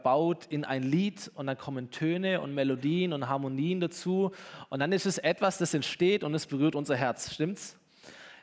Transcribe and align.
verbaut 0.00 0.46
in 0.48 0.64
ein 0.64 0.82
Lied 0.82 1.30
und 1.34 1.46
dann 1.46 1.58
kommen 1.58 1.90
Töne 1.90 2.40
und 2.40 2.54
Melodien 2.54 3.12
und 3.12 3.28
Harmonien 3.28 3.80
dazu 3.80 4.30
und 4.70 4.80
dann 4.80 4.92
ist 4.92 5.04
es 5.04 5.18
etwas, 5.18 5.58
das 5.58 5.74
entsteht 5.74 6.24
und 6.24 6.34
es 6.34 6.46
berührt 6.46 6.74
unser 6.74 6.96
Herz, 6.96 7.34
stimmt's? 7.34 7.76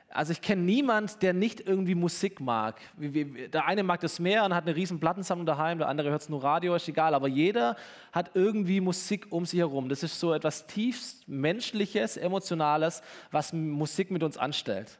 Also 0.09 0.31
ich 0.31 0.39
kenne 0.39 0.61
niemand, 0.61 1.21
der 1.21 1.33
nicht 1.33 1.59
irgendwie 1.59 1.93
Musik 1.93 2.39
mag. 2.39 2.79
Der 2.97 3.65
eine 3.65 3.83
mag 3.83 3.99
das 3.99 4.19
mehr 4.19 4.45
und 4.45 4.55
hat 4.55 4.65
eine 4.65 4.75
riesen 4.75 5.01
Plattensammlung 5.01 5.45
daheim, 5.45 5.79
der 5.79 5.89
andere 5.89 6.11
hört 6.11 6.21
es 6.21 6.29
nur 6.29 6.41
Radio, 6.41 6.75
ist 6.75 6.87
egal. 6.87 7.13
Aber 7.13 7.27
jeder 7.27 7.75
hat 8.13 8.31
irgendwie 8.33 8.79
Musik 8.79 9.27
um 9.31 9.45
sich 9.45 9.59
herum. 9.59 9.89
Das 9.89 10.03
ist 10.03 10.17
so 10.17 10.33
etwas 10.33 10.65
tiefst 10.65 11.27
Menschliches, 11.27 12.15
Emotionales, 12.15 13.01
was 13.31 13.51
Musik 13.51 14.09
mit 14.09 14.23
uns 14.23 14.37
anstellt. 14.37 14.97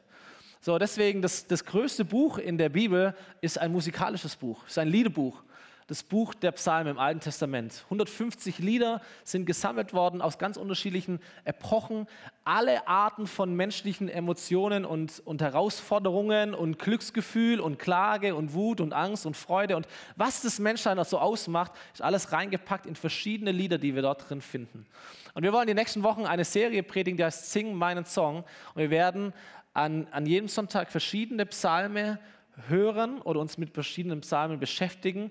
So, 0.60 0.76
deswegen, 0.76 1.22
das, 1.22 1.46
das 1.46 1.64
größte 1.64 2.04
Buch 2.04 2.36
in 2.36 2.58
der 2.58 2.68
Bibel 2.68 3.14
ist 3.40 3.58
ein 3.58 3.72
musikalisches 3.72 4.36
Buch, 4.36 4.66
ist 4.66 4.78
ein 4.78 4.88
Liederbuch 4.88 5.42
das 5.88 6.02
Buch 6.02 6.34
der 6.34 6.52
Psalmen 6.52 6.92
im 6.92 6.98
Alten 6.98 7.20
Testament. 7.20 7.80
150 7.84 8.58
Lieder 8.58 9.00
sind 9.24 9.46
gesammelt 9.46 9.94
worden 9.94 10.20
aus 10.20 10.38
ganz 10.38 10.58
unterschiedlichen 10.58 11.18
Epochen. 11.44 12.06
Alle 12.44 12.86
Arten 12.86 13.26
von 13.26 13.54
menschlichen 13.56 14.10
Emotionen 14.10 14.84
und, 14.84 15.20
und 15.24 15.40
Herausforderungen 15.40 16.52
und 16.52 16.78
Glücksgefühl 16.78 17.58
und 17.58 17.78
Klage 17.78 18.34
und 18.34 18.52
Wut 18.52 18.82
und 18.82 18.92
Angst 18.92 19.24
und 19.24 19.34
Freude 19.34 19.76
und 19.76 19.88
was 20.14 20.42
das 20.42 20.58
Menschsein 20.58 21.02
so 21.04 21.18
ausmacht, 21.18 21.72
ist 21.94 22.02
alles 22.02 22.32
reingepackt 22.32 22.84
in 22.84 22.94
verschiedene 22.94 23.50
Lieder, 23.50 23.78
die 23.78 23.94
wir 23.94 24.02
dort 24.02 24.28
drin 24.28 24.42
finden. 24.42 24.86
Und 25.32 25.42
wir 25.42 25.54
wollen 25.54 25.68
die 25.68 25.74
nächsten 25.74 26.02
Wochen 26.02 26.26
eine 26.26 26.44
Serie 26.44 26.82
predigen, 26.82 27.16
die 27.16 27.24
heißt 27.24 27.50
Sing 27.50 27.72
meinen 27.72 28.04
Song. 28.04 28.44
Und 28.74 28.82
wir 28.82 28.90
werden 28.90 29.32
an, 29.72 30.06
an 30.10 30.26
jedem 30.26 30.48
Sonntag 30.48 30.90
verschiedene 30.90 31.46
Psalme 31.46 32.18
hören 32.66 33.22
oder 33.22 33.40
uns 33.40 33.56
mit 33.56 33.72
verschiedenen 33.72 34.20
Psalmen 34.20 34.58
beschäftigen 34.58 35.30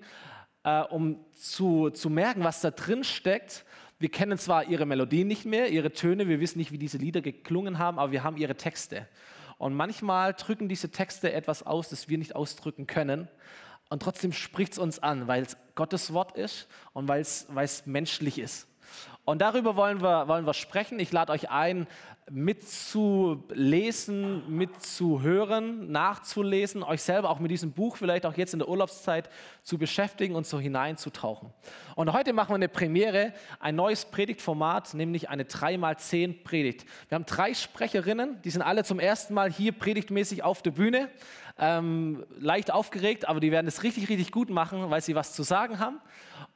äh, 0.68 0.82
um 0.82 1.24
zu, 1.34 1.90
zu 1.90 2.10
merken, 2.10 2.44
was 2.44 2.60
da 2.60 2.70
drin 2.70 3.04
steckt. 3.04 3.64
Wir 3.98 4.10
kennen 4.10 4.38
zwar 4.38 4.64
ihre 4.64 4.86
Melodien 4.86 5.26
nicht 5.26 5.44
mehr, 5.44 5.68
ihre 5.70 5.92
Töne, 5.92 6.28
wir 6.28 6.40
wissen 6.40 6.58
nicht, 6.58 6.72
wie 6.72 6.78
diese 6.78 6.98
Lieder 6.98 7.20
geklungen 7.20 7.78
haben, 7.78 7.98
aber 7.98 8.12
wir 8.12 8.22
haben 8.22 8.36
ihre 8.36 8.54
Texte. 8.54 9.08
Und 9.56 9.74
manchmal 9.74 10.34
drücken 10.34 10.68
diese 10.68 10.90
Texte 10.90 11.32
etwas 11.32 11.64
aus, 11.64 11.88
das 11.88 12.08
wir 12.08 12.18
nicht 12.18 12.36
ausdrücken 12.36 12.86
können. 12.86 13.28
Und 13.90 14.02
trotzdem 14.02 14.32
spricht 14.32 14.72
es 14.72 14.78
uns 14.78 15.00
an, 15.00 15.26
weil 15.26 15.42
es 15.42 15.56
Gottes 15.74 16.12
Wort 16.12 16.36
ist 16.36 16.68
und 16.92 17.08
weil 17.08 17.22
es 17.22 17.86
menschlich 17.86 18.38
ist. 18.38 18.68
Und 19.28 19.42
darüber 19.42 19.76
wollen 19.76 20.00
wir, 20.00 20.26
wollen 20.26 20.46
wir 20.46 20.54
sprechen. 20.54 20.98
Ich 20.98 21.12
lade 21.12 21.32
euch 21.32 21.50
ein, 21.50 21.86
mitzulesen, 22.30 24.42
mitzuhören, 24.48 25.92
nachzulesen, 25.92 26.82
euch 26.82 27.02
selber 27.02 27.28
auch 27.28 27.38
mit 27.38 27.50
diesem 27.50 27.72
Buch 27.72 27.98
vielleicht 27.98 28.24
auch 28.24 28.38
jetzt 28.38 28.54
in 28.54 28.60
der 28.60 28.70
Urlaubszeit 28.70 29.28
zu 29.62 29.76
beschäftigen 29.76 30.34
und 30.34 30.46
so 30.46 30.58
hineinzutauchen. 30.58 31.52
Und 31.94 32.14
heute 32.14 32.32
machen 32.32 32.52
wir 32.52 32.54
eine 32.54 32.70
Premiere, 32.70 33.34
ein 33.60 33.76
neues 33.76 34.06
Predigtformat, 34.06 34.94
nämlich 34.94 35.28
eine 35.28 35.42
3x10 35.42 36.42
Predigt. 36.42 36.86
Wir 37.10 37.16
haben 37.16 37.26
drei 37.26 37.52
Sprecherinnen, 37.52 38.40
die 38.40 38.50
sind 38.50 38.62
alle 38.62 38.82
zum 38.82 38.98
ersten 38.98 39.34
Mal 39.34 39.52
hier 39.52 39.72
predigtmäßig 39.72 40.42
auf 40.42 40.62
der 40.62 40.70
Bühne. 40.70 41.10
Ähm, 41.60 42.24
leicht 42.38 42.72
aufgeregt, 42.72 43.28
aber 43.28 43.40
die 43.40 43.50
werden 43.50 43.66
es 43.66 43.82
richtig, 43.82 44.08
richtig 44.08 44.30
gut 44.30 44.48
machen, 44.48 44.90
weil 44.90 45.02
sie 45.02 45.16
was 45.16 45.34
zu 45.34 45.42
sagen 45.42 45.80
haben. 45.80 46.00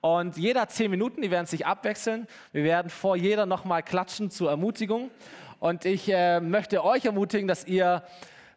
Und 0.00 0.36
jeder 0.36 0.62
hat 0.62 0.72
zehn 0.72 0.90
Minuten, 0.90 1.22
die 1.22 1.30
werden 1.30 1.46
sich 1.46 1.66
abwechseln. 1.66 2.26
Wir 2.52 2.61
werden 2.64 2.90
vor 2.90 3.16
jeder 3.16 3.46
nochmal 3.46 3.82
klatschen 3.82 4.30
zur 4.30 4.50
Ermutigung. 4.50 5.10
Und 5.58 5.84
ich 5.84 6.08
äh, 6.08 6.40
möchte 6.40 6.84
euch 6.84 7.04
ermutigen, 7.04 7.46
dass 7.46 7.64
ihr 7.66 8.02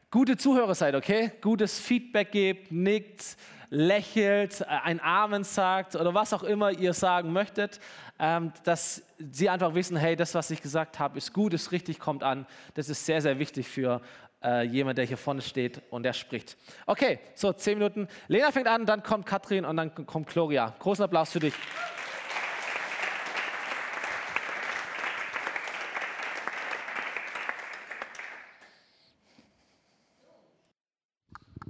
gute 0.10 0.38
Zuhörer 0.38 0.76
seid, 0.76 0.96
okay? 0.96 1.32
Gutes 1.42 1.80
Feedback 1.80 2.32
gebt, 2.32 2.72
nickt, 2.72 3.38
lächelt, 3.70 4.62
äh, 4.62 4.66
ein 4.66 5.00
Amen 5.02 5.44
sagt 5.44 5.96
oder 5.96 6.14
was 6.14 6.34
auch 6.34 6.44
immer 6.44 6.72
ihr 6.72 6.94
sagen 6.94 7.32
möchtet, 7.32 7.80
ähm, 8.20 8.54
dass 8.64 9.04
sie 9.20 9.50
einfach 9.50 9.76
wissen, 9.76 9.98
hey, 9.98 10.16
das, 10.16 10.34
was 10.34 10.50
ich 10.52 10.62
gesagt 10.62 11.00
habe, 11.00 11.18
ist 11.18 11.34
gut, 11.34 11.54
ist 11.54 11.72
richtig, 11.72 12.00
kommt 12.00 12.24
an. 12.24 12.46
Das 12.74 12.90
ist 12.90 13.06
sehr, 13.06 13.22
sehr 13.22 13.40
wichtig 13.40 13.68
für 13.68 14.02
äh, 14.44 14.64
jemand, 14.64 14.98
der 14.98 15.06
hier 15.06 15.18
vorne 15.18 15.42
steht 15.42 15.82
und 15.90 16.04
der 16.04 16.14
spricht. 16.14 16.58
Okay, 16.86 17.20
so 17.34 17.52
zehn 17.54 17.78
Minuten. 17.78 18.08
Lena 18.28 18.52
fängt 18.52 18.68
an, 18.68 18.86
dann 18.86 19.04
kommt 19.04 19.26
Katrin 19.26 19.66
und 19.66 19.78
dann 19.78 19.94
kommt 20.06 20.30
Gloria. 20.30 20.74
Großen 20.80 21.04
Applaus 21.04 21.32
für 21.32 21.40
dich. 21.40 21.54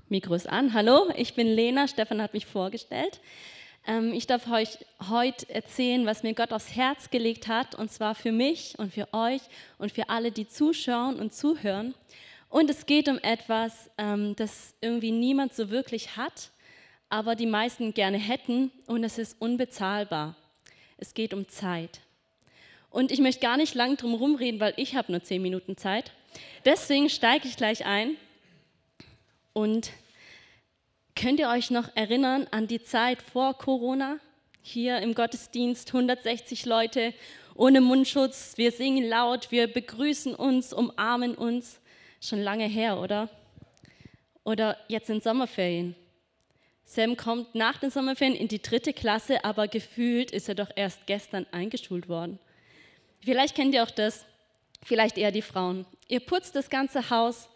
Mikro 0.08 0.36
ist 0.36 0.48
an. 0.48 0.74
Hallo, 0.74 1.10
ich 1.16 1.34
bin 1.34 1.48
Lena. 1.48 1.88
Stefan 1.88 2.22
hat 2.22 2.36
mich 2.36 2.46
vorgestellt. 2.46 3.20
Ähm, 3.88 4.14
ich 4.14 4.28
darf 4.28 4.48
euch 4.52 4.78
heute 5.10 5.50
erzählen, 5.50 6.06
was 6.06 6.22
mir 6.22 6.36
Gott 6.36 6.54
aufs 6.54 6.76
Herz 6.76 7.10
gelegt 7.10 7.48
hat, 7.48 7.74
und 7.74 7.92
zwar 7.92 8.14
für 8.14 8.32
mich 8.32 8.78
und 8.78 8.94
für 8.94 9.12
euch 9.16 9.42
und 9.80 9.92
für 9.92 10.10
alle, 10.10 10.32
die 10.32 10.48
zuschauen 10.48 11.16
und 11.16 11.34
zuhören. 11.34 11.96
Und 12.50 12.70
es 12.70 12.86
geht 12.86 13.10
um 13.10 13.18
etwas, 13.18 13.90
ähm, 13.98 14.36
das 14.36 14.76
irgendwie 14.80 15.10
niemand 15.10 15.56
so 15.56 15.72
wirklich 15.72 16.16
hat, 16.16 16.52
aber 17.10 17.34
die 17.34 17.48
meisten 17.48 17.96
gerne 17.96 18.20
hätten, 18.20 18.72
und 18.86 19.04
es 19.04 19.18
ist 19.18 19.42
unbezahlbar. 19.42 20.36
Es 20.98 21.16
geht 21.16 21.34
um 21.34 21.50
Zeit. 21.50 22.00
Und 22.92 23.12
ich 23.12 23.22
möchte 23.22 23.42
gar 23.42 23.58
nicht 23.58 23.74
lang 23.74 23.98
drum 23.98 24.14
rumreden, 24.14 24.60
weil 24.60 24.76
ich 24.78 24.96
habe 24.96 25.12
nur 25.12 25.24
zehn 25.24 25.42
Minuten 25.42 25.78
Zeit. 25.78 26.12
Deswegen 26.64 27.10
steige 27.10 27.48
ich 27.48 27.58
gleich 27.58 27.88
ein 27.88 28.18
und 29.56 29.92
könnt 31.16 31.40
ihr 31.40 31.48
euch 31.48 31.72
noch 31.72 31.96
erinnern 31.96 32.46
an 32.52 32.68
die 32.68 32.84
Zeit 32.84 33.22
vor 33.22 33.58
Corona? 33.58 34.18
Hier 34.62 35.00
im 35.00 35.16
Gottesdienst 35.16 35.88
160 35.88 36.66
Leute 36.66 37.14
ohne 37.56 37.80
Mundschutz. 37.80 38.58
Wir 38.58 38.74
singen 38.74 39.08
laut, 39.08 39.52
wir 39.52 39.68
begrüßen 39.68 40.36
uns, 40.36 40.74
umarmen 40.74 41.36
uns. 41.36 41.80
Schon 42.20 42.42
lange 42.42 42.66
her, 42.66 43.00
oder? 43.00 43.30
Oder 44.44 44.78
jetzt 44.90 45.10
in 45.10 45.22
Sommerferien. 45.22 45.96
Sam 46.84 47.16
kommt 47.16 47.56
nach 47.56 47.78
den 47.78 47.92
Sommerferien 47.92 48.36
in 48.36 48.50
die 48.50 48.62
dritte 48.62 48.92
Klasse, 48.92 49.46
aber 49.46 49.70
gefühlt 49.70 50.32
ist 50.32 50.50
er 50.50 50.56
doch 50.56 50.70
erst 50.76 51.08
gestern 51.08 51.46
eingeschult 51.52 52.10
worden. 52.10 52.40
Vielleicht 53.22 53.56
kennt 53.56 53.74
ihr 53.74 53.84
auch 53.84 53.92
das, 53.92 54.26
vielleicht 54.84 55.18
eher 55.18 55.32
die 55.32 55.42
Frauen. 55.42 55.86
Ihr 56.10 56.20
putzt 56.20 56.56
das 56.58 56.70
ganze 56.70 57.10
Haus, 57.10 57.48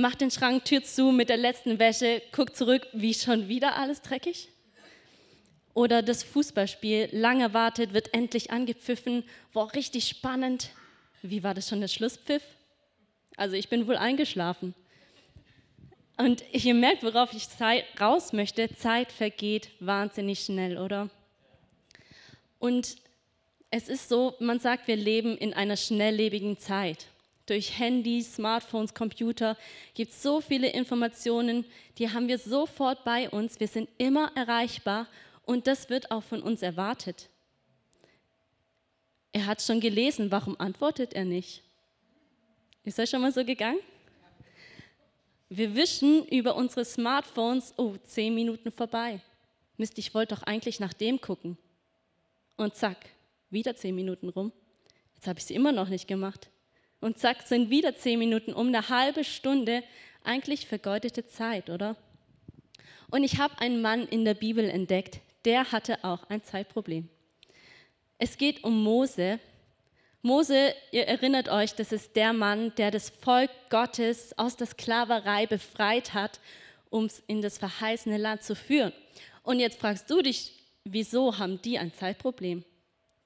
macht 0.00 0.20
den 0.20 0.30
Schrank, 0.30 0.64
Tür 0.64 0.82
zu 0.82 1.12
mit 1.12 1.28
der 1.28 1.36
letzten 1.36 1.78
Wäsche, 1.78 2.22
guckt 2.32 2.56
zurück, 2.56 2.86
wie 2.92 3.14
schon 3.14 3.48
wieder 3.48 3.76
alles 3.76 4.02
dreckig? 4.02 4.48
Oder 5.74 6.02
das 6.02 6.22
Fußballspiel, 6.22 7.10
lange 7.12 7.54
wartet, 7.54 7.94
wird 7.94 8.12
endlich 8.14 8.50
angepfiffen, 8.50 9.24
war 9.52 9.74
richtig 9.74 10.08
spannend. 10.08 10.70
Wie 11.22 11.42
war 11.42 11.54
das 11.54 11.68
schon 11.68 11.80
der 11.80 11.88
Schlusspfiff? 11.88 12.42
Also 13.36 13.54
ich 13.54 13.68
bin 13.68 13.86
wohl 13.86 13.96
eingeschlafen. 13.96 14.74
Und 16.16 16.42
ihr 16.52 16.74
merkt, 16.74 17.04
worauf 17.04 17.32
ich 17.32 17.46
raus 18.00 18.32
möchte, 18.32 18.74
Zeit 18.74 19.12
vergeht 19.12 19.70
wahnsinnig 19.78 20.40
schnell, 20.40 20.78
oder? 20.78 21.10
Und 22.58 22.96
es 23.70 23.88
ist 23.88 24.08
so, 24.08 24.34
man 24.40 24.58
sagt, 24.58 24.88
wir 24.88 24.96
leben 24.96 25.38
in 25.38 25.54
einer 25.54 25.76
schnelllebigen 25.76 26.58
Zeit 26.58 27.06
durch 27.48 27.78
Handys, 27.78 28.34
Smartphones, 28.34 28.94
Computer 28.94 29.56
gibt 29.94 30.12
es 30.12 30.22
so 30.22 30.40
viele 30.40 30.70
Informationen, 30.70 31.64
die 31.98 32.10
haben 32.10 32.28
wir 32.28 32.38
sofort 32.38 33.04
bei 33.04 33.28
uns. 33.30 33.58
Wir 33.60 33.68
sind 33.68 33.88
immer 33.98 34.32
erreichbar 34.36 35.08
und 35.44 35.66
das 35.66 35.88
wird 35.88 36.10
auch 36.10 36.22
von 36.22 36.42
uns 36.42 36.62
erwartet. 36.62 37.28
Er 39.32 39.46
hat 39.46 39.62
schon 39.62 39.80
gelesen, 39.80 40.30
warum 40.30 40.58
antwortet 40.60 41.14
er 41.14 41.24
nicht? 41.24 41.62
Ist 42.84 42.98
euch 42.98 43.10
schon 43.10 43.20
mal 43.20 43.32
so 43.32 43.44
gegangen? 43.44 43.80
Wir 45.48 45.74
wischen 45.74 46.26
über 46.26 46.56
unsere 46.56 46.84
Smartphones, 46.84 47.72
oh, 47.76 47.96
zehn 48.04 48.34
Minuten 48.34 48.70
vorbei. 48.70 49.20
Mist, 49.78 49.98
ich 49.98 50.12
wollte 50.12 50.34
doch 50.34 50.42
eigentlich 50.42 50.80
nach 50.80 50.92
dem 50.92 51.20
gucken. 51.20 51.56
Und 52.56 52.74
zack, 52.74 52.98
wieder 53.48 53.76
zehn 53.76 53.94
Minuten 53.94 54.28
rum. 54.28 54.52
Jetzt 55.14 55.26
habe 55.26 55.38
ich 55.38 55.46
sie 55.46 55.54
immer 55.54 55.72
noch 55.72 55.88
nicht 55.88 56.06
gemacht. 56.06 56.50
Und 57.00 57.18
zack, 57.18 57.42
sind 57.42 57.70
wieder 57.70 57.96
zehn 57.96 58.18
Minuten 58.18 58.52
um, 58.52 58.68
eine 58.68 58.88
halbe 58.88 59.24
Stunde, 59.24 59.82
eigentlich 60.24 60.66
vergeudete 60.66 61.26
Zeit, 61.26 61.70
oder? 61.70 61.96
Und 63.10 63.24
ich 63.24 63.38
habe 63.38 63.58
einen 63.60 63.80
Mann 63.80 64.06
in 64.06 64.24
der 64.24 64.34
Bibel 64.34 64.68
entdeckt, 64.68 65.20
der 65.44 65.72
hatte 65.72 66.04
auch 66.04 66.28
ein 66.28 66.42
Zeitproblem. 66.42 67.08
Es 68.18 68.36
geht 68.36 68.64
um 68.64 68.82
Mose. 68.82 69.38
Mose, 70.22 70.74
ihr 70.90 71.06
erinnert 71.06 71.48
euch, 71.48 71.74
das 71.74 71.92
ist 71.92 72.16
der 72.16 72.32
Mann, 72.32 72.72
der 72.76 72.90
das 72.90 73.08
Volk 73.08 73.50
Gottes 73.70 74.36
aus 74.36 74.56
der 74.56 74.66
Sklaverei 74.66 75.46
befreit 75.46 76.12
hat, 76.12 76.40
um 76.90 77.04
es 77.04 77.22
in 77.28 77.40
das 77.40 77.58
verheißene 77.58 78.18
Land 78.18 78.42
zu 78.42 78.56
führen. 78.56 78.92
Und 79.42 79.60
jetzt 79.60 79.78
fragst 79.78 80.10
du 80.10 80.20
dich, 80.20 80.52
wieso 80.84 81.38
haben 81.38 81.62
die 81.62 81.78
ein 81.78 81.94
Zeitproblem? 81.94 82.64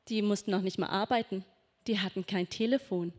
Die 0.08 0.20
mussten 0.20 0.50
noch 0.50 0.60
nicht 0.60 0.78
mal 0.78 0.88
arbeiten. 0.88 1.44
Die 1.86 1.98
hatten 1.98 2.26
kein 2.26 2.48
Telefon. 2.48 3.12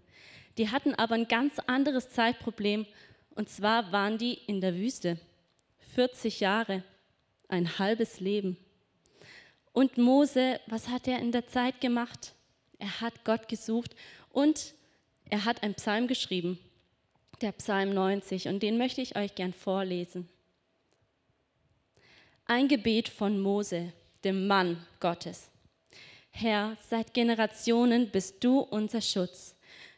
Die 0.57 0.69
hatten 0.69 0.93
aber 0.95 1.15
ein 1.15 1.27
ganz 1.27 1.59
anderes 1.67 2.09
Zeitproblem 2.09 2.85
und 3.35 3.49
zwar 3.49 3.91
waren 3.91 4.17
die 4.17 4.33
in 4.33 4.61
der 4.61 4.75
Wüste. 4.75 5.17
40 5.95 6.39
Jahre, 6.39 6.83
ein 7.47 7.77
halbes 7.79 8.19
Leben. 8.19 8.57
Und 9.71 9.97
Mose, 9.97 10.59
was 10.67 10.87
hat 10.87 11.07
er 11.07 11.19
in 11.19 11.31
der 11.31 11.47
Zeit 11.47 11.81
gemacht? 11.81 12.33
Er 12.77 13.01
hat 13.01 13.23
Gott 13.23 13.47
gesucht 13.47 13.95
und 14.31 14.73
er 15.29 15.45
hat 15.45 15.63
einen 15.63 15.75
Psalm 15.75 16.07
geschrieben, 16.07 16.59
der 17.41 17.53
Psalm 17.53 17.93
90, 17.93 18.47
und 18.47 18.61
den 18.61 18.77
möchte 18.77 19.01
ich 19.01 19.15
euch 19.15 19.33
gern 19.35 19.53
vorlesen. 19.53 20.29
Ein 22.45 22.67
Gebet 22.67 23.09
von 23.09 23.39
Mose, 23.39 23.93
dem 24.23 24.47
Mann 24.47 24.85
Gottes. 24.99 25.49
Herr, 26.29 26.77
seit 26.89 27.13
Generationen 27.13 28.09
bist 28.09 28.43
du 28.43 28.59
unser 28.59 29.01
Schutz. 29.01 29.52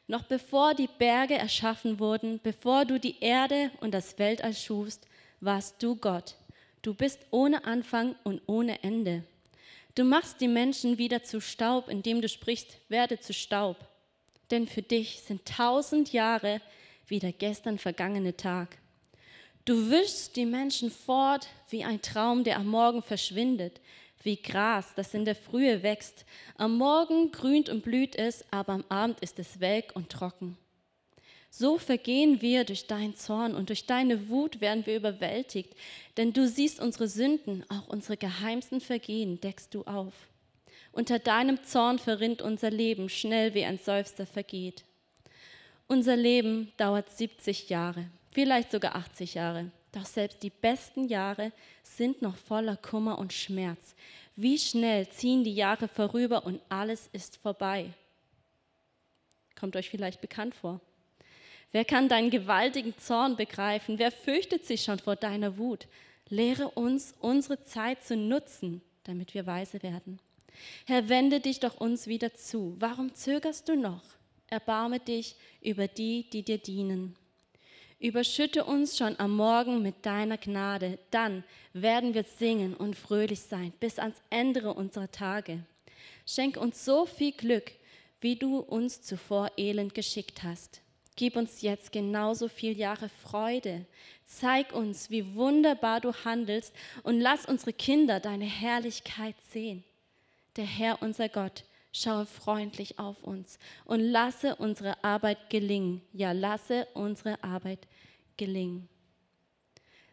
Noch 0.08 0.24
bevor 0.24 0.76
die 0.76 0.90
Berge 1.00 1.36
erschaffen 1.36 2.00
wurden, 2.00 2.40
bevor 2.44 2.86
du 2.86 3.00
die 3.00 3.20
Erde 3.22 3.72
und 3.82 3.94
das 3.94 4.20
Weltall 4.20 4.54
schufst, 4.54 5.08
warst 5.40 5.82
du 5.82 5.96
Gott. 5.96 6.36
Du 6.82 6.94
bist 6.94 7.20
ohne 7.32 7.66
Anfang 7.66 8.16
und 8.24 8.42
ohne 8.46 8.84
Ende. 8.84 9.24
Du 9.96 10.04
machst 10.04 10.42
die 10.42 10.48
Menschen 10.48 10.98
wieder 10.98 11.24
zu 11.24 11.42
Staub, 11.42 11.90
indem 11.90 12.22
du 12.22 12.30
sprichst, 12.30 12.78
werde 12.90 13.20
zu 13.20 13.34
Staub. 13.34 13.78
Denn 14.52 14.68
für 14.68 14.84
dich 14.84 15.22
sind 15.22 15.46
tausend 15.46 16.14
Jahre 16.14 16.62
wie 17.08 17.20
der 17.20 17.32
gestern 17.32 17.80
vergangene 17.80 18.38
Tag. 18.38 18.78
Du 19.64 19.90
wischst 19.90 20.36
die 20.36 20.46
Menschen 20.46 20.92
fort 20.92 21.48
wie 21.70 21.84
ein 21.84 22.02
Traum, 22.02 22.44
der 22.44 22.58
am 22.58 22.68
Morgen 22.68 23.02
verschwindet, 23.02 23.82
wie 24.26 24.42
Gras, 24.42 24.94
das 24.96 25.14
in 25.14 25.24
der 25.24 25.36
Frühe 25.36 25.84
wächst. 25.84 26.26
Am 26.58 26.78
Morgen 26.78 27.32
grünt 27.32 27.70
und 27.70 27.84
blüht 27.84 28.16
es, 28.16 28.44
aber 28.52 28.74
am 28.74 28.86
Abend 28.90 29.20
ist 29.22 29.40
es 29.40 29.60
welk 29.60 29.96
und 29.96 30.10
trocken. 30.10 30.58
So 31.58 31.78
vergehen 31.78 32.42
wir 32.42 32.66
durch 32.66 32.88
deinen 32.88 33.16
Zorn 33.16 33.56
und 33.56 33.70
durch 33.70 33.86
deine 33.86 34.28
Wut 34.28 34.60
werden 34.60 34.86
wir 34.86 34.98
überwältigt, 34.98 35.74
denn 36.18 36.34
du 36.34 36.50
siehst 36.50 36.82
unsere 36.82 37.08
Sünden, 37.08 37.64
auch 37.70 37.88
unsere 37.88 38.18
geheimsten 38.18 38.82
Vergehen 38.82 39.40
deckst 39.40 39.74
du 39.74 39.84
auf. 39.84 40.14
Unter 40.92 41.18
deinem 41.18 41.64
Zorn 41.64 41.98
verrinnt 41.98 42.42
unser 42.42 42.72
Leben, 42.72 43.08
schnell 43.08 43.54
wie 43.54 43.64
ein 43.64 43.78
Seufzer 43.78 44.26
vergeht. 44.26 44.84
Unser 45.88 46.18
Leben 46.18 46.74
dauert 46.76 47.10
70 47.10 47.70
Jahre, 47.70 48.10
vielleicht 48.32 48.72
sogar 48.72 48.96
80 48.96 49.36
Jahre. 49.36 49.72
Doch 49.96 50.06
selbst 50.06 50.44
die 50.44 50.50
besten 50.50 51.08
Jahre 51.08 51.54
sind 51.82 52.22
noch 52.22 52.36
voller 52.36 52.76
Kummer 52.76 53.18
und 53.18 53.32
Schmerz. 53.32 53.96
Wie 54.36 54.60
schnell 54.60 55.08
ziehen 55.08 55.46
die 55.46 55.56
Jahre 55.56 55.88
vorüber 55.88 56.46
und 56.46 56.60
alles 56.68 57.08
ist 57.14 57.38
vorbei. 57.38 57.94
Kommt 59.58 59.78
euch 59.78 59.90
vielleicht 59.90 60.20
bekannt 60.20 60.54
vor. 60.54 60.82
Wer 61.72 61.86
kann 61.86 62.10
deinen 62.10 62.30
gewaltigen 62.30 62.98
Zorn 62.98 63.38
begreifen? 63.38 63.98
Wer 63.98 64.12
fürchtet 64.12 64.66
sich 64.66 64.84
schon 64.84 65.00
vor 65.00 65.16
deiner 65.16 65.58
Wut? 65.58 65.88
Lehre 66.28 66.72
uns, 66.72 67.14
unsere 67.22 67.64
Zeit 67.64 68.04
zu 68.04 68.18
nutzen, 68.18 68.82
damit 69.06 69.34
wir 69.34 69.46
weise 69.46 69.82
werden. 69.82 70.20
Herr, 70.86 71.08
wende 71.08 71.40
dich 71.40 71.62
doch 71.62 71.80
uns 71.80 72.08
wieder 72.08 72.34
zu. 72.34 72.76
Warum 72.80 73.14
zögerst 73.14 73.70
du 73.70 73.78
noch? 73.78 74.04
Erbarme 74.48 75.00
dich 75.00 75.36
über 75.62 75.88
die, 75.88 76.30
die 76.30 76.44
dir 76.44 76.58
dienen. 76.58 77.16
Überschütte 78.00 78.66
uns 78.66 78.98
schon 78.98 79.18
am 79.20 79.36
Morgen 79.36 79.82
mit 79.82 80.06
deiner 80.06 80.38
Gnade, 80.38 81.00
dann 81.12 81.44
werden 81.74 82.14
wir 82.14 82.24
singen 82.24 82.76
und 82.76 82.96
fröhlich 82.96 83.42
sein 83.42 83.72
bis 83.80 84.00
ans 84.00 84.18
Ende 84.30 84.74
unserer 84.74 85.12
Tage. 85.12 85.64
Schenk 86.26 86.58
uns 86.58 86.84
so 86.84 87.06
viel 87.06 87.32
Glück, 87.32 87.72
wie 88.20 88.36
du 88.36 88.58
uns 88.58 89.02
zuvor 89.02 89.52
elend 89.58 89.94
geschickt 89.94 90.44
hast. 90.44 90.82
Gib 91.16 91.38
uns 91.38 91.62
jetzt 91.62 91.94
genauso 91.94 92.50
viel 92.50 92.78
Jahre 92.78 93.08
Freude. 93.08 93.86
Zeig 94.26 94.74
uns, 94.74 95.10
wie 95.10 95.36
wunderbar 95.36 96.02
du 96.02 96.14
handelst 96.14 96.74
und 97.04 97.22
lass 97.22 97.46
unsere 97.46 97.72
Kinder 97.72 98.20
deine 98.20 98.46
Herrlichkeit 98.46 99.36
sehen. 99.52 99.86
Der 100.58 100.66
Herr, 100.66 101.02
unser 101.02 101.30
Gott, 101.30 101.64
schaue 101.96 102.26
freundlich 102.26 103.00
auf 103.00 103.24
uns 103.24 103.58
und 103.86 104.02
lasse 104.02 104.56
unsere 104.58 105.04
Arbeit 105.04 105.50
gelingen. 105.50 106.02
Ja, 106.12 106.32
lasse 106.32 106.88
unsere 106.94 107.44
Arbeit 107.44 107.88
gelingen. 108.38 108.90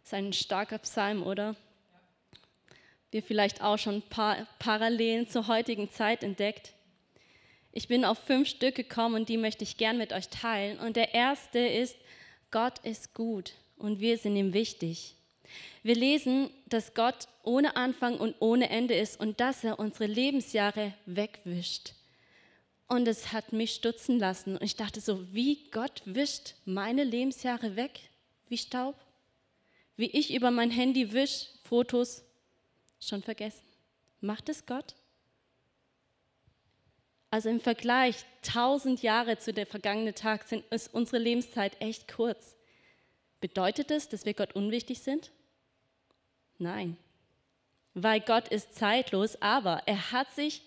Das 0.02 0.12
ist 0.12 0.14
ein 0.14 0.32
starker 0.32 0.79
Psalm, 0.79 1.23
oder? 1.23 1.56
Wir 3.11 3.23
vielleicht 3.23 3.62
auch 3.62 3.79
schon 3.79 3.96
ein 3.96 4.08
paar 4.08 4.46
Parallelen 4.58 5.29
zur 5.29 5.49
heutigen 5.49 5.90
Zeit 5.90 6.23
entdeckt. 6.23 6.73
Ich 7.73 7.88
bin 7.88 8.05
auf 8.05 8.19
fünf 8.19 8.49
Stück 8.49 8.75
gekommen 8.75 9.14
und 9.17 9.29
die 9.29 9.37
möchte 9.37 9.64
ich 9.64 9.76
gern 9.76 9.99
mit 9.99 10.12
euch 10.12 10.29
teilen. 10.29 10.79
Und 10.79 10.96
der 10.96 11.14
erste 11.14 11.58
ist, 11.58 11.96
Gott 12.50 12.79
ist 12.81 13.14
gut 13.14 13.52
und 13.76 14.00
wir 14.00 14.19
sind 14.19 14.37
ihm 14.37 14.52
wichtig. 14.52 15.17
Wir 15.82 15.96
lesen, 15.96 16.50
dass 16.67 16.94
Gott 16.94 17.26
ohne 17.43 17.76
Anfang 17.76 18.19
und 18.19 18.37
ohne 18.38 18.70
Ende 18.70 18.94
ist 18.94 19.19
und 19.19 19.40
dass 19.40 19.64
er 19.64 19.79
unsere 19.79 20.06
Lebensjahre 20.06 20.94
wegwischt. 21.06 21.94
Und 22.87 23.08
es 23.08 23.32
hat 23.32 23.52
mich 23.52 23.75
stutzen 23.75 24.19
lassen. 24.19 24.56
Und 24.56 24.62
ich 24.62 24.76
dachte 24.76 25.00
so, 25.00 25.32
wie 25.32 25.70
Gott 25.70 26.02
wischt 26.05 26.55
meine 26.64 27.05
Lebensjahre 27.05 27.75
weg, 27.75 28.00
wie 28.49 28.58
Staub. 28.58 28.94
Wie 29.96 30.11
ich 30.11 30.34
über 30.34 30.50
mein 30.50 30.70
Handy 30.70 31.12
wisch, 31.12 31.46
Fotos, 31.64 32.23
schon 33.00 33.23
vergessen. 33.23 33.64
Macht 34.20 34.49
es 34.49 34.67
Gott? 34.67 34.94
Also 37.31 37.49
im 37.49 37.61
Vergleich, 37.61 38.17
tausend 38.43 39.02
Jahre 39.02 39.38
zu 39.38 39.52
der 39.52 39.67
vergangenen 39.67 40.14
Tag 40.14 40.44
sind, 40.44 40.64
ist 40.70 40.93
unsere 40.93 41.19
Lebenszeit 41.19 41.81
echt 41.81 42.12
kurz. 42.12 42.56
Bedeutet 43.40 43.90
es, 43.90 44.08
dass 44.08 44.26
wir 44.26 44.34
Gott 44.34 44.55
unwichtig 44.55 45.00
sind? 45.00 45.32
Nein, 46.62 46.96
weil 47.92 48.20
Gott 48.20 48.46
ist 48.46 48.76
zeitlos, 48.76 49.36
aber 49.42 49.82
er 49.84 50.12
hat 50.12 50.30
sich 50.32 50.62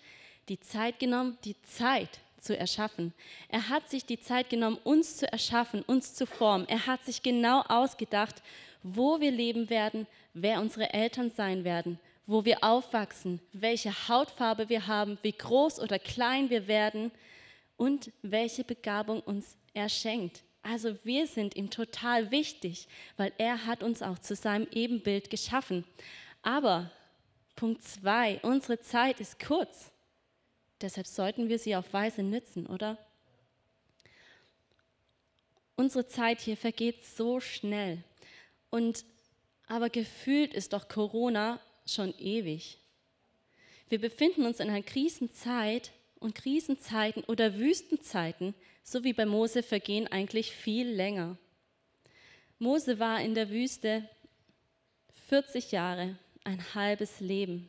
die 0.46 0.60
Zeit 0.60 0.98
genommen, 0.98 1.38
die 1.42 1.56
Zeit 1.62 2.20
zu 2.38 2.54
erschaffen. 2.54 3.14
Er 3.48 3.70
hat 3.70 3.88
sich 3.88 4.04
die 4.04 4.20
Zeit 4.20 4.50
genommen, 4.50 4.78
uns 4.84 5.16
zu 5.16 5.32
erschaffen, 5.32 5.80
uns 5.82 6.14
zu 6.14 6.26
formen. 6.26 6.68
Er 6.68 6.86
hat 6.86 7.02
sich 7.06 7.22
genau 7.22 7.62
ausgedacht, 7.62 8.42
wo 8.82 9.20
wir 9.20 9.30
leben 9.30 9.70
werden, 9.70 10.06
wer 10.34 10.60
unsere 10.60 10.92
Eltern 10.92 11.30
sein 11.30 11.64
werden, 11.64 11.98
wo 12.26 12.44
wir 12.44 12.62
aufwachsen, 12.62 13.40
welche 13.54 13.90
Hautfarbe 14.06 14.68
wir 14.68 14.86
haben, 14.86 15.16
wie 15.22 15.32
groß 15.32 15.80
oder 15.80 15.98
klein 15.98 16.50
wir 16.50 16.68
werden 16.68 17.10
und 17.78 18.12
welche 18.20 18.64
Begabung 18.64 19.20
uns 19.20 19.56
er 19.72 19.88
schenkt. 19.88 20.42
Also 20.68 20.98
wir 21.04 21.28
sind 21.28 21.54
ihm 21.54 21.70
total 21.70 22.32
wichtig, 22.32 22.88
weil 23.16 23.32
er 23.38 23.66
hat 23.66 23.84
uns 23.84 24.02
auch 24.02 24.18
zu 24.18 24.34
seinem 24.34 24.66
Ebenbild 24.72 25.30
geschaffen. 25.30 25.84
Aber 26.42 26.90
Punkt 27.54 27.84
zwei, 27.84 28.40
unsere 28.42 28.80
Zeit 28.80 29.20
ist 29.20 29.38
kurz. 29.38 29.92
Deshalb 30.80 31.06
sollten 31.06 31.48
wir 31.48 31.60
sie 31.60 31.76
auf 31.76 31.92
Weise 31.92 32.24
nützen, 32.24 32.66
oder? 32.66 32.98
Unsere 35.76 36.08
Zeit 36.08 36.40
hier 36.40 36.56
vergeht 36.56 37.04
so 37.04 37.38
schnell. 37.38 38.02
Und 38.68 39.04
aber 39.68 39.88
gefühlt 39.88 40.52
ist 40.52 40.72
doch 40.72 40.88
Corona 40.88 41.60
schon 41.86 42.12
ewig. 42.18 42.78
Wir 43.88 44.00
befinden 44.00 44.44
uns 44.44 44.58
in 44.58 44.68
einer 44.68 44.82
Krisenzeit 44.82 45.92
und 46.18 46.34
Krisenzeiten 46.34 47.22
oder 47.22 47.54
Wüstenzeiten 47.54 48.52
so 48.88 49.02
wie 49.02 49.12
bei 49.12 49.26
Mose 49.26 49.64
vergehen 49.64 50.06
eigentlich 50.06 50.52
viel 50.52 50.88
länger. 50.88 51.36
Mose 52.60 53.00
war 53.00 53.20
in 53.20 53.34
der 53.34 53.50
Wüste 53.50 54.08
40 55.28 55.72
Jahre, 55.72 56.16
ein 56.44 56.64
halbes 56.72 57.18
Leben. 57.18 57.68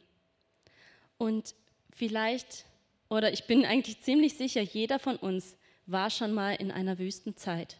Und 1.17 1.55
vielleicht, 1.91 2.65
oder 3.09 3.33
ich 3.33 3.45
bin 3.45 3.65
eigentlich 3.65 3.99
ziemlich 4.03 4.35
sicher, 4.35 4.61
jeder 4.61 4.99
von 4.99 5.15
uns 5.17 5.55
war 5.87 6.11
schon 6.11 6.33
mal 6.33 6.53
in 6.53 6.71
einer 6.71 6.99
Wüstenzeit. 6.99 7.77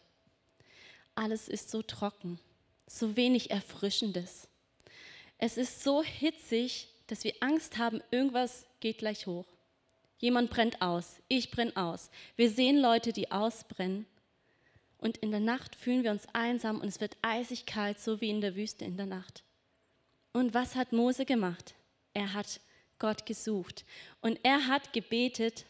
Alles 1.14 1.48
ist 1.48 1.70
so 1.70 1.84
trocken, 1.84 2.40
so 2.88 3.16
wenig 3.16 3.52
Erfrischendes. 3.52 4.48
Es 5.38 5.58
ist 5.58 5.84
so 5.84 6.02
hitzig, 6.02 6.88
dass 7.06 7.24
wir 7.24 7.36
Angst 7.42 7.78
haben, 7.78 8.02
irgendwas 8.10 8.66
geht 8.80 8.98
gleich 8.98 9.28
hoch. 9.28 9.46
Jemand 10.20 10.50
brennt 10.50 10.82
aus, 10.82 11.18
ich 11.28 11.52
brenne 11.52 11.76
aus. 11.76 12.10
Wir 12.36 12.50
sehen 12.50 12.80
Leute, 12.80 13.14
die 13.14 13.32
ausbrennen. 13.32 14.06
Und 14.98 15.18
in 15.18 15.30
der 15.30 15.40
Nacht 15.40 15.76
fühlen 15.76 16.04
wir 16.04 16.12
uns 16.12 16.28
einsam 16.34 16.82
und 16.82 16.88
es 16.88 17.00
wird 17.00 17.18
eisig 17.22 17.68
kalt, 17.68 18.00
so 18.00 18.20
wie 18.20 18.30
in 18.30 18.42
der 18.42 18.56
Wüste 18.56 18.84
in 18.84 18.98
der 18.98 19.06
Nacht. 19.06 19.44
Und 20.34 20.54
was 20.54 20.76
hat 20.76 20.92
Mose 20.92 21.26
gemacht? 21.26 21.76
Er 22.14 22.34
hat 22.34 22.60
Gott 23.00 23.28
gesucht 23.28 23.86
und 24.22 24.40
er 24.42 24.68
hat 24.68 24.92
gebetet, 24.92 25.66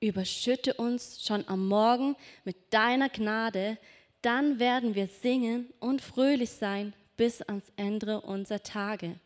überschütte 0.00 0.74
uns 0.74 1.24
schon 1.24 1.46
am 1.46 1.68
Morgen 1.68 2.16
mit 2.44 2.56
deiner 2.74 3.08
Gnade, 3.08 3.78
dann 4.20 4.58
werden 4.58 4.96
wir 4.96 5.06
singen 5.06 5.72
und 5.78 6.00
fröhlich 6.00 6.50
sein 6.50 6.92
bis 7.16 7.40
ans 7.42 7.70
Ende 7.76 8.20
unserer 8.20 8.62
Tage. 8.62 9.20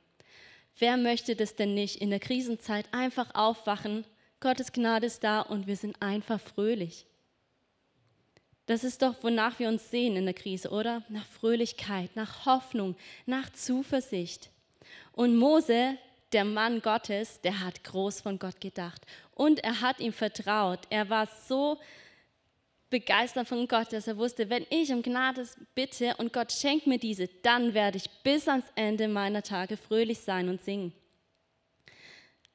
Wer 0.79 0.97
möchte 0.97 1.37
das 1.37 1.55
denn 1.55 1.75
nicht 1.75 1.97
in 1.97 2.11
der 2.11 2.21
Krisenzeit 2.21 2.87
einfach 2.93 3.35
aufwachen? 3.35 4.05
Gottes 4.41 4.73
Gnade 4.73 5.07
ist 5.07 5.25
da 5.25 5.41
und 5.41 5.67
wir 5.67 5.77
sind 5.77 6.01
einfach 6.03 6.41
fröhlich. 6.41 7.07
Das 8.67 8.85
ist 8.85 9.01
doch, 9.01 9.15
wonach 9.23 9.59
wir 9.59 9.69
uns 9.69 9.91
sehen 9.91 10.17
in 10.17 10.25
der 10.25 10.35
Krise, 10.35 10.71
oder? 10.71 11.03
Nach 11.09 11.25
Fröhlichkeit, 11.25 12.15
nach 12.15 12.45
Hoffnung, 12.47 12.97
nach 13.25 13.51
Zuversicht. 13.53 14.51
Und 15.13 15.37
Mose, 15.37 15.97
der 16.33 16.45
Mann 16.45 16.83
Gottes, 16.83 17.41
der 17.41 17.61
hat 17.61 17.85
groß 17.85 18.21
von 18.21 18.39
Gott 18.39 18.61
gedacht 18.61 19.01
und 19.35 19.63
er 19.65 19.81
hat 19.81 20.01
ihm 20.01 20.13
vertraut. 20.13 20.81
Er 20.91 21.09
war 21.09 21.29
so 21.49 21.79
begeistert 22.91 23.49
von 23.49 23.67
Gott, 23.67 23.93
dass 23.93 24.07
er 24.07 24.17
wusste, 24.17 24.49
wenn 24.49 24.67
ich 24.71 24.93
um 24.93 25.03
Gnade 25.03 25.47
bitte 25.75 26.15
und 26.19 26.33
Gott 26.33 26.53
schenkt 26.53 26.87
mir 26.87 26.99
diese, 26.99 27.29
dann 27.43 27.75
werde 27.75 27.99
ich 27.99 28.09
bis 28.23 28.49
ans 28.49 28.67
Ende 28.75 29.09
meiner 29.09 29.43
Tage 29.43 29.77
fröhlich 29.77 30.21
sein 30.21 30.49
und 30.49 30.63
singen. 30.63 30.93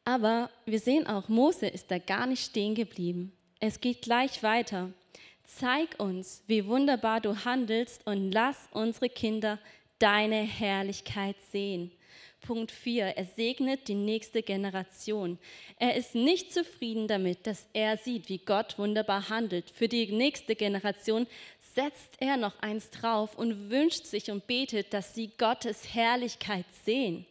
Aber 0.06 0.50
wir 0.66 0.80
sehen 0.80 1.06
auch, 1.06 1.30
Mose 1.30 1.68
ist 1.68 1.92
da 1.92 2.00
gar 2.00 2.26
nicht 2.26 2.44
stehen 2.44 2.76
geblieben. 2.76 3.34
Es 3.60 3.80
geht 3.80 4.02
gleich 4.02 4.42
weiter. 4.42 4.92
Zeig 5.44 6.00
uns, 6.00 6.44
wie 6.48 6.66
wunderbar 6.66 7.22
du 7.22 7.46
handelst 7.46 8.08
und 8.08 8.32
lass 8.32 8.70
unsere 8.72 9.10
Kinder 9.10 9.60
deine 10.00 10.42
Herrlichkeit 10.42 11.36
sehen. 11.52 11.92
Punkt 12.42 12.72
4. 12.72 13.18
Er 13.18 13.26
segnet 13.26 13.88
die 13.88 13.96
nächste 13.96 14.44
Generation. 14.44 15.38
Er 15.78 15.96
ist 15.96 16.16
nicht 16.16 16.54
zufrieden 16.54 17.08
damit, 17.08 17.46
dass 17.48 17.68
er 17.74 17.98
sieht, 17.98 18.30
wie 18.30 18.40
Gott 18.40 18.78
wunderbar 18.78 19.30
handelt. 19.30 19.70
Für 19.70 19.88
die 19.88 20.12
nächste 20.12 20.56
Generation 20.56 21.28
setzt 21.76 22.16
er 22.20 22.38
noch 22.38 22.60
eins 22.60 22.90
drauf 22.90 23.38
und 23.38 23.70
wünscht 23.70 24.06
sich 24.06 24.30
und 24.32 24.48
betet, 24.48 24.94
dass 24.94 25.16
sie 25.16 25.32
Gottes 25.38 25.94
Herrlichkeit 25.94 26.66
sehen. 26.84 27.26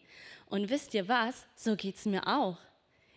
Und 0.46 0.70
wisst 0.70 0.94
ihr 0.94 1.08
was? 1.08 1.46
So 1.54 1.76
geht 1.76 1.96
es 1.96 2.06
mir 2.06 2.26
auch. 2.26 2.56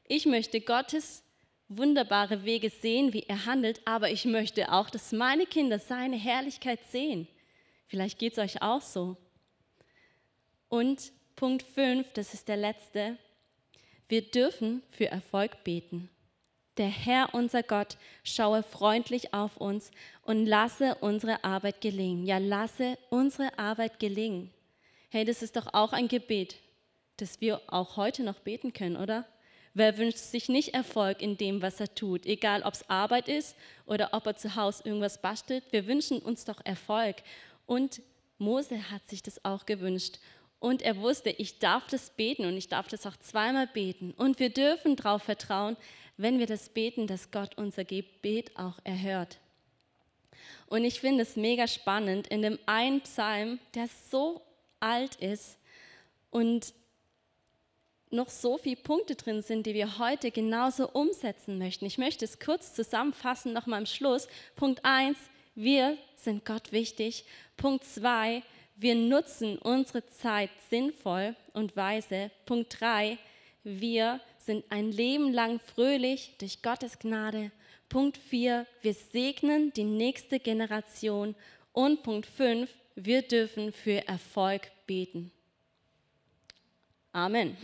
Ich 0.08 0.26
möchte 0.26 0.62
Gottes 0.62 1.24
wunderbare 1.70 2.44
Wege 2.44 2.70
sehen, 2.70 3.14
wie 3.14 3.24
er 3.24 3.46
handelt, 3.46 3.82
aber 3.86 4.12
ich 4.12 4.26
möchte 4.26 4.72
auch, 4.72 4.90
dass 4.90 5.12
meine 5.12 5.46
Kinder 5.46 5.80
seine 5.80 6.18
Herrlichkeit 6.18 6.80
sehen. 6.92 7.28
Vielleicht 7.88 8.20
geht 8.20 8.34
es 8.34 8.40
euch 8.40 8.62
auch 8.62 8.82
so. 8.82 9.18
Und 10.70 11.12
Punkt 11.36 11.64
5, 11.64 12.14
das 12.14 12.34
ist 12.34 12.48
der 12.48 12.58
letzte. 12.58 13.18
Wir 14.08 14.22
dürfen 14.22 14.84
für 14.90 15.08
Erfolg 15.08 15.64
beten. 15.64 16.10
Der 16.78 16.88
Herr, 16.88 17.34
unser 17.34 17.64
Gott, 17.64 17.98
schaue 18.24 18.64
freundlich 18.64 19.34
auf 19.34 19.58
uns 19.58 19.92
und 20.22 20.46
lasse 20.46 20.96
unsere 21.02 21.44
Arbeit 21.44 21.82
gelingen. 21.82 22.26
Ja, 22.26 22.38
lasse 22.38 22.98
unsere 23.10 23.58
Arbeit 23.58 24.00
gelingen. 24.00 24.52
Hey, 25.10 25.26
das 25.26 25.42
ist 25.42 25.56
doch 25.56 25.74
auch 25.74 25.94
ein 25.94 26.08
Gebet, 26.08 26.56
das 27.18 27.42
wir 27.42 27.62
auch 27.68 27.98
heute 27.98 28.24
noch 28.24 28.40
beten 28.40 28.74
können, 28.74 28.98
oder? 28.98 29.26
Wer 29.76 29.98
wünscht 29.98 30.18
sich 30.18 30.50
nicht 30.50 30.76
Erfolg 30.76 31.22
in 31.22 31.38
dem, 31.38 31.64
was 31.64 31.80
er 31.80 31.94
tut, 31.94 32.28
egal 32.28 32.62
ob 32.62 32.76
es 32.76 32.88
Arbeit 32.90 33.28
ist 33.28 33.56
oder 33.88 34.10
ob 34.14 34.28
er 34.28 34.36
zu 34.36 34.56
Hause 34.56 34.84
irgendwas 34.86 35.20
bastelt? 35.20 35.64
Wir 35.72 35.88
wünschen 35.88 36.20
uns 36.20 36.46
doch 36.46 36.64
Erfolg. 36.64 37.18
Und 37.66 38.02
Mose 38.38 38.92
hat 38.92 39.08
sich 39.08 39.24
das 39.24 39.44
auch 39.44 39.66
gewünscht. 39.66 40.20
Und 40.64 40.82
er 40.82 40.96
wusste, 40.96 41.30
ich 41.30 41.60
darf 41.60 41.88
das 41.88 42.12
beten 42.12 42.46
und 42.46 42.56
ich 42.56 42.70
darf 42.70 42.88
das 42.88 43.06
auch 43.06 43.18
zweimal 43.18 43.68
beten. 43.68 44.14
Und 44.16 44.40
wir 44.40 44.50
dürfen 44.50 44.96
darauf 44.96 45.22
vertrauen, 45.24 45.76
wenn 46.16 46.40
wir 46.40 46.48
das 46.48 46.70
beten, 46.70 47.06
dass 47.06 47.32
Gott 47.32 47.58
unser 47.58 47.84
Gebet 47.84 48.58
auch 48.58 48.80
erhört. 48.86 49.40
Und 50.68 50.86
ich 50.86 51.02
finde 51.02 51.24
es 51.24 51.36
mega 51.36 51.68
spannend 51.68 52.28
in 52.28 52.44
dem 52.44 52.58
einen 52.66 53.02
Psalm, 53.02 53.60
der 53.76 53.90
so 54.10 54.42
alt 54.80 55.16
ist 55.18 55.58
und 56.30 56.74
noch 58.10 58.30
so 58.30 58.58
viele 58.58 58.78
Punkte 58.78 59.16
drin 59.16 59.42
sind, 59.42 59.66
die 59.66 59.74
wir 59.74 60.00
heute 60.00 60.32
genauso 60.32 60.88
umsetzen 60.88 61.58
möchten. 61.58 61.84
Ich 61.84 61.98
möchte 61.98 62.24
es 62.24 62.40
kurz 62.40 62.74
zusammenfassen, 62.74 63.52
nochmal 63.52 63.80
am 63.80 63.86
Schluss. 63.86 64.30
Punkt 64.56 64.80
1, 64.86 65.18
wir 65.56 65.98
sind 66.16 66.46
Gott 66.46 66.72
wichtig. 66.72 67.26
Punkt 67.58 67.84
2, 67.84 68.44
wir 68.76 68.96
nutzen 68.96 69.58
unsere 69.58 70.06
Zeit 70.08 70.50
sinnvoll 70.70 71.36
und 71.54 71.76
weise. 71.76 72.32
Punkt 72.46 72.80
3, 72.80 73.18
wir 73.64 74.20
sind 74.38 74.66
ein 74.70 74.92
Leben 74.92 75.32
lang 75.32 75.60
fröhlich 75.60 76.36
durch 76.40 76.62
Gottes 76.62 77.00
Gnade. 77.00 77.52
Punkt 77.90 78.18
4, 78.18 78.66
wir 78.82 78.94
segnen 78.94 79.72
die 79.74 79.84
nächste 79.84 80.40
Generation. 80.40 81.36
Und 81.72 82.04
Punkt 82.04 82.26
5, 82.26 82.70
wir 82.96 83.22
dürfen 83.22 83.72
für 83.72 84.08
Erfolg 84.08 84.72
beten. 84.86 85.32
Amen. 87.12 87.56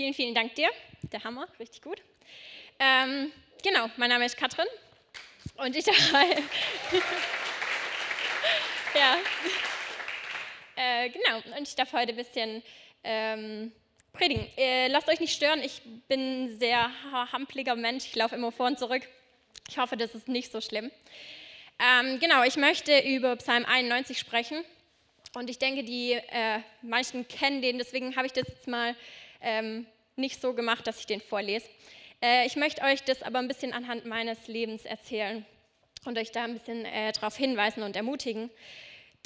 Vielen, 0.00 0.14
vielen 0.14 0.34
Dank 0.34 0.54
dir. 0.54 0.70
Der 1.12 1.22
Hammer, 1.24 1.46
richtig 1.58 1.82
gut. 1.82 2.00
Ähm, 2.78 3.30
genau, 3.62 3.90
mein 3.98 4.08
Name 4.08 4.24
ist 4.24 4.34
Katrin 4.34 4.64
und 5.56 5.76
ich 5.76 5.84
darf. 5.84 6.12
ja. 8.94 9.18
Äh, 10.74 11.10
genau, 11.10 11.42
und 11.54 11.68
ich 11.68 11.76
darf 11.76 11.92
heute 11.92 12.12
ein 12.12 12.16
bisschen 12.16 12.62
ähm, 13.04 13.72
predigen. 14.14 14.48
Äh, 14.56 14.88
lasst 14.88 15.06
euch 15.06 15.20
nicht 15.20 15.34
stören, 15.34 15.62
ich 15.62 15.82
bin 16.08 16.44
ein 16.44 16.58
sehr 16.58 16.90
hampliger 17.12 17.76
Mensch, 17.76 18.06
ich 18.06 18.16
laufe 18.16 18.36
immer 18.36 18.52
vor 18.52 18.68
und 18.68 18.78
zurück. 18.78 19.06
Ich 19.68 19.76
hoffe, 19.76 19.98
das 19.98 20.14
ist 20.14 20.28
nicht 20.28 20.50
so 20.50 20.62
schlimm. 20.62 20.90
Ähm, 21.78 22.18
genau, 22.20 22.42
ich 22.42 22.56
möchte 22.56 23.00
über 23.00 23.36
Psalm 23.36 23.66
91 23.66 24.18
sprechen. 24.18 24.64
Und 25.34 25.50
ich 25.50 25.58
denke, 25.58 25.84
die 25.84 26.12
äh, 26.12 26.60
meisten 26.80 27.28
kennen 27.28 27.60
den, 27.60 27.76
deswegen 27.76 28.16
habe 28.16 28.26
ich 28.26 28.32
das 28.32 28.48
jetzt 28.48 28.66
mal 28.66 28.96
ähm, 29.40 29.86
nicht 30.16 30.40
so 30.40 30.54
gemacht, 30.54 30.86
dass 30.86 31.00
ich 31.00 31.06
den 31.06 31.20
vorlese. 31.20 31.68
Äh, 32.22 32.46
ich 32.46 32.56
möchte 32.56 32.82
euch 32.82 33.02
das 33.02 33.22
aber 33.22 33.38
ein 33.38 33.48
bisschen 33.48 33.72
anhand 33.72 34.06
meines 34.06 34.46
Lebens 34.46 34.84
erzählen 34.84 35.44
und 36.04 36.18
euch 36.18 36.32
da 36.32 36.44
ein 36.44 36.54
bisschen 36.54 36.84
äh, 36.84 37.12
darauf 37.12 37.36
hinweisen 37.36 37.82
und 37.82 37.96
ermutigen. 37.96 38.50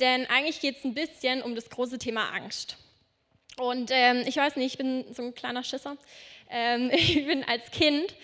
Denn 0.00 0.26
eigentlich 0.26 0.60
geht 0.60 0.78
es 0.78 0.84
ein 0.84 0.94
bisschen 0.94 1.42
um 1.42 1.54
das 1.54 1.70
große 1.70 1.98
Thema 1.98 2.30
Angst. 2.30 2.76
Und 3.56 3.90
ähm, 3.92 4.24
ich 4.26 4.36
weiß 4.36 4.56
nicht, 4.56 4.72
ich 4.72 4.78
bin 4.78 5.04
so 5.12 5.22
ein 5.22 5.34
kleiner 5.34 5.62
Schisser. 5.62 5.96
Ähm, 6.50 6.90
ich 6.92 7.26
bin 7.26 7.44
als 7.44 7.70
Kind, 7.70 8.14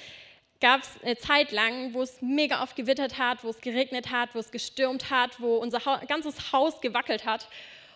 gab 0.61 0.83
es 0.83 0.91
eine 1.03 1.17
Zeit 1.17 1.53
lang, 1.53 1.95
wo 1.95 2.03
es 2.03 2.21
mega 2.21 2.63
oft 2.63 2.77
gewittert 2.77 3.19
hat, 3.19 3.45
wo 3.45 3.49
es 3.49 3.61
geregnet 3.61 4.11
hat, 4.11 4.35
wo 4.35 4.39
es 4.39 4.51
gestürmt 4.51 5.11
hat, 5.11 5.41
wo 5.41 5.57
unser 5.57 5.85
ha 5.85 6.05
ganzes 6.07 6.53
Haus 6.53 6.81
gewackelt 6.81 7.25
hat. 7.25 7.49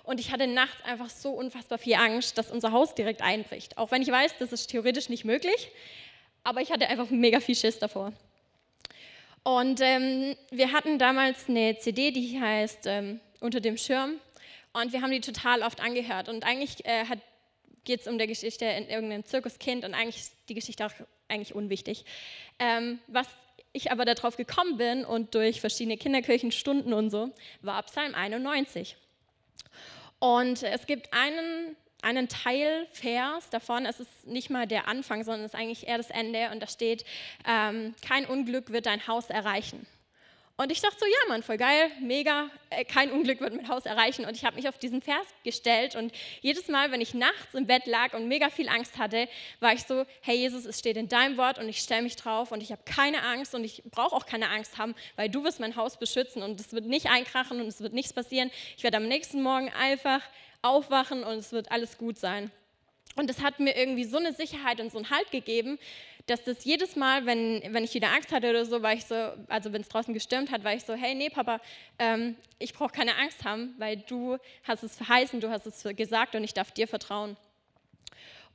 Und 0.04 0.20
ich 0.20 0.30
hatte 0.30 0.46
nachts 0.46 0.84
einfach 0.84 1.08
so 1.10 1.30
unfassbar 1.30 1.78
viel 1.78 1.94
Angst, 1.94 2.38
dass 2.38 2.50
unser 2.50 2.72
Haus 2.72 2.94
direkt 2.94 3.22
einbricht. 3.22 3.78
Auch 3.78 3.90
wenn 3.90 4.02
ich 4.02 4.08
weiß, 4.08 4.36
das 4.38 4.52
ist 4.52 4.68
theoretisch 4.68 5.08
nicht 5.08 5.24
möglich, 5.24 5.70
aber 6.44 6.60
ich 6.60 6.70
hatte 6.70 6.86
einfach 6.88 7.10
mega 7.10 7.40
viel 7.40 7.56
Schiss 7.56 7.78
davor. 7.78 8.12
Und 9.42 9.80
ähm, 9.80 10.36
wir 10.50 10.72
hatten 10.72 10.98
damals 10.98 11.48
eine 11.48 11.78
CD, 11.78 12.10
die 12.10 12.40
heißt 12.40 12.86
ähm, 12.86 13.20
Unter 13.40 13.60
dem 13.60 13.76
Schirm. 13.76 14.20
Und 14.72 14.92
wir 14.92 15.02
haben 15.02 15.10
die 15.10 15.20
total 15.20 15.62
oft 15.62 15.80
angehört. 15.80 16.28
Und 16.28 16.44
eigentlich 16.44 16.84
äh, 16.84 17.04
geht 17.84 18.00
es 18.00 18.06
um 18.06 18.18
die 18.18 18.26
Geschichte 18.26 18.64
in 18.64 18.88
irgendeinem 18.88 19.24
Zirkuskind 19.24 19.84
und 19.84 19.94
eigentlich 19.94 20.16
ist 20.16 20.34
die 20.48 20.54
Geschichte 20.54 20.84
auch 20.84 20.92
eigentlich 21.28 21.54
unwichtig. 21.54 22.04
Ähm, 22.58 22.98
was 23.06 23.26
ich 23.72 23.90
aber 23.90 24.04
darauf 24.04 24.36
gekommen 24.36 24.76
bin 24.76 25.04
und 25.04 25.34
durch 25.34 25.60
verschiedene 25.60 25.96
Kinderkirchenstunden 25.96 26.92
und 26.92 27.10
so, 27.10 27.30
war 27.60 27.82
Psalm 27.82 28.14
91. 28.14 28.96
Und 30.24 30.62
es 30.62 30.86
gibt 30.86 31.12
einen, 31.12 31.76
einen 32.00 32.30
Teilvers 32.30 33.50
davon, 33.50 33.84
es 33.84 34.00
ist 34.00 34.26
nicht 34.26 34.48
mal 34.48 34.66
der 34.66 34.88
Anfang, 34.88 35.22
sondern 35.22 35.44
es 35.44 35.52
ist 35.52 35.60
eigentlich 35.60 35.86
eher 35.86 35.98
das 35.98 36.08
Ende 36.08 36.48
und 36.50 36.60
da 36.60 36.66
steht, 36.66 37.04
ähm, 37.46 37.94
kein 38.00 38.24
Unglück 38.24 38.70
wird 38.70 38.86
dein 38.86 39.06
Haus 39.06 39.28
erreichen. 39.28 39.86
Und 40.56 40.70
ich 40.70 40.80
dachte 40.80 40.96
so, 41.00 41.06
ja 41.06 41.28
Mann, 41.28 41.42
voll 41.42 41.56
geil, 41.56 41.90
mega, 42.00 42.48
äh, 42.70 42.84
kein 42.84 43.10
Unglück 43.10 43.40
wird 43.40 43.56
mein 43.56 43.68
Haus 43.68 43.86
erreichen. 43.86 44.24
Und 44.24 44.36
ich 44.36 44.44
habe 44.44 44.54
mich 44.54 44.68
auf 44.68 44.78
diesen 44.78 45.02
Vers 45.02 45.26
gestellt 45.42 45.96
und 45.96 46.12
jedes 46.42 46.68
Mal, 46.68 46.92
wenn 46.92 47.00
ich 47.00 47.12
nachts 47.12 47.54
im 47.54 47.66
Bett 47.66 47.86
lag 47.86 48.12
und 48.14 48.28
mega 48.28 48.50
viel 48.50 48.68
Angst 48.68 48.96
hatte, 48.96 49.28
war 49.58 49.72
ich 49.72 49.82
so, 49.82 50.06
hey 50.20 50.36
Jesus, 50.36 50.64
es 50.64 50.78
steht 50.78 50.96
in 50.96 51.08
deinem 51.08 51.38
Wort 51.38 51.58
und 51.58 51.68
ich 51.68 51.78
stelle 51.78 52.02
mich 52.02 52.14
drauf 52.14 52.52
und 52.52 52.62
ich 52.62 52.70
habe 52.70 52.82
keine 52.84 53.24
Angst 53.24 53.56
und 53.56 53.64
ich 53.64 53.82
brauche 53.90 54.14
auch 54.14 54.26
keine 54.26 54.48
Angst 54.48 54.78
haben, 54.78 54.94
weil 55.16 55.28
du 55.28 55.42
wirst 55.42 55.58
mein 55.58 55.74
Haus 55.74 55.98
beschützen 55.98 56.40
und 56.44 56.60
es 56.60 56.72
wird 56.72 56.86
nicht 56.86 57.10
einkrachen 57.10 57.60
und 57.60 57.66
es 57.66 57.80
wird 57.80 57.92
nichts 57.92 58.12
passieren. 58.12 58.52
Ich 58.76 58.84
werde 58.84 58.98
am 58.98 59.08
nächsten 59.08 59.42
Morgen 59.42 59.72
einfach 59.72 60.20
aufwachen 60.62 61.24
und 61.24 61.38
es 61.38 61.50
wird 61.50 61.72
alles 61.72 61.98
gut 61.98 62.16
sein. 62.16 62.52
Und 63.16 63.28
das 63.28 63.42
hat 63.42 63.60
mir 63.60 63.76
irgendwie 63.76 64.04
so 64.04 64.18
eine 64.18 64.32
Sicherheit 64.32 64.80
und 64.80 64.90
so 64.90 64.98
einen 64.98 65.10
Halt 65.10 65.30
gegeben, 65.30 65.78
dass 66.26 66.42
das 66.44 66.64
jedes 66.64 66.96
Mal, 66.96 67.26
wenn, 67.26 67.62
wenn 67.68 67.84
ich 67.84 67.92
wieder 67.92 68.10
Angst 68.10 68.32
hatte 68.32 68.48
oder 68.48 68.64
so, 68.64 68.82
war 68.82 68.94
ich 68.94 69.04
so, 69.04 69.14
also 69.48 69.72
wenn 69.72 69.82
es 69.82 69.88
draußen 69.88 70.14
gestürmt 70.14 70.50
hat, 70.50 70.64
war 70.64 70.74
ich 70.74 70.84
so, 70.84 70.94
hey, 70.94 71.14
nee, 71.14 71.28
Papa, 71.28 71.60
ähm, 71.98 72.36
ich 72.58 72.72
brauche 72.72 72.92
keine 72.92 73.16
Angst 73.16 73.44
haben, 73.44 73.74
weil 73.78 73.98
du 73.98 74.38
hast 74.62 74.82
es 74.82 74.96
verheißen, 74.96 75.40
du 75.40 75.50
hast 75.50 75.66
es 75.66 75.82
gesagt 75.96 76.34
und 76.34 76.42
ich 76.44 76.54
darf 76.54 76.70
dir 76.70 76.88
vertrauen. 76.88 77.36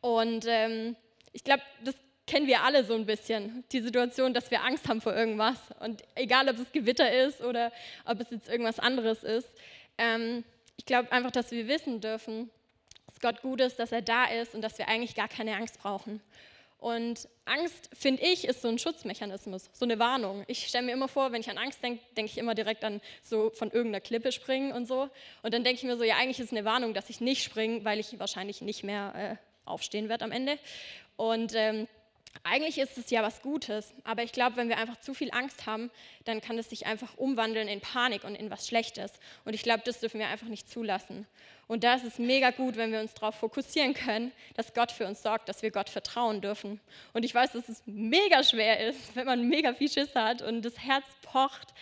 Und 0.01 0.45
ähm, 0.47 0.95
ich 1.31 1.43
glaube, 1.43 1.61
das 1.83 1.95
kennen 2.25 2.47
wir 2.47 2.63
alle 2.63 2.83
so 2.83 2.95
ein 2.95 3.05
bisschen, 3.05 3.63
die 3.71 3.81
Situation, 3.81 4.33
dass 4.33 4.49
wir 4.49 4.63
Angst 4.63 4.87
haben 4.87 5.01
vor 5.01 5.15
irgendwas. 5.15 5.57
Und 5.79 6.03
egal, 6.15 6.49
ob 6.49 6.57
es 6.57 6.71
Gewitter 6.71 7.11
ist 7.11 7.41
oder 7.41 7.71
ob 8.05 8.19
es 8.19 8.29
jetzt 8.31 8.49
irgendwas 8.49 8.79
anderes 8.79 9.23
ist, 9.23 9.49
ähm, 9.97 10.43
ich 10.77 10.85
glaube 10.85 11.11
einfach, 11.11 11.31
dass 11.31 11.51
wir 11.51 11.67
wissen 11.67 12.01
dürfen, 12.01 12.49
dass 13.05 13.19
Gott 13.19 13.41
gut 13.41 13.61
ist, 13.61 13.77
dass 13.79 13.91
er 13.91 14.01
da 14.01 14.25
ist 14.25 14.55
und 14.55 14.61
dass 14.61 14.77
wir 14.77 14.87
eigentlich 14.87 15.13
gar 15.13 15.27
keine 15.27 15.55
Angst 15.55 15.79
brauchen. 15.79 16.21
Und 16.79 17.27
Angst, 17.43 17.89
finde 17.93 18.23
ich, 18.23 18.47
ist 18.47 18.61
so 18.61 18.69
ein 18.69 18.79
Schutzmechanismus, 18.79 19.69
so 19.73 19.83
eine 19.83 19.99
Warnung. 19.99 20.45
Ich 20.47 20.65
stelle 20.65 20.85
mir 20.85 20.93
immer 20.93 21.09
vor, 21.09 21.33
wenn 21.33 21.41
ich 21.41 21.49
an 21.49 21.57
Angst 21.57 21.83
denke, 21.83 22.01
denke 22.15 22.31
ich 22.31 22.37
immer 22.37 22.55
direkt 22.55 22.85
an 22.85 23.01
so 23.21 23.49
von 23.49 23.69
irgendeiner 23.69 23.99
Klippe 23.99 24.31
springen 24.31 24.71
und 24.71 24.87
so. 24.87 25.09
Und 25.43 25.53
dann 25.53 25.65
denke 25.65 25.79
ich 25.79 25.83
mir 25.83 25.97
so, 25.97 26.05
ja, 26.05 26.15
eigentlich 26.15 26.39
ist 26.39 26.47
es 26.47 26.51
eine 26.53 26.63
Warnung, 26.63 26.93
dass 26.93 27.09
ich 27.09 27.19
nicht 27.19 27.43
springe, 27.43 27.83
weil 27.83 27.99
ich 27.99 28.17
wahrscheinlich 28.17 28.61
nicht 28.61 28.83
mehr 28.83 29.13
äh, 29.15 29.69
aufstehen 29.69 30.07
werde 30.07 30.23
am 30.23 30.31
Ende. 30.31 30.57
Und 31.17 31.51
ähm, 31.53 31.89
eigentlich 32.43 32.77
ist 32.77 32.97
es 32.97 33.09
ja 33.09 33.21
was 33.21 33.41
Gutes, 33.41 33.93
aber 34.03 34.23
ich 34.23 34.31
glaube, 34.31 34.55
wenn 34.55 34.69
wir 34.69 34.77
einfach 34.77 34.99
zu 34.99 35.13
viel 35.13 35.31
Angst 35.31 35.65
haben, 35.65 35.91
dann 36.25 36.41
kann 36.41 36.57
es 36.57 36.69
sich 36.69 36.85
einfach 36.85 37.17
umwandeln 37.17 37.67
in 37.67 37.81
Panik 37.81 38.23
und 38.23 38.35
in 38.35 38.49
was 38.49 38.67
Schlechtes. 38.67 39.13
Und 39.45 39.53
ich 39.53 39.63
glaube, 39.63 39.81
das 39.85 39.99
dürfen 39.99 40.19
wir 40.19 40.27
einfach 40.27 40.47
nicht 40.47 40.69
zulassen. 40.69 41.27
Und 41.67 41.83
da 41.83 41.93
ist 41.93 42.05
es 42.05 42.17
mega 42.17 42.49
gut, 42.49 42.77
wenn 42.77 42.91
wir 42.91 42.99
uns 42.99 43.13
darauf 43.13 43.35
fokussieren 43.35 43.93
können, 43.93 44.31
dass 44.55 44.73
Gott 44.73 44.91
für 44.91 45.05
uns 45.05 45.21
sorgt, 45.21 45.49
dass 45.49 45.61
wir 45.61 45.69
Gott 45.69 45.89
vertrauen 45.89 46.41
dürfen. 46.41 46.79
Und 47.13 47.23
ich 47.23 47.35
weiß, 47.35 47.51
dass 47.51 47.69
es 47.69 47.83
mega 47.85 48.43
schwer 48.43 48.87
ist, 48.87 48.97
wenn 49.15 49.25
man 49.25 49.47
mega 49.47 49.73
viel 49.73 49.89
Schiss 49.89 50.15
hat 50.15 50.41
und 50.41 50.63
das 50.63 50.79
Herz 50.79 51.05
pocht. 51.21 51.73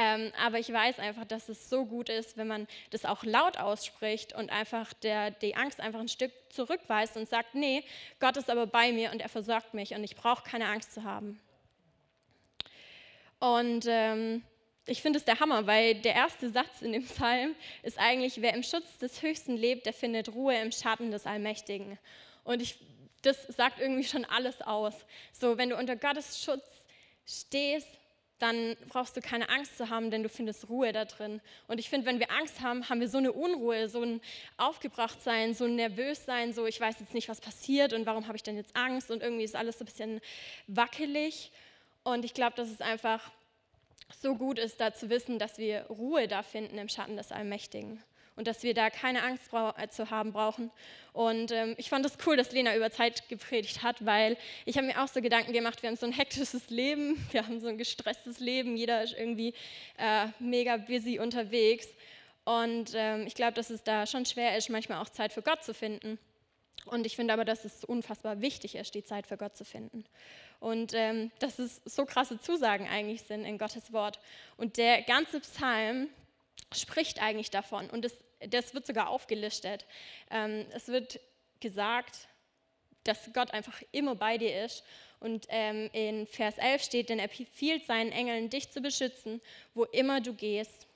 Ähm, 0.00 0.32
aber 0.40 0.60
ich 0.60 0.72
weiß 0.72 1.00
einfach, 1.00 1.24
dass 1.24 1.48
es 1.48 1.68
so 1.68 1.84
gut 1.84 2.08
ist, 2.08 2.36
wenn 2.36 2.46
man 2.46 2.68
das 2.90 3.04
auch 3.04 3.24
laut 3.24 3.58
ausspricht 3.58 4.32
und 4.32 4.48
einfach 4.48 4.92
der, 4.92 5.32
die 5.32 5.56
Angst 5.56 5.80
einfach 5.80 5.98
ein 5.98 6.06
Stück 6.06 6.30
zurückweist 6.50 7.16
und 7.16 7.28
sagt, 7.28 7.56
nee, 7.56 7.82
Gott 8.20 8.36
ist 8.36 8.48
aber 8.48 8.68
bei 8.68 8.92
mir 8.92 9.10
und 9.10 9.20
er 9.20 9.28
versorgt 9.28 9.74
mich 9.74 9.94
und 9.96 10.04
ich 10.04 10.14
brauche 10.14 10.48
keine 10.48 10.66
Angst 10.66 10.94
zu 10.94 11.02
haben. 11.02 11.40
Und 13.40 13.86
ähm, 13.88 14.44
ich 14.86 15.02
finde 15.02 15.18
es 15.18 15.24
der 15.24 15.40
Hammer, 15.40 15.66
weil 15.66 15.96
der 15.96 16.14
erste 16.14 16.48
Satz 16.48 16.80
in 16.80 16.92
dem 16.92 17.04
Psalm 17.06 17.56
ist 17.82 17.98
eigentlich, 17.98 18.40
wer 18.40 18.54
im 18.54 18.62
Schutz 18.62 18.98
des 18.98 19.20
Höchsten 19.22 19.56
lebt, 19.56 19.84
der 19.84 19.92
findet 19.92 20.32
Ruhe 20.32 20.54
im 20.60 20.70
Schatten 20.70 21.10
des 21.10 21.26
Allmächtigen. 21.26 21.98
Und 22.44 22.62
ich, 22.62 22.76
das 23.22 23.48
sagt 23.48 23.80
irgendwie 23.80 24.04
schon 24.04 24.24
alles 24.26 24.62
aus. 24.62 24.94
So, 25.32 25.58
wenn 25.58 25.70
du 25.70 25.76
unter 25.76 25.96
Gottes 25.96 26.40
Schutz 26.40 26.62
stehst, 27.26 27.88
dann 28.38 28.76
brauchst 28.88 29.16
du 29.16 29.20
keine 29.20 29.48
Angst 29.48 29.76
zu 29.76 29.90
haben, 29.90 30.10
denn 30.10 30.22
du 30.22 30.28
findest 30.28 30.68
Ruhe 30.68 30.92
da 30.92 31.04
drin. 31.04 31.40
Und 31.66 31.78
ich 31.78 31.88
finde, 31.90 32.06
wenn 32.06 32.20
wir 32.20 32.30
Angst 32.30 32.60
haben, 32.60 32.88
haben 32.88 33.00
wir 33.00 33.08
so 33.08 33.18
eine 33.18 33.32
Unruhe, 33.32 33.88
so 33.88 34.02
ein 34.02 34.20
Aufgebrachtsein, 34.56 35.54
so 35.54 35.64
ein 35.64 35.76
Nervössein, 35.76 36.52
so 36.52 36.66
ich 36.66 36.80
weiß 36.80 37.00
jetzt 37.00 37.14
nicht, 37.14 37.28
was 37.28 37.40
passiert 37.40 37.92
und 37.92 38.06
warum 38.06 38.26
habe 38.26 38.36
ich 38.36 38.42
denn 38.42 38.56
jetzt 38.56 38.76
Angst 38.76 39.10
und 39.10 39.22
irgendwie 39.22 39.44
ist 39.44 39.56
alles 39.56 39.78
so 39.78 39.84
ein 39.84 39.86
bisschen 39.86 40.20
wackelig. 40.68 41.50
Und 42.04 42.24
ich 42.24 42.34
glaube, 42.34 42.56
dass 42.56 42.68
es 42.68 42.80
einfach 42.80 43.30
so 44.20 44.36
gut 44.36 44.58
ist, 44.58 44.80
da 44.80 44.94
zu 44.94 45.10
wissen, 45.10 45.38
dass 45.38 45.58
wir 45.58 45.82
Ruhe 45.86 46.28
da 46.28 46.42
finden 46.42 46.78
im 46.78 46.88
Schatten 46.88 47.16
des 47.16 47.32
Allmächtigen 47.32 48.02
und 48.38 48.46
dass 48.46 48.62
wir 48.62 48.72
da 48.72 48.88
keine 48.88 49.24
Angst 49.24 49.50
äh, 49.52 49.88
zu 49.88 50.10
haben 50.10 50.32
brauchen. 50.32 50.70
Und 51.12 51.50
ähm, 51.50 51.74
ich 51.76 51.90
fand 51.90 52.06
es 52.06 52.16
das 52.16 52.24
cool, 52.24 52.36
dass 52.36 52.52
Lena 52.52 52.76
über 52.76 52.92
Zeit 52.92 53.28
gepredigt 53.28 53.82
hat, 53.82 54.06
weil 54.06 54.36
ich 54.64 54.76
habe 54.76 54.86
mir 54.86 55.02
auch 55.02 55.08
so 55.08 55.20
Gedanken 55.20 55.52
gemacht, 55.52 55.82
wir 55.82 55.88
haben 55.88 55.96
so 55.96 56.06
ein 56.06 56.12
hektisches 56.12 56.70
Leben, 56.70 57.26
wir 57.32 57.44
haben 57.44 57.60
so 57.60 57.66
ein 57.66 57.76
gestresstes 57.76 58.38
Leben, 58.38 58.76
jeder 58.76 59.02
ist 59.02 59.14
irgendwie 59.18 59.54
äh, 59.98 60.28
mega 60.38 60.76
busy 60.76 61.18
unterwegs. 61.18 61.88
Und 62.44 62.92
ähm, 62.94 63.26
ich 63.26 63.34
glaube, 63.34 63.54
dass 63.54 63.70
es 63.70 63.82
da 63.82 64.06
schon 64.06 64.24
schwer 64.24 64.56
ist, 64.56 64.70
manchmal 64.70 65.02
auch 65.02 65.08
Zeit 65.08 65.32
für 65.32 65.42
Gott 65.42 65.64
zu 65.64 65.74
finden. 65.74 66.16
Und 66.86 67.06
ich 67.06 67.16
finde 67.16 67.34
aber, 67.34 67.44
dass 67.44 67.64
es 67.64 67.84
unfassbar 67.84 68.40
wichtig 68.40 68.76
ist, 68.76 68.94
die 68.94 69.02
Zeit 69.02 69.26
für 69.26 69.36
Gott 69.36 69.56
zu 69.56 69.64
finden. 69.64 70.04
Und 70.60 70.94
ähm, 70.94 71.32
dass 71.40 71.58
es 71.58 71.82
so 71.84 72.04
krasse 72.04 72.40
Zusagen 72.40 72.86
eigentlich 72.86 73.22
sind 73.22 73.44
in 73.44 73.58
Gottes 73.58 73.92
Wort. 73.92 74.20
Und 74.56 74.76
der 74.76 75.02
ganze 75.02 75.40
Psalm 75.40 76.08
spricht 76.72 77.20
eigentlich 77.20 77.50
davon. 77.50 77.90
Und 77.90 78.04
es 78.04 78.14
das 78.40 78.74
wird 78.74 78.86
sogar 78.86 79.08
aufgelistet. 79.08 79.86
Ähm, 80.30 80.66
es 80.72 80.88
wird 80.88 81.20
gesagt, 81.60 82.28
dass 83.04 83.30
Gott 83.32 83.52
einfach 83.52 83.82
immer 83.92 84.14
bei 84.14 84.38
dir 84.38 84.64
ist. 84.64 84.84
Und 85.20 85.46
ähm, 85.48 85.90
in 85.92 86.26
Vers 86.26 86.58
11 86.58 86.82
steht, 86.82 87.08
denn 87.08 87.18
er 87.18 87.28
befiehlt 87.28 87.86
seinen 87.86 88.12
Engeln, 88.12 88.50
dich 88.50 88.70
zu 88.70 88.80
beschützen, 88.80 89.40
wo 89.74 89.84
immer 89.84 90.20
du 90.20 90.32
gehst. 90.32 90.86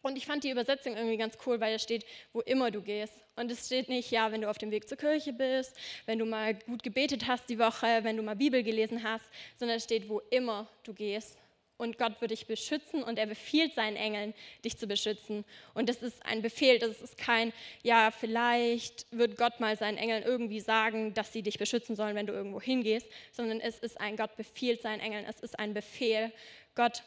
Und 0.00 0.16
ich 0.16 0.26
fand 0.26 0.44
die 0.44 0.50
Übersetzung 0.50 0.96
irgendwie 0.96 1.16
ganz 1.16 1.36
cool, 1.44 1.60
weil 1.60 1.72
da 1.72 1.78
steht, 1.78 2.06
wo 2.32 2.40
immer 2.42 2.70
du 2.70 2.80
gehst. 2.82 3.14
Und 3.34 3.50
es 3.50 3.66
steht 3.66 3.88
nicht, 3.88 4.10
ja, 4.12 4.30
wenn 4.30 4.42
du 4.42 4.50
auf 4.50 4.58
dem 4.58 4.70
Weg 4.70 4.88
zur 4.88 4.96
Kirche 4.96 5.32
bist, 5.32 5.76
wenn 6.06 6.20
du 6.20 6.24
mal 6.24 6.54
gut 6.54 6.84
gebetet 6.84 7.26
hast 7.26 7.48
die 7.48 7.58
Woche, 7.58 8.04
wenn 8.04 8.16
du 8.16 8.22
mal 8.22 8.36
Bibel 8.36 8.62
gelesen 8.62 9.02
hast, 9.02 9.24
sondern 9.56 9.78
es 9.78 9.84
steht, 9.84 10.08
wo 10.08 10.20
immer 10.30 10.68
du 10.84 10.94
gehst 10.94 11.36
und 11.78 11.96
Gott 11.96 12.20
wird 12.20 12.32
dich 12.32 12.46
beschützen 12.46 13.02
und 13.02 13.18
er 13.18 13.26
befiehlt 13.26 13.74
seinen 13.74 13.96
Engeln, 13.96 14.34
dich 14.64 14.76
zu 14.76 14.86
beschützen. 14.86 15.44
Und 15.74 15.88
das 15.88 16.02
ist 16.02 16.24
ein 16.26 16.42
Befehl, 16.42 16.78
das 16.78 17.00
ist 17.00 17.16
kein, 17.16 17.52
ja, 17.82 18.10
vielleicht 18.10 19.06
wird 19.10 19.38
Gott 19.38 19.60
mal 19.60 19.78
seinen 19.78 19.96
Engeln 19.96 20.24
irgendwie 20.24 20.60
sagen, 20.60 21.14
dass 21.14 21.32
sie 21.32 21.42
dich 21.42 21.56
beschützen 21.56 21.96
sollen, 21.96 22.16
wenn 22.16 22.26
du 22.26 22.32
irgendwo 22.32 22.60
hingehst, 22.60 23.08
sondern 23.32 23.60
es 23.60 23.78
ist 23.78 24.00
ein 24.00 24.16
Gott 24.16 24.36
befiehlt 24.36 24.82
seinen 24.82 25.00
Engeln, 25.00 25.24
es 25.24 25.40
ist 25.40 25.58
ein 25.58 25.72
Befehl. 25.72 26.32
Gott 26.74 27.04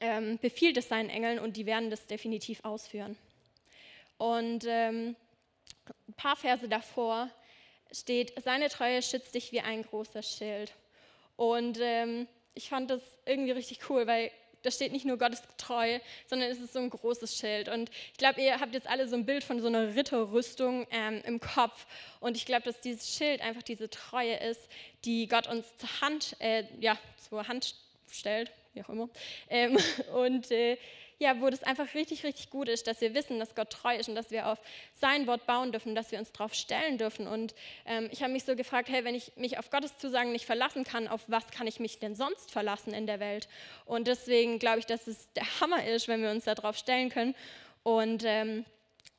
ähm, 0.00 0.38
befiehlt 0.38 0.76
es 0.76 0.88
seinen 0.88 1.10
Engeln 1.10 1.40
und 1.40 1.56
die 1.56 1.66
werden 1.66 1.90
das 1.90 2.06
definitiv 2.06 2.64
ausführen. 2.64 3.18
Und 4.18 4.64
ähm, 4.68 5.16
ein 6.08 6.14
paar 6.14 6.36
Verse 6.36 6.68
davor 6.68 7.28
steht, 7.90 8.32
seine 8.40 8.68
Treue 8.68 9.02
schützt 9.02 9.34
dich 9.34 9.50
wie 9.50 9.60
ein 9.60 9.82
großer 9.82 10.22
Schild. 10.22 10.72
Und 11.36 11.78
ähm, 11.80 12.28
ich 12.54 12.68
fand 12.68 12.90
das 12.90 13.02
irgendwie 13.26 13.52
richtig 13.52 13.88
cool, 13.90 14.06
weil 14.06 14.30
da 14.62 14.70
steht 14.70 14.92
nicht 14.92 15.06
nur 15.06 15.16
Gott 15.16 15.32
ist 15.32 15.44
treu, 15.56 15.98
sondern 16.26 16.50
es 16.50 16.60
ist 16.60 16.72
so 16.72 16.80
ein 16.80 16.90
großes 16.90 17.36
Schild. 17.36 17.68
Und 17.68 17.90
ich 18.12 18.18
glaube, 18.18 18.40
ihr 18.40 18.60
habt 18.60 18.74
jetzt 18.74 18.88
alle 18.88 19.08
so 19.08 19.16
ein 19.16 19.24
Bild 19.24 19.42
von 19.42 19.60
so 19.60 19.68
einer 19.68 19.94
Ritterrüstung 19.94 20.86
ähm, 20.90 21.22
im 21.24 21.40
Kopf. 21.40 21.86
Und 22.20 22.36
ich 22.36 22.44
glaube, 22.44 22.64
dass 22.64 22.80
dieses 22.80 23.14
Schild 23.14 23.40
einfach 23.40 23.62
diese 23.62 23.88
Treue 23.88 24.36
ist, 24.36 24.68
die 25.04 25.26
Gott 25.28 25.46
uns 25.46 25.66
zur 25.78 26.00
Hand, 26.02 26.36
äh, 26.40 26.64
ja, 26.78 26.98
zur 27.28 27.48
Hand 27.48 27.74
stellt, 28.10 28.52
wie 28.74 28.82
auch 28.82 28.88
immer. 28.90 29.08
Ähm, 29.48 29.78
und 30.14 30.50
äh, 30.50 30.76
ja, 31.20 31.38
wo 31.38 31.50
das 31.50 31.62
einfach 31.62 31.94
richtig, 31.94 32.24
richtig 32.24 32.48
gut 32.48 32.66
ist, 32.66 32.86
dass 32.86 33.02
wir 33.02 33.14
wissen, 33.14 33.38
dass 33.38 33.54
Gott 33.54 33.68
treu 33.68 33.94
ist 33.94 34.08
und 34.08 34.14
dass 34.14 34.30
wir 34.30 34.48
auf 34.48 34.58
sein 34.98 35.26
Wort 35.26 35.46
bauen 35.46 35.70
dürfen, 35.70 35.94
dass 35.94 36.10
wir 36.10 36.18
uns 36.18 36.32
darauf 36.32 36.54
stellen 36.54 36.96
dürfen. 36.96 37.28
Und 37.28 37.54
ähm, 37.84 38.08
ich 38.10 38.22
habe 38.22 38.32
mich 38.32 38.44
so 38.44 38.56
gefragt, 38.56 38.88
hey, 38.88 39.04
wenn 39.04 39.14
ich 39.14 39.32
mich 39.36 39.58
auf 39.58 39.70
Gottes 39.70 39.98
Zusagen 39.98 40.32
nicht 40.32 40.46
verlassen 40.46 40.82
kann, 40.82 41.08
auf 41.08 41.20
was 41.26 41.46
kann 41.50 41.66
ich 41.66 41.78
mich 41.78 41.98
denn 41.98 42.14
sonst 42.14 42.50
verlassen 42.50 42.94
in 42.94 43.06
der 43.06 43.20
Welt? 43.20 43.48
Und 43.84 44.08
deswegen 44.08 44.58
glaube 44.58 44.78
ich, 44.78 44.86
dass 44.86 45.06
es 45.06 45.30
der 45.34 45.60
Hammer 45.60 45.84
ist, 45.86 46.08
wenn 46.08 46.22
wir 46.22 46.30
uns 46.30 46.44
darauf 46.44 46.78
stellen 46.78 47.10
können. 47.10 47.34
Und 47.82 48.24
ähm, 48.24 48.64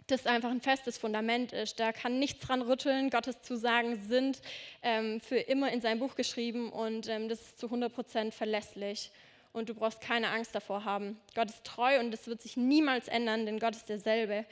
das 0.07 0.25
einfach 0.25 0.49
ein 0.49 0.61
festes 0.61 0.97
Fundament 0.97 1.53
ist. 1.53 1.79
Da 1.79 1.91
kann 1.93 2.17
nichts 2.17 2.45
dran 2.45 2.63
rütteln. 2.63 3.11
Gottes 3.11 3.43
Zusagen 3.43 4.01
sind 4.07 4.41
ähm, 4.81 5.21
für 5.21 5.37
immer 5.37 5.71
in 5.71 5.81
sein 5.81 5.99
Buch 5.99 6.15
geschrieben 6.15 6.71
und 6.71 7.07
ähm, 7.07 7.29
das 7.29 7.41
ist 7.41 7.59
zu 7.59 7.67
100 7.67 7.93
Prozent 7.93 8.33
verlässlich 8.33 9.11
und 9.53 9.69
du 9.69 9.73
brauchst 9.73 10.01
keine 10.01 10.29
Angst 10.29 10.55
davor 10.55 10.85
haben. 10.85 11.19
Gott 11.35 11.49
ist 11.49 11.63
treu 11.63 11.99
und 11.99 12.13
es 12.13 12.27
wird 12.27 12.41
sich 12.41 12.57
niemals 12.57 13.07
ändern, 13.07 13.45
denn 13.45 13.59
Gott 13.59 13.75
ist 13.75 13.89
derselbe 13.89 14.45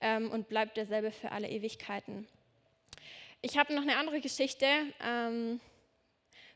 ähm, 0.00 0.30
und 0.30 0.48
bleibt 0.48 0.76
derselbe 0.76 1.10
für 1.10 1.32
alle 1.32 1.48
Ewigkeiten. 1.48 2.26
Ich 3.42 3.58
habe 3.58 3.74
noch 3.74 3.82
eine 3.82 3.96
andere 3.96 4.20
Geschichte 4.20 4.66
ähm, 5.04 5.60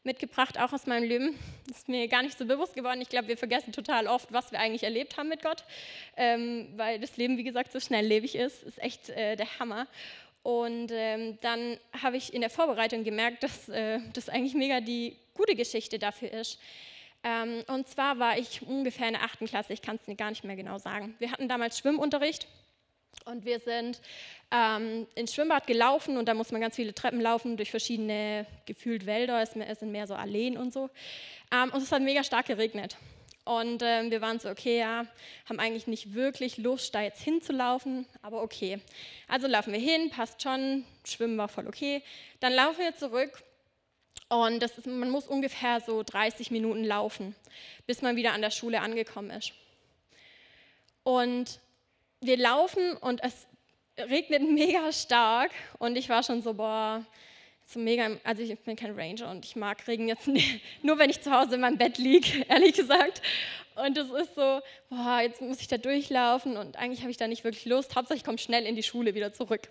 mitgebracht, 0.02 0.58
auch 0.58 0.72
aus 0.72 0.86
meinem 0.86 1.08
Leben. 1.08 1.38
Das 1.68 1.76
ist 1.78 1.88
mir 1.88 2.08
gar 2.08 2.22
nicht 2.22 2.38
so 2.38 2.46
bewusst 2.46 2.74
geworden. 2.74 3.00
Ich 3.00 3.08
glaube, 3.08 3.28
wir 3.28 3.36
vergessen 3.36 3.72
total 3.72 4.06
oft, 4.06 4.32
was 4.32 4.50
wir 4.52 4.58
eigentlich 4.58 4.82
erlebt 4.82 5.16
haben 5.16 5.28
mit 5.28 5.42
Gott, 5.42 5.64
ähm, 6.16 6.68
weil 6.76 6.98
das 7.00 7.16
Leben, 7.16 7.36
wie 7.36 7.44
gesagt, 7.44 7.72
so 7.72 7.80
schnelllebig 7.80 8.34
ist. 8.34 8.62
Ist 8.62 8.82
echt 8.82 9.10
äh, 9.10 9.36
der 9.36 9.58
Hammer. 9.58 9.86
Und 10.42 10.90
ähm, 10.90 11.38
dann 11.42 11.78
habe 12.02 12.16
ich 12.16 12.32
in 12.32 12.40
der 12.40 12.48
Vorbereitung 12.48 13.04
gemerkt, 13.04 13.42
dass 13.42 13.68
äh, 13.68 14.00
das 14.14 14.30
eigentlich 14.30 14.54
mega 14.54 14.80
die 14.80 15.16
gute 15.34 15.54
Geschichte 15.54 15.98
dafür 15.98 16.32
ist. 16.32 16.58
Ähm, 17.22 17.62
und 17.66 17.88
zwar 17.88 18.18
war 18.18 18.38
ich 18.38 18.62
ungefähr 18.62 19.09
in 19.09 19.14
der 19.14 19.24
achten 19.24 19.46
Klasse, 19.46 19.72
ich 19.72 19.83
kann 19.83 19.98
es 20.04 20.16
gar 20.16 20.30
nicht 20.30 20.44
mehr 20.44 20.56
genau 20.56 20.78
sagen. 20.78 21.14
Wir 21.18 21.30
hatten 21.30 21.48
damals 21.48 21.78
Schwimmunterricht 21.78 22.46
und 23.26 23.44
wir 23.44 23.59
sind 23.59 24.00
ähm, 24.50 25.06
ins 25.14 25.35
Schwimmbad 25.35 25.66
gelaufen 25.66 26.16
und 26.16 26.26
da 26.26 26.35
muss 26.35 26.50
man 26.50 26.61
ganz 26.61 26.76
viele 26.76 26.94
Treppen 26.94 27.20
laufen 27.20 27.56
durch 27.56 27.70
verschiedene 27.70 28.46
gefühlt 28.66 29.04
Wälder, 29.04 29.42
es, 29.42 29.52
sind 29.52 29.92
mehr 29.92 30.06
so 30.06 30.14
Alleen 30.14 30.56
und 30.56 30.72
so. 30.72 30.88
Ähm, 31.52 31.70
und 31.72 31.83
es 31.83 31.92
hat 31.92 32.02
mega 32.02 32.24
stark 32.24 32.46
geregnet. 32.46 32.96
Und 33.44 33.83
ähm, 33.85 34.11
wir 34.11 34.20
waren 34.20 34.38
so, 34.38 34.48
okay, 34.48 34.78
ja, 34.78 35.06
haben 35.48 35.59
eigentlich 35.59 35.87
nicht 35.87 36.14
wirklich 36.14 36.59
Lust, 36.59 36.94
da 36.94 37.02
jetzt 37.02 37.22
hinzulaufen, 37.22 38.06
aber 38.22 38.42
okay. 38.42 38.80
Also 39.28 39.46
laufen 39.46 39.72
wir 39.72 39.80
hin, 39.80 40.11
passt 40.11 40.42
schon, 40.42 40.85
Schwimmen 41.04 41.37
war 41.37 41.48
voll 41.48 41.66
okay. 41.66 42.02
Dann 42.40 42.52
laufen 42.52 42.78
wir 42.78 42.94
zurück 42.94 43.42
und 44.29 44.62
ist, 44.62 44.87
man 44.87 45.11
muss 45.11 45.27
ungefähr 45.27 45.81
so 45.81 46.03
30 46.03 46.51
Minuten 46.51 46.85
laufen, 46.85 47.35
bis 47.87 48.01
man 48.01 48.16
wieder 48.16 48.33
an 48.33 48.42
der 48.42 48.51
Schule 48.51 48.81
angekommen 48.81 49.31
ist. 49.31 49.53
Und 51.03 51.59
wir 52.20 52.37
laufen 52.37 52.96
und 52.99 53.23
es 53.25 53.46
regnet 53.99 54.49
mega 54.49 54.92
stark 54.92 55.51
und 55.79 55.96
ich 55.96 56.09
war 56.09 56.23
schon 56.23 56.42
so, 56.42 56.55
boah, 56.55 57.05
so 57.66 57.79
mega, 57.79 58.11
also 58.25 58.42
ich 58.42 58.59
bin 58.61 58.77
kein 58.77 58.99
Ranger 58.99 59.31
und 59.31 59.44
ich 59.44 59.57
mag 59.57 59.87
Regen 59.87 60.09
jetzt 60.09 60.29
nur 60.83 60.99
wenn 60.99 61.11
ich 61.11 61.20
zu 61.20 61.31
Hause 61.31 61.57
in 61.57 61.61
meinem 61.61 61.79
Bett 61.79 61.99
liege, 61.99 62.44
ehrlich 62.49 62.75
gesagt. 62.75 63.23
Und 63.77 63.96
es 63.96 64.11
ist 64.11 64.35
so, 64.35 64.61
boah, 64.90 65.20
jetzt 65.23 65.40
muss 65.40 65.61
ich 65.61 65.68
da 65.68 65.79
durchlaufen 65.79 66.57
und 66.57 66.77
eigentlich 66.77 67.01
habe 67.01 67.11
ich 67.11 67.16
da 67.16 67.27
nicht 67.27 67.44
wirklich 67.44 67.64
Lust. 67.64 67.96
Hauptsache 67.96 68.16
ich 68.16 68.25
komme 68.25 68.38
schnell 68.38 68.66
in 68.66 68.77
die 68.77 68.83
Schule 68.83 69.14
wieder 69.14 69.33
zurück. 69.33 69.68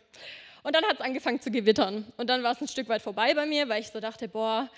Und 0.64 0.76
dann 0.76 0.84
hat 0.86 0.96
es 0.96 1.02
angefangen 1.02 1.42
zu 1.42 1.52
gewittern. 1.52 2.06
Und 2.18 2.30
dann 2.30 2.44
war 2.44 2.52
es 2.52 2.62
ein 2.62 2.68
Stück 2.68 2.90
weit 2.90 3.02
vorbei 3.02 3.34
bei 3.34 3.46
mir, 3.46 3.70
weil 3.70 3.82
ich 3.82 3.90
so 3.90 4.00
dachte, 4.00 4.28
boah, 4.28 4.70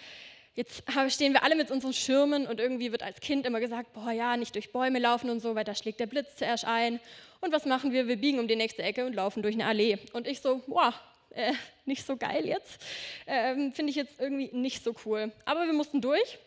jetzt 0.55 0.83
stehen 1.09 1.33
wir 1.33 1.43
alle 1.43 1.55
mit 1.55 1.71
unseren 1.71 1.93
Schirmen 1.93 2.45
und 2.47 2.59
irgendwie 2.59 2.91
wird 2.91 3.03
als 3.03 3.19
Kind 3.19 3.45
immer 3.45 3.59
gesagt, 3.59 3.93
boah 3.93 4.11
ja, 4.11 4.37
nicht 4.37 4.53
durch 4.55 4.71
Bäume 4.71 4.99
laufen 4.99 5.29
und 5.29 5.39
so, 5.39 5.55
weil 5.55 5.63
da 5.63 5.73
schlägt 5.75 5.99
der 5.99 6.07
Blitz 6.07 6.35
zuerst 6.35 6.65
ein. 6.65 6.99
Und 7.39 7.51
was 7.51 7.65
machen 7.65 7.91
wir? 7.91 8.07
Wir 8.07 8.17
biegen 8.17 8.39
um 8.39 8.47
die 8.47 8.55
nächste 8.55 8.83
Ecke 8.83 9.05
und 9.05 9.13
laufen 9.13 9.41
durch 9.41 9.55
eine 9.55 9.65
Allee. 9.65 9.97
Und 10.13 10.27
ich 10.27 10.41
so, 10.41 10.61
boah, 10.67 10.93
äh, 11.31 11.53
nicht 11.85 12.05
so 12.05 12.17
geil 12.17 12.45
jetzt. 12.45 12.81
Ähm, 13.25 13.73
Finde 13.73 13.89
ich 13.89 13.95
jetzt 13.95 14.19
irgendwie 14.19 14.49
nicht 14.53 14.83
so 14.83 14.93
cool. 15.05 15.31
Aber 15.45 15.65
wir 15.65 15.73
mussten 15.73 16.01
durch. 16.01 16.37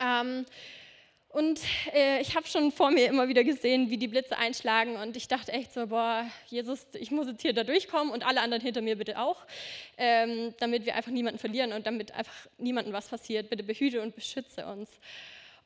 Ähm, 0.00 0.44
und 1.36 1.60
äh, 1.92 2.22
ich 2.22 2.34
habe 2.34 2.46
schon 2.46 2.72
vor 2.72 2.90
mir 2.90 3.08
immer 3.08 3.28
wieder 3.28 3.44
gesehen, 3.44 3.90
wie 3.90 3.98
die 3.98 4.08
Blitze 4.08 4.38
einschlagen. 4.38 4.96
Und 4.96 5.18
ich 5.18 5.28
dachte 5.28 5.52
echt 5.52 5.70
so, 5.74 5.86
boah, 5.86 6.26
Jesus, 6.46 6.86
ich 6.94 7.10
muss 7.10 7.26
jetzt 7.26 7.42
hier 7.42 7.52
da 7.52 7.62
durchkommen 7.62 8.10
und 8.10 8.26
alle 8.26 8.40
anderen 8.40 8.62
hinter 8.62 8.80
mir 8.80 8.96
bitte 8.96 9.20
auch, 9.20 9.44
ähm, 9.98 10.54
damit 10.60 10.86
wir 10.86 10.94
einfach 10.94 11.10
niemanden 11.10 11.38
verlieren 11.38 11.74
und 11.74 11.86
damit 11.86 12.12
einfach 12.12 12.32
niemandem 12.56 12.94
was 12.94 13.08
passiert. 13.08 13.50
Bitte 13.50 13.64
behüte 13.64 14.00
und 14.00 14.14
beschütze 14.14 14.64
uns. 14.64 14.88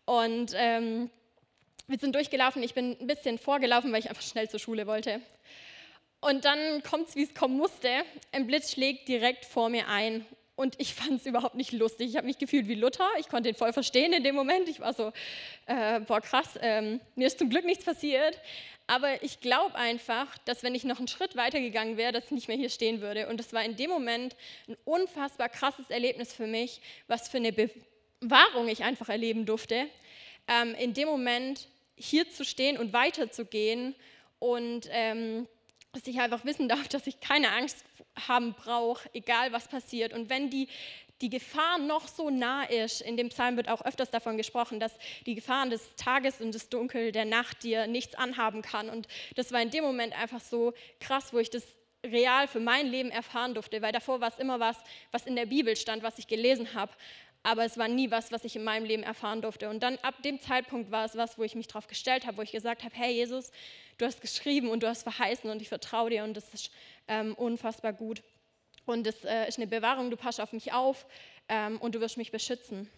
Und 0.07 0.55
ähm, 0.57 1.09
wir 1.87 1.99
sind 2.01 2.17
durchgelaufen. 2.17 2.65
Ich 2.65 2.75
bin 2.75 2.97
ein 3.01 3.07
bisschen 3.07 3.39
vorgelaufen, 3.39 3.93
weil 3.93 4.01
ich 4.01 4.09
einfach 4.09 4.25
schnell 4.25 4.51
zur 4.51 4.59
Schule 4.59 4.89
wollte. 4.89 5.21
Und 6.21 6.47
dann 6.47 6.83
kommt 6.83 7.11
es, 7.11 7.15
wie 7.15 7.23
es 7.23 7.33
kommen 7.33 7.57
musste. 7.57 8.03
Ein 8.33 8.49
Blitz 8.49 8.73
schlägt 8.73 9.07
direkt 9.07 9.45
vor 9.45 9.69
mir 9.69 9.87
ein 9.87 10.27
und 10.61 10.79
ich 10.79 10.93
fand 10.95 11.21
es 11.21 11.27
überhaupt 11.27 11.55
nicht 11.55 11.73
lustig. 11.73 12.11
Ich 12.11 12.17
habe 12.17 12.27
mich 12.27 12.37
gefühlt 12.37 12.69
wie 12.69 12.75
Luther. 12.75 13.09
Ich 13.19 13.31
konnte 13.31 13.49
ihn 13.49 13.55
voll 13.55 13.73
verstehen 13.73 14.13
in 14.13 14.23
dem 14.23 14.35
Moment. 14.35 14.69
Ich 14.69 14.79
war 14.79 14.93
so, 14.93 15.11
äh, 15.65 16.01
boah, 16.01 16.21
krass, 16.21 16.51
ähm, 16.61 17.01
mir 17.15 17.29
ist 17.29 17.39
zum 17.39 17.49
Glück 17.49 17.65
nichts 17.65 17.83
passiert. 17.83 18.39
Aber 18.87 19.23
ich 19.23 19.41
glaube 19.41 19.75
einfach, 19.75 20.37
dass 20.45 20.63
wenn 20.63 20.75
ich 20.75 20.85
noch 20.85 20.99
einen 20.99 21.09
Schritt 21.09 21.35
weiter 21.35 21.61
gegangen 21.61 21.97
wäre, 21.97 22.13
dass 22.13 22.27
ich 22.27 22.33
nicht 22.33 22.49
mehr 22.49 22.59
hier 22.59 22.69
stehen 22.69 23.01
würde. 23.01 23.29
Und 23.29 23.39
das 23.41 23.55
war 23.55 23.65
in 23.65 23.77
dem 23.77 23.89
Moment 23.89 24.37
ein 24.69 24.77
unfassbar 24.85 25.49
krasses 25.49 25.89
Erlebnis 25.89 26.35
für 26.35 26.47
mich, 26.47 26.83
was 27.07 27.31
für 27.31 27.39
eine 27.39 27.53
Bewahrung 27.53 28.69
ich 28.69 28.85
einfach 28.85 29.09
erleben 29.09 29.47
durfte. 29.47 29.87
Ähm, 30.47 30.75
in 30.75 30.93
dem 30.93 31.09
Moment 31.09 31.69
hier 31.97 32.29
zu 32.29 32.45
stehen 32.45 32.77
und 32.77 32.93
weiterzugehen 32.93 33.95
und 34.39 34.91
ähm, 34.91 35.49
dass 35.93 36.07
ich 36.07 36.21
einfach 36.21 36.45
wissen 36.45 36.69
darf, 36.69 36.89
dass 36.89 37.07
ich 37.07 37.21
keine 37.21 37.51
Angst 37.51 37.85
haben 38.29 38.55
brauche, 38.55 39.09
egal 39.13 39.53
was 39.53 39.69
passiert. 39.69 40.13
Und 40.13 40.31
wenn 40.31 40.51
die, 40.51 40.69
die 41.21 41.31
Gefahr 41.31 41.79
noch 41.79 42.09
so 42.09 42.31
nah 42.31 42.65
ist, 42.65 43.01
in 43.01 43.17
dem 43.17 43.29
Psalm 43.29 43.57
wird 43.57 43.69
auch 43.69 43.83
öfters 43.83 44.11
davon 44.11 44.37
gesprochen, 44.37 44.81
dass 44.81 44.93
die 45.27 45.35
Gefahren 45.35 45.71
des 45.71 45.95
Tages 45.97 46.41
und 46.41 46.55
des 46.55 46.69
Dunkel 46.69 47.13
der 47.13 47.25
Nacht 47.25 47.63
dir 47.63 47.87
nichts 47.87 48.15
anhaben 48.15 48.63
kann. 48.63 48.89
Und 48.89 49.09
das 49.37 49.53
war 49.53 49.61
in 49.61 49.71
dem 49.71 49.85
Moment 49.85 50.19
einfach 50.19 50.41
so 50.41 50.73
krass, 51.01 51.33
wo 51.33 51.39
ich 51.39 51.51
das 51.51 51.65
real 52.05 52.49
für 52.49 52.61
mein 52.61 52.87
Leben 52.87 53.11
erfahren 53.11 53.53
durfte, 53.55 53.83
weil 53.83 53.93
davor 53.93 54.21
war 54.21 54.29
es 54.29 54.39
immer 54.39 54.59
was, 54.59 54.77
was 55.11 55.27
in 55.27 55.37
der 55.37 55.47
Bibel 55.47 55.77
stand, 55.77 56.03
was 56.03 56.19
ich 56.19 56.27
gelesen 56.27 56.73
habe 56.75 56.93
aber 57.43 57.65
es 57.65 57.79
war 57.79 57.89
nie 57.89 58.11
was, 58.11 58.33
was 58.33 58.45
ich 58.45 58.57
in 58.57 58.65
meinem 58.65 58.85
Leben 58.85 59.03
erfahren 59.03 59.41
durfte. 59.41 59.71
Und 59.71 59.83
dann 59.83 59.97
ab 59.99 60.23
dem 60.23 60.41
Zeitpunkt 60.41 60.91
war 60.91 61.05
es 61.05 61.17
was, 61.17 61.39
wo 61.39 61.43
ich 61.43 61.55
mich 61.55 61.69
darauf 61.69 61.87
gestellt 61.87 62.27
habe, 62.27 62.37
wo 62.37 62.43
ich 62.43 62.53
gesagt 62.53 62.85
habe, 62.85 62.95
hey 62.95 63.13
Jesus, 63.13 63.51
du 63.99 64.07
hast 64.07 64.21
geschrieben 64.21 64.69
und 64.69 64.83
du 64.83 64.89
hast 64.89 65.03
verheißen 65.03 65.51
und 65.51 65.63
ich 65.63 65.69
vertraue 65.69 66.11
dir 66.11 66.25
und 66.25 66.37
das 66.37 66.53
ist 66.53 66.71
ähm, 67.09 67.35
unfassbar 67.35 67.93
gut. 67.93 68.23
Und 68.85 69.07
das 69.07 69.25
äh, 69.25 69.49
ist 69.49 69.59
eine 69.59 69.67
Bewahrung, 69.67 70.11
du 70.11 70.17
passt 70.17 70.41
auf 70.41 70.53
mich 70.53 70.73
auf 70.73 71.07
ähm, 71.49 71.79
und 71.79 71.95
du 71.95 72.01
wirst 72.01 72.17
mich 72.17 72.31
beschützen. 72.31 72.91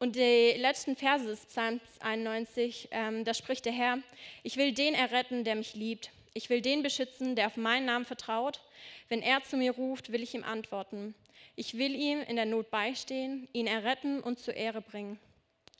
Und 0.00 0.14
die 0.14 0.52
letzten 0.56 0.94
Verse 0.94 1.26
des 1.26 1.44
Psalms 1.46 1.82
91, 2.00 2.88
ähm, 2.92 3.24
da 3.24 3.34
spricht 3.34 3.64
der 3.64 3.72
Herr, 3.72 3.98
ich 4.44 4.56
will 4.56 4.72
den 4.72 4.94
erretten, 4.94 5.42
der 5.42 5.56
mich 5.56 5.74
liebt. 5.74 6.10
Ich 6.38 6.50
will 6.50 6.60
den 6.60 6.84
beschützen, 6.84 7.34
der 7.34 7.48
auf 7.48 7.56
meinen 7.56 7.86
Namen 7.86 8.04
vertraut. 8.04 8.60
Wenn 9.08 9.22
er 9.22 9.42
zu 9.42 9.56
mir 9.56 9.72
ruft, 9.72 10.12
will 10.12 10.22
ich 10.22 10.34
ihm 10.34 10.44
antworten. 10.44 11.16
Ich 11.56 11.76
will 11.76 11.96
ihm 11.96 12.20
in 12.20 12.36
der 12.36 12.46
Not 12.46 12.70
beistehen, 12.70 13.48
ihn 13.52 13.66
erretten 13.66 14.20
und 14.20 14.38
zur 14.38 14.54
Ehre 14.54 14.80
bringen. 14.80 15.18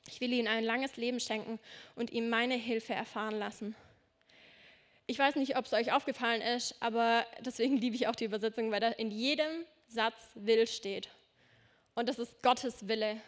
Ich 0.09 0.21
will 0.21 0.33
ihm 0.33 0.49
ein 0.49 0.65
langes 0.65 0.97
Leben 0.97 1.21
schenken 1.21 1.61
und 1.95 2.11
ihm 2.11 2.29
meine 2.29 2.57
Hilfe 2.57 2.93
erfahren 2.93 3.39
lassen. 3.39 3.77
Ich 5.07 5.17
weiß 5.17 5.37
nicht, 5.37 5.57
ob 5.57 5.65
es 5.65 5.73
euch 5.75 5.93
aufgefallen 5.93 6.43
ist, 6.43 6.75
aber 6.81 7.25
deswegen 7.39 7.77
liebe 7.77 7.95
ich 7.95 8.09
auch 8.09 8.17
die 8.17 8.25
Übersetzung, 8.25 8.73
weil 8.73 8.81
da 8.81 8.89
in 8.89 9.13
jedem 9.13 9.65
Satz 9.87 10.31
will 10.35 10.67
steht. 10.67 11.09
Und 11.95 12.09
das 12.09 12.19
ist 12.19 12.43
Gottes 12.43 12.89
Wille. 12.89 13.21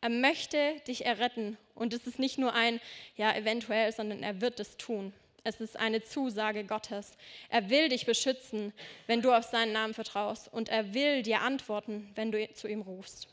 Er 0.00 0.10
möchte 0.10 0.76
dich 0.86 1.06
erretten. 1.06 1.58
Und 1.74 1.92
es 1.92 2.06
ist 2.06 2.20
nicht 2.20 2.38
nur 2.38 2.54
ein, 2.54 2.80
ja, 3.16 3.34
eventuell, 3.34 3.90
sondern 3.90 4.22
er 4.22 4.40
wird 4.40 4.60
es 4.60 4.76
tun. 4.76 5.12
Es 5.44 5.60
ist 5.60 5.76
eine 5.76 6.02
Zusage 6.02 6.64
Gottes. 6.64 7.16
Er 7.48 7.68
will 7.68 7.88
dich 7.88 8.06
beschützen, 8.06 8.72
wenn 9.06 9.22
du 9.22 9.32
auf 9.32 9.44
seinen 9.44 9.72
Namen 9.72 9.92
vertraust. 9.92 10.52
Und 10.52 10.68
er 10.68 10.94
will 10.94 11.22
dir 11.22 11.40
antworten, 11.40 12.10
wenn 12.14 12.30
du 12.30 12.52
zu 12.54 12.68
ihm 12.68 12.82
rufst. 12.82 13.28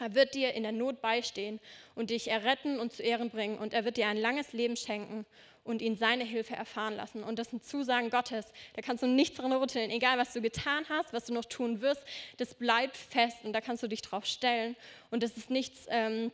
Er 0.00 0.14
wird 0.14 0.34
dir 0.34 0.54
in 0.54 0.62
der 0.62 0.72
Not 0.72 1.00
beistehen 1.00 1.60
und 1.94 2.10
dich 2.10 2.28
erretten 2.28 2.78
und 2.80 2.92
zu 2.92 3.02
Ehren 3.02 3.30
bringen. 3.30 3.58
Und 3.58 3.72
er 3.72 3.84
wird 3.84 3.96
dir 3.96 4.08
ein 4.08 4.16
langes 4.16 4.52
Leben 4.52 4.76
schenken 4.76 5.26
und 5.62 5.82
ihn 5.82 5.96
seine 5.96 6.24
Hilfe 6.24 6.56
erfahren 6.56 6.96
lassen. 6.96 7.22
Und 7.22 7.38
das 7.38 7.50
sind 7.50 7.64
Zusagen 7.64 8.10
Gottes. 8.10 8.46
Da 8.74 8.82
kannst 8.82 9.02
du 9.02 9.06
nichts 9.06 9.36
dran 9.36 9.52
rütteln. 9.52 9.90
Egal, 9.90 10.18
was 10.18 10.32
du 10.32 10.40
getan 10.40 10.86
hast, 10.88 11.12
was 11.12 11.26
du 11.26 11.34
noch 11.34 11.44
tun 11.44 11.80
wirst, 11.80 12.02
das 12.38 12.54
bleibt 12.54 12.96
fest 12.96 13.38
und 13.44 13.52
da 13.52 13.60
kannst 13.60 13.82
du 13.82 13.88
dich 13.88 14.02
drauf 14.02 14.24
stellen. 14.24 14.76
Und 15.10 15.22
das 15.22 15.36
ist 15.36 15.50
nichts. 15.50 15.86
Ähm, 15.88 16.32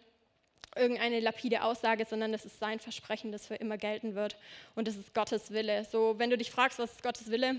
irgendeine 0.76 1.20
lapide 1.20 1.62
Aussage, 1.62 2.04
sondern 2.04 2.32
das 2.32 2.44
ist 2.44 2.58
sein 2.58 2.80
Versprechen, 2.80 3.32
das 3.32 3.46
für 3.46 3.54
immer 3.54 3.78
gelten 3.78 4.14
wird. 4.14 4.36
Und 4.74 4.88
das 4.88 4.96
ist 4.96 5.14
Gottes 5.14 5.50
Wille. 5.50 5.84
So, 5.84 6.18
wenn 6.18 6.30
du 6.30 6.38
dich 6.38 6.50
fragst, 6.50 6.78
was 6.78 6.92
ist 6.92 7.02
Gottes 7.02 7.30
Wille, 7.30 7.56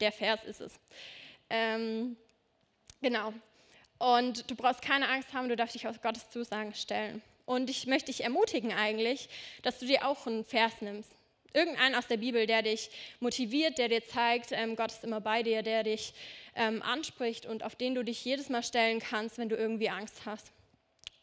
der 0.00 0.12
Vers 0.12 0.44
ist 0.44 0.60
es. 0.60 0.78
Ähm, 1.50 2.16
genau. 3.00 3.32
Und 3.98 4.50
du 4.50 4.54
brauchst 4.54 4.82
keine 4.82 5.08
Angst 5.08 5.32
haben, 5.32 5.48
du 5.48 5.56
darfst 5.56 5.74
dich 5.74 5.88
auf 5.88 6.00
Gottes 6.00 6.30
Zusagen 6.30 6.74
stellen. 6.74 7.22
Und 7.44 7.70
ich 7.70 7.86
möchte 7.86 8.12
dich 8.12 8.22
ermutigen 8.22 8.72
eigentlich, 8.72 9.28
dass 9.62 9.78
du 9.78 9.86
dir 9.86 10.06
auch 10.06 10.26
einen 10.26 10.44
Vers 10.44 10.80
nimmst. 10.80 11.10
Irgendeinen 11.54 11.94
aus 11.94 12.06
der 12.06 12.18
Bibel, 12.18 12.46
der 12.46 12.62
dich 12.62 12.90
motiviert, 13.20 13.78
der 13.78 13.88
dir 13.88 14.04
zeigt, 14.04 14.52
ähm, 14.52 14.76
Gott 14.76 14.92
ist 14.92 15.02
immer 15.02 15.20
bei 15.20 15.42
dir, 15.42 15.62
der 15.62 15.82
dich 15.82 16.12
ähm, 16.54 16.82
anspricht 16.82 17.46
und 17.46 17.64
auf 17.64 17.74
den 17.74 17.94
du 17.94 18.04
dich 18.04 18.22
jedes 18.24 18.50
Mal 18.50 18.62
stellen 18.62 19.00
kannst, 19.00 19.38
wenn 19.38 19.48
du 19.48 19.56
irgendwie 19.56 19.88
Angst 19.88 20.26
hast. 20.26 20.52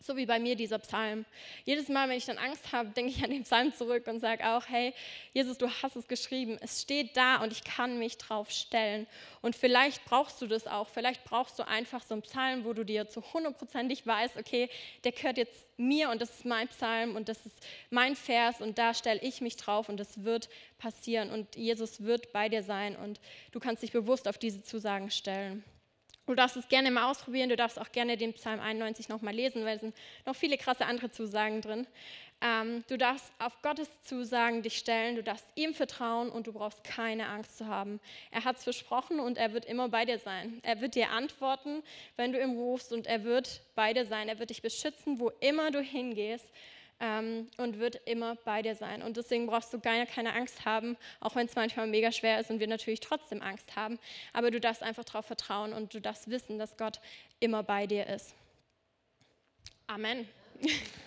So 0.05 0.15
wie 0.15 0.27
bei 0.27 0.37
mir 0.37 0.55
dieser 0.55 0.77
Psalm. 0.77 1.25
Jedes 1.63 1.89
Mal, 1.89 2.07
wenn 2.07 2.17
ich 2.17 2.25
dann 2.25 2.37
Angst 2.37 2.71
habe, 2.71 2.89
denke 2.89 3.11
ich 3.11 3.23
an 3.23 3.31
den 3.31 3.41
Psalm 3.41 3.73
zurück 3.73 4.05
und 4.05 4.19
sage 4.19 4.47
auch, 4.47 4.63
hey, 4.67 4.93
Jesus, 5.33 5.57
du 5.57 5.67
hast 5.67 5.95
es 5.95 6.07
geschrieben. 6.07 6.59
Es 6.61 6.83
steht 6.83 7.17
da 7.17 7.37
und 7.37 7.51
ich 7.51 7.63
kann 7.63 7.97
mich 7.97 8.19
drauf 8.19 8.51
stellen. 8.51 9.07
Und 9.41 9.55
vielleicht 9.55 10.05
brauchst 10.05 10.39
du 10.43 10.45
das 10.45 10.67
auch. 10.67 10.89
Vielleicht 10.89 11.23
brauchst 11.23 11.57
du 11.57 11.67
einfach 11.67 12.03
so 12.03 12.13
einen 12.13 12.21
Psalm, 12.21 12.65
wo 12.65 12.73
du 12.73 12.85
dir 12.85 13.09
zu 13.09 13.23
hundertprozentig 13.33 14.05
weißt, 14.05 14.37
okay, 14.37 14.69
der 15.03 15.11
gehört 15.11 15.37
jetzt 15.37 15.65
mir 15.77 16.11
und 16.11 16.21
das 16.21 16.29
ist 16.29 16.45
mein 16.45 16.67
Psalm 16.67 17.15
und 17.15 17.27
das 17.27 17.43
ist 17.43 17.57
mein 17.89 18.15
Vers 18.15 18.61
und 18.61 18.77
da 18.77 18.93
stelle 18.93 19.21
ich 19.23 19.41
mich 19.41 19.55
drauf 19.55 19.89
und 19.89 19.97
das 19.97 20.23
wird 20.23 20.49
passieren 20.77 21.31
und 21.31 21.55
Jesus 21.55 22.03
wird 22.03 22.31
bei 22.31 22.47
dir 22.47 22.61
sein 22.61 22.95
und 22.95 23.19
du 23.51 23.59
kannst 23.59 23.81
dich 23.81 23.91
bewusst 23.91 24.27
auf 24.27 24.37
diese 24.37 24.61
Zusagen 24.61 25.09
stellen. 25.09 25.63
Du 26.27 26.33
darfst 26.33 26.57
es 26.57 26.67
gerne 26.67 26.89
mal 26.89 27.09
ausprobieren, 27.11 27.49
du 27.49 27.55
darfst 27.55 27.79
auch 27.79 27.91
gerne 27.91 28.17
den 28.17 28.33
Psalm 28.33 28.59
91 28.59 29.09
nochmal 29.09 29.35
lesen, 29.35 29.63
weil 29.63 29.75
es 29.75 29.81
sind 29.81 29.95
noch 30.25 30.35
viele 30.35 30.57
krasse 30.57 30.85
andere 30.85 31.11
Zusagen 31.11 31.61
drin. 31.61 31.85
Ähm, 32.41 32.83
du 32.87 32.97
darfst 32.97 33.31
auf 33.39 33.61
Gottes 33.61 33.89
Zusagen 34.01 34.61
dich 34.61 34.77
stellen, 34.77 35.15
du 35.15 35.23
darfst 35.23 35.45
ihm 35.55 35.73
vertrauen 35.73 36.29
und 36.29 36.47
du 36.47 36.53
brauchst 36.53 36.83
keine 36.83 37.27
Angst 37.27 37.57
zu 37.57 37.67
haben. 37.67 37.99
Er 38.31 38.43
hat 38.43 38.57
es 38.57 38.63
versprochen 38.63 39.19
und 39.19 39.37
er 39.37 39.53
wird 39.53 39.65
immer 39.65 39.87
bei 39.87 40.05
dir 40.05 40.19
sein. 40.19 40.59
Er 40.63 40.81
wird 40.81 40.95
dir 40.95 41.11
antworten, 41.11 41.83
wenn 42.17 42.33
du 42.33 42.41
ihm 42.41 42.57
rufst 42.57 42.91
und 42.91 43.07
er 43.07 43.23
wird 43.23 43.61
bei 43.75 43.93
dir 43.93 44.05
sein. 44.05 44.27
Er 44.27 44.39
wird 44.39 44.49
dich 44.49 44.61
beschützen, 44.61 45.19
wo 45.19 45.29
immer 45.39 45.71
du 45.71 45.79
hingehst 45.79 46.49
ähm, 46.99 47.47
und 47.57 47.79
wird 47.79 48.01
immer 48.05 48.35
bei 48.35 48.61
dir 48.61 48.75
sein. 48.75 49.01
Und 49.01 49.17
deswegen 49.17 49.47
brauchst 49.47 49.73
du 49.73 49.79
gar 49.79 50.05
keine 50.05 50.33
Angst 50.33 50.65
haben, 50.65 50.97
auch 51.19 51.35
wenn 51.35 51.47
es 51.47 51.55
manchmal 51.55 51.87
mega 51.87 52.11
schwer 52.11 52.39
ist 52.39 52.49
und 52.49 52.59
wir 52.59 52.67
natürlich 52.67 52.99
trotzdem 52.99 53.41
Angst 53.41 53.75
haben. 53.75 53.99
Aber 54.33 54.51
du 54.51 54.59
darfst 54.59 54.83
einfach 54.83 55.03
darauf 55.03 55.25
vertrauen 55.25 55.73
und 55.73 55.93
du 55.93 56.01
darfst 56.01 56.29
wissen, 56.29 56.59
dass 56.59 56.77
Gott 56.77 56.99
immer 57.39 57.63
bei 57.63 57.87
dir 57.87 58.07
ist. 58.07 58.33
Amen. 59.87 60.27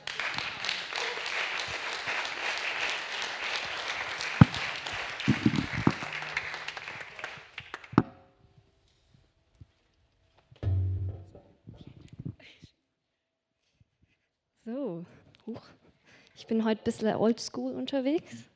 bin 16.48 16.64
heute 16.64 16.80
ein 16.80 16.84
bisschen 16.84 17.14
oldschool 17.14 17.72
unterwegs. 17.72 18.48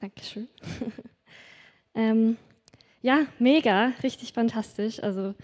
Dankeschön. 0.00 0.48
ähm, 1.94 2.36
ja, 3.00 3.26
mega, 3.38 3.92
richtig 4.02 4.32
fantastisch. 4.32 5.02
Also 5.02 5.34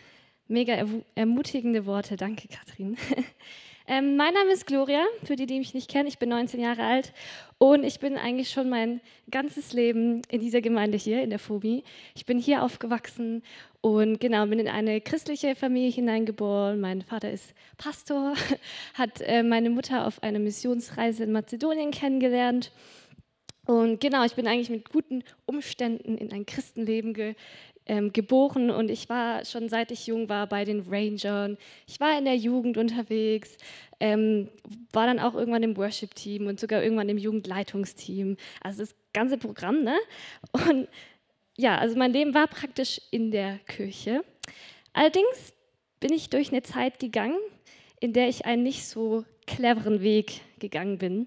mega 0.48 0.74
ermutigende 1.14 1.86
Worte. 1.86 2.16
Danke, 2.16 2.48
Katrin. 2.48 2.96
Ähm, 3.92 4.14
mein 4.14 4.32
Name 4.34 4.52
ist 4.52 4.68
Gloria, 4.68 5.04
für 5.24 5.34
die, 5.34 5.46
die 5.46 5.58
mich 5.58 5.74
nicht 5.74 5.90
kennen. 5.90 6.06
Ich 6.06 6.20
bin 6.20 6.28
19 6.28 6.60
Jahre 6.60 6.84
alt 6.84 7.12
und 7.58 7.82
ich 7.82 7.98
bin 7.98 8.16
eigentlich 8.16 8.48
schon 8.48 8.68
mein 8.68 9.00
ganzes 9.32 9.72
Leben 9.72 10.22
in 10.28 10.40
dieser 10.40 10.60
Gemeinde 10.60 10.96
hier, 10.96 11.24
in 11.24 11.30
der 11.30 11.40
Phobie. 11.40 11.82
Ich 12.14 12.24
bin 12.24 12.38
hier 12.38 12.62
aufgewachsen 12.62 13.42
und 13.80 14.20
genau, 14.20 14.46
bin 14.46 14.60
in 14.60 14.68
eine 14.68 15.00
christliche 15.00 15.56
Familie 15.56 15.90
hineingeboren. 15.90 16.80
Mein 16.80 17.02
Vater 17.02 17.32
ist 17.32 17.52
Pastor, 17.78 18.34
hat 18.94 19.22
äh, 19.22 19.42
meine 19.42 19.70
Mutter 19.70 20.06
auf 20.06 20.22
einer 20.22 20.38
Missionsreise 20.38 21.24
in 21.24 21.32
Mazedonien 21.32 21.90
kennengelernt. 21.90 22.70
Und 23.66 24.00
genau, 24.00 24.24
ich 24.24 24.36
bin 24.36 24.46
eigentlich 24.46 24.70
mit 24.70 24.88
guten 24.88 25.24
Umständen 25.46 26.16
in 26.16 26.32
ein 26.32 26.46
Christenleben 26.46 27.12
ge 27.12 27.34
ähm, 27.90 28.12
geboren 28.12 28.70
und 28.70 28.88
ich 28.88 29.08
war 29.08 29.44
schon 29.44 29.68
seit 29.68 29.90
ich 29.90 30.06
jung 30.06 30.28
war 30.28 30.46
bei 30.46 30.64
den 30.64 30.86
Rangern. 30.88 31.58
Ich 31.88 31.98
war 31.98 32.16
in 32.16 32.24
der 32.24 32.36
Jugend 32.36 32.78
unterwegs, 32.78 33.56
ähm, 33.98 34.48
war 34.92 35.06
dann 35.06 35.18
auch 35.18 35.34
irgendwann 35.34 35.64
im 35.64 35.76
Worship-Team 35.76 36.46
und 36.46 36.60
sogar 36.60 36.84
irgendwann 36.84 37.08
im 37.08 37.18
Jugendleitungsteam. 37.18 38.36
Also 38.60 38.82
das 38.82 38.94
ganze 39.12 39.38
Programm, 39.38 39.82
ne? 39.82 39.96
Und 40.52 40.86
ja, 41.56 41.78
also 41.78 41.98
mein 41.98 42.12
Leben 42.12 42.32
war 42.32 42.46
praktisch 42.46 43.00
in 43.10 43.32
der 43.32 43.58
Kirche. 43.66 44.22
Allerdings 44.92 45.52
bin 45.98 46.12
ich 46.12 46.30
durch 46.30 46.52
eine 46.52 46.62
Zeit 46.62 47.00
gegangen, 47.00 47.38
in 47.98 48.12
der 48.12 48.28
ich 48.28 48.46
einen 48.46 48.62
nicht 48.62 48.86
so 48.86 49.24
cleveren 49.48 50.00
Weg 50.00 50.42
gegangen 50.60 50.98
bin. 50.98 51.26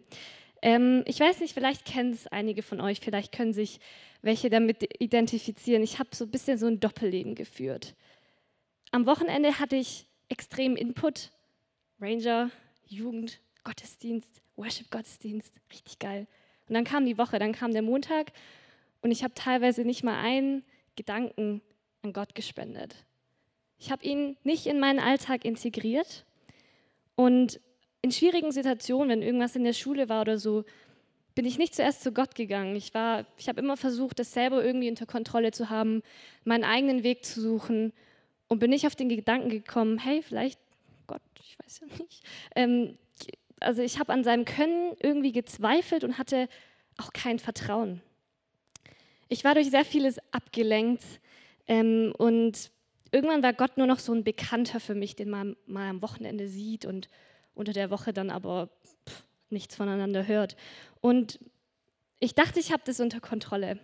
Ähm, 0.62 1.04
ich 1.08 1.20
weiß 1.20 1.42
nicht, 1.42 1.54
vielleicht 1.54 1.84
kennen 1.84 2.14
es 2.14 2.28
einige 2.28 2.64
von 2.64 2.80
euch, 2.80 3.02
vielleicht 3.02 3.34
können 3.34 3.52
sich 3.52 3.82
welche 4.24 4.50
damit 4.50 5.00
identifizieren. 5.00 5.84
Ich 5.84 6.00
habe 6.00 6.10
so 6.14 6.26
ein 6.26 6.32
bisschen 6.32 6.58
so 6.58 6.66
ein 6.66 6.80
Doppelleben 6.80 7.36
geführt. 7.36 7.94
Am 8.92 9.06
Wochenende 9.06 9.60
hatte 9.60 9.76
ich 9.76 10.08
extrem 10.30 10.76
Input. 10.76 11.32
Ranger, 12.00 12.50
Jugend, 12.88 13.40
Gottesdienst, 13.64 14.42
Worship-Gottesdienst, 14.56 15.54
richtig 15.72 16.00
geil. 16.00 16.28
Und 16.68 16.74
dann 16.74 16.84
kam 16.84 17.06
die 17.06 17.18
Woche, 17.18 17.40
dann 17.40 17.54
kam 17.54 17.72
der 17.72 17.82
Montag 17.82 18.32
und 19.02 19.12
ich 19.12 19.24
habe 19.24 19.34
teilweise 19.36 19.84
nicht 19.84 20.04
mal 20.04 20.20
einen 20.20 20.64
Gedanken 20.96 21.62
an 22.02 22.14
Gott 22.14 22.36
gespendet. 22.36 23.06
Ich 23.78 23.92
habe 23.92 24.04
ihn 24.04 24.38
nicht 24.44 24.66
in 24.66 24.80
meinen 24.80 25.00
Alltag 25.00 25.46
integriert 25.46 26.26
und 27.16 27.60
in 28.02 28.12
schwierigen 28.12 28.52
Situationen, 28.52 29.10
wenn 29.10 29.22
irgendwas 29.22 29.56
in 29.56 29.64
der 29.64 29.74
Schule 29.74 30.10
war 30.10 30.22
oder 30.22 30.38
so, 30.38 30.66
bin 31.36 31.46
ich 31.46 31.58
nicht 31.58 31.76
zuerst 31.76 32.04
zu 32.04 32.12
Gott 32.12 32.36
gegangen. 32.36 32.76
Ich, 32.76 32.92
ich 33.38 33.50
habe 33.50 33.60
immer 33.60 33.78
versucht, 33.78 34.20
das 34.20 34.34
selber 34.34 34.64
irgendwie 34.64 34.90
unter 34.90 35.06
Kontrolle 35.06 35.52
zu 35.52 35.70
haben, 35.70 36.04
meinen 36.44 36.64
eigenen 36.64 37.04
Weg 37.04 37.26
zu 37.26 37.42
suchen 37.42 37.94
und 38.48 38.60
bin 38.60 38.70
nicht 38.70 38.86
auf 38.86 38.96
den 38.96 39.10
Gedanken 39.10 39.50
gekommen, 39.50 39.98
hey, 39.98 40.22
vielleicht 40.22 40.60
Gott, 41.08 41.22
ich 41.40 41.58
weiß 41.60 41.82
ja 41.82 41.88
nicht. 41.98 42.24
Ähm, 42.56 42.98
also 43.60 43.82
ich 43.82 44.00
habe 44.00 44.14
an 44.14 44.24
seinem 44.24 44.46
Können 44.46 44.96
irgendwie 45.00 45.32
gezweifelt 45.32 46.04
und 46.04 46.18
hatte 46.18 46.48
auch 46.98 47.14
kein 47.14 47.40
Vertrauen. 47.40 48.02
Ich 49.30 49.44
war 49.44 49.56
durch 49.56 49.72
sehr 49.72 49.86
vieles 49.86 50.20
abgelenkt 50.32 51.04
ähm, 51.68 52.14
und 52.18 52.72
irgendwann 53.12 53.42
war 53.42 53.54
Gott 53.54 53.78
nur 53.78 53.88
noch 53.88 54.00
so 54.00 54.14
ein 54.14 54.24
Bekannter 54.24 54.80
für 54.80 54.96
mich, 54.96 55.16
den 55.16 55.30
man 55.30 55.56
mal 55.66 55.90
am 55.90 56.02
Wochenende 56.02 56.48
sieht 56.48 56.86
und 56.86 57.10
unter 57.56 57.74
der 57.74 57.90
Woche 57.90 58.14
dann 58.14 58.30
aber 58.30 58.70
pff, 59.08 59.24
nichts 59.50 59.76
voneinander 59.76 60.28
hört. 60.28 60.56
Und 61.04 61.38
ich 62.20 62.34
dachte, 62.34 62.62
ich 62.62 62.72
habe 62.72 62.84
das 62.86 63.02
unter 63.02 63.20
Kontrolle. 63.20 63.78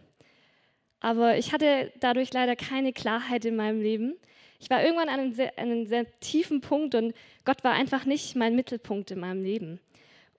Aber 1.01 1.37
ich 1.37 1.51
hatte 1.51 1.91
dadurch 1.99 2.31
leider 2.31 2.55
keine 2.55 2.93
Klarheit 2.93 3.43
in 3.43 3.57
meinem 3.57 3.81
Leben. 3.81 4.15
Ich 4.61 4.69
war 4.69 4.81
irgendwann 4.81 5.09
an 5.09 5.19
einem 5.19 5.33
sehr, 5.33 5.59
einem 5.59 5.85
sehr 5.85 6.05
tiefen 6.21 6.61
Punkt 6.61 6.95
und 6.95 7.13
Gott 7.43 7.61
war 7.65 7.73
einfach 7.73 8.05
nicht 8.05 8.37
mein 8.37 8.55
Mittelpunkt 8.55 9.11
in 9.11 9.19
meinem 9.19 9.43
Leben. 9.43 9.81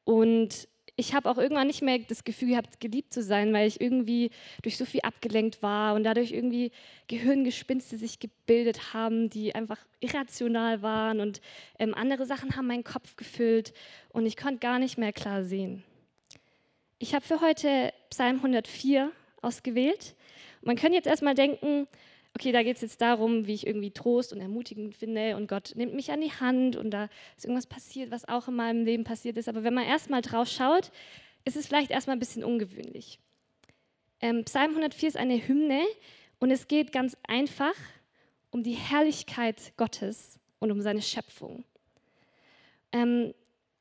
Und 0.05 0.69
ich 0.97 1.12
habe 1.14 1.29
auch 1.31 1.37
irgendwann 1.37 1.66
nicht 1.66 1.83
mehr 1.83 1.99
das 1.99 2.25
Gefühl 2.25 2.51
gehabt, 2.51 2.81
geliebt 2.81 3.12
zu 3.12 3.23
sein, 3.23 3.53
weil 3.53 3.69
ich 3.69 3.79
irgendwie 3.79 4.31
durch 4.62 4.79
so 4.79 4.87
viel 4.87 5.03
abgelenkt 5.03 5.62
war 5.62 5.95
und 5.95 6.05
dadurch 6.05 6.33
irgendwie 6.33 6.73
Gehirngespinste 7.09 7.99
sich 7.99 8.21
gebildet 8.21 8.95
haben, 8.95 9.29
die 9.29 9.55
einfach 9.55 9.79
irrational 10.01 10.81
waren 10.81 11.21
und 11.21 11.43
ähm, 11.79 11.95
andere 11.95 12.25
Sachen 12.25 12.57
haben 12.57 12.69
meinen 12.69 12.85
Kopf 12.85 13.16
gefüllt 13.16 13.75
und 14.09 14.25
ich 14.25 14.38
konnte 14.38 14.61
gar 14.61 14.79
nicht 14.79 14.97
mehr 14.97 15.12
klar 15.12 15.45
sehen. 15.45 15.85
Ich 17.03 17.15
habe 17.15 17.25
für 17.25 17.41
heute 17.41 17.95
Psalm 18.11 18.37
104 18.37 19.11
ausgewählt. 19.41 20.15
Man 20.61 20.77
könnte 20.77 20.97
jetzt 20.97 21.07
erstmal 21.07 21.35
denken, 21.35 21.89
okay, 22.37 22.53
da 22.53 22.63
geht 22.63 22.77
es 22.77 22.83
jetzt 22.83 23.01
darum, 23.01 23.47
wie 23.47 23.55
ich 23.55 23.67
irgendwie 23.67 23.91
Trost 23.91 24.35
und 24.35 24.41
ermutigend 24.43 24.95
finde 24.95 25.35
und 25.37 25.49
Gott 25.49 25.73
nimmt 25.77 25.95
mich 25.95 26.13
an 26.13 26.21
die 26.21 26.31
Hand 26.31 26.77
und 26.77 26.91
da 26.91 27.09
ist 27.39 27.47
irgendwas 27.47 27.67
passiert, 27.67 28.11
was 28.11 28.29
auch 28.29 28.49
in 28.49 28.57
meinem 28.57 28.85
Leben 28.85 29.05
passiert 29.05 29.39
ist. 29.39 29.49
Aber 29.49 29.65
wenn 29.65 29.73
man 29.73 29.87
erstmal 29.87 30.21
drauf 30.21 30.47
schaut, 30.47 30.93
ist 31.47 31.57
es 31.57 31.67
vielleicht 31.67 31.91
erstmal 31.91 32.17
ein 32.17 32.21
bisschen 32.21 32.45
ungewöhnlich. 32.45 33.19
Ähm, 34.21 34.45
Psalm 34.45 34.73
104 34.73 35.09
ist 35.09 35.17
eine 35.17 35.49
Hymne 35.49 35.81
und 36.39 36.51
es 36.51 36.69
geht 36.69 36.93
ganz 36.93 37.17
einfach 37.27 37.77
um 38.51 38.63
die 38.63 38.75
Herrlichkeit 38.75 39.73
Gottes 39.79 40.39
und 40.59 40.71
um 40.71 40.83
seine 40.83 41.01
Schöpfung. 41.01 41.65
Ähm, 42.93 43.33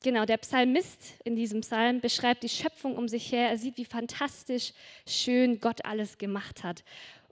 genau, 0.01 0.25
der 0.25 0.37
Psalmist 0.37 1.15
in 1.23 1.35
diesem 1.35 1.61
Psalm 1.61 2.01
beschreibt 2.01 2.43
die 2.43 2.49
Schöpfung 2.49 2.95
um 2.97 3.07
sich 3.07 3.31
her. 3.31 3.49
Er 3.49 3.57
sieht, 3.57 3.77
wie 3.77 3.85
fantastisch 3.85 4.73
schön 5.07 5.59
Gott 5.59 5.85
alles 5.85 6.17
gemacht 6.17 6.63
hat. 6.63 6.83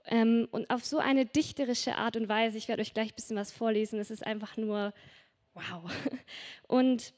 Ähm, 0.06 0.48
und 0.50 0.70
auf 0.70 0.84
so 0.84 0.98
eine 0.98 1.26
dichterische 1.26 1.96
Art 1.96 2.16
und 2.16 2.28
Weise, 2.28 2.56
ich 2.56 2.68
werde 2.68 2.82
euch 2.82 2.94
gleich 2.94 3.12
ein 3.12 3.16
bisschen 3.16 3.36
was 3.36 3.52
vorlesen, 3.52 3.98
es 3.98 4.10
ist 4.10 4.26
einfach 4.26 4.56
nur 4.56 4.92
wow. 5.54 5.90
Und 6.66 7.12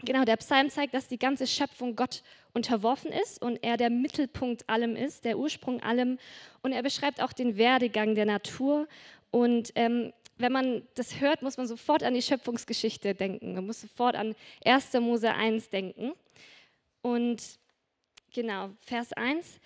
genau, 0.00 0.24
der 0.24 0.36
Psalm 0.36 0.70
zeigt, 0.70 0.94
dass 0.94 1.08
die 1.08 1.18
ganze 1.18 1.46
Schöpfung 1.46 1.96
Gott 1.96 2.22
unterworfen 2.52 3.12
ist 3.12 3.40
und 3.40 3.62
er 3.62 3.76
der 3.76 3.90
Mittelpunkt 3.90 4.68
allem 4.68 4.96
ist, 4.96 5.24
der 5.24 5.38
Ursprung 5.38 5.80
allem. 5.80 6.18
Und 6.62 6.72
er 6.72 6.82
beschreibt 6.82 7.22
auch 7.22 7.32
den 7.32 7.56
Werdegang 7.56 8.14
der 8.14 8.26
Natur. 8.26 8.88
Und 9.30 9.72
ähm, 9.74 10.12
wenn 10.38 10.52
man 10.52 10.82
das 10.94 11.20
hört, 11.20 11.42
muss 11.42 11.56
man 11.56 11.66
sofort 11.66 12.02
an 12.02 12.14
die 12.14 12.22
Schöpfungsgeschichte 12.22 13.14
denken. 13.14 13.54
Man 13.54 13.66
muss 13.66 13.80
sofort 13.80 14.16
an 14.16 14.34
1. 14.64 14.94
Mose 14.94 15.32
1 15.32 15.68
denken. 15.70 16.12
Und 17.02 17.42
genau, 18.32 18.70
Vers 18.80 19.12
1. 19.12 19.60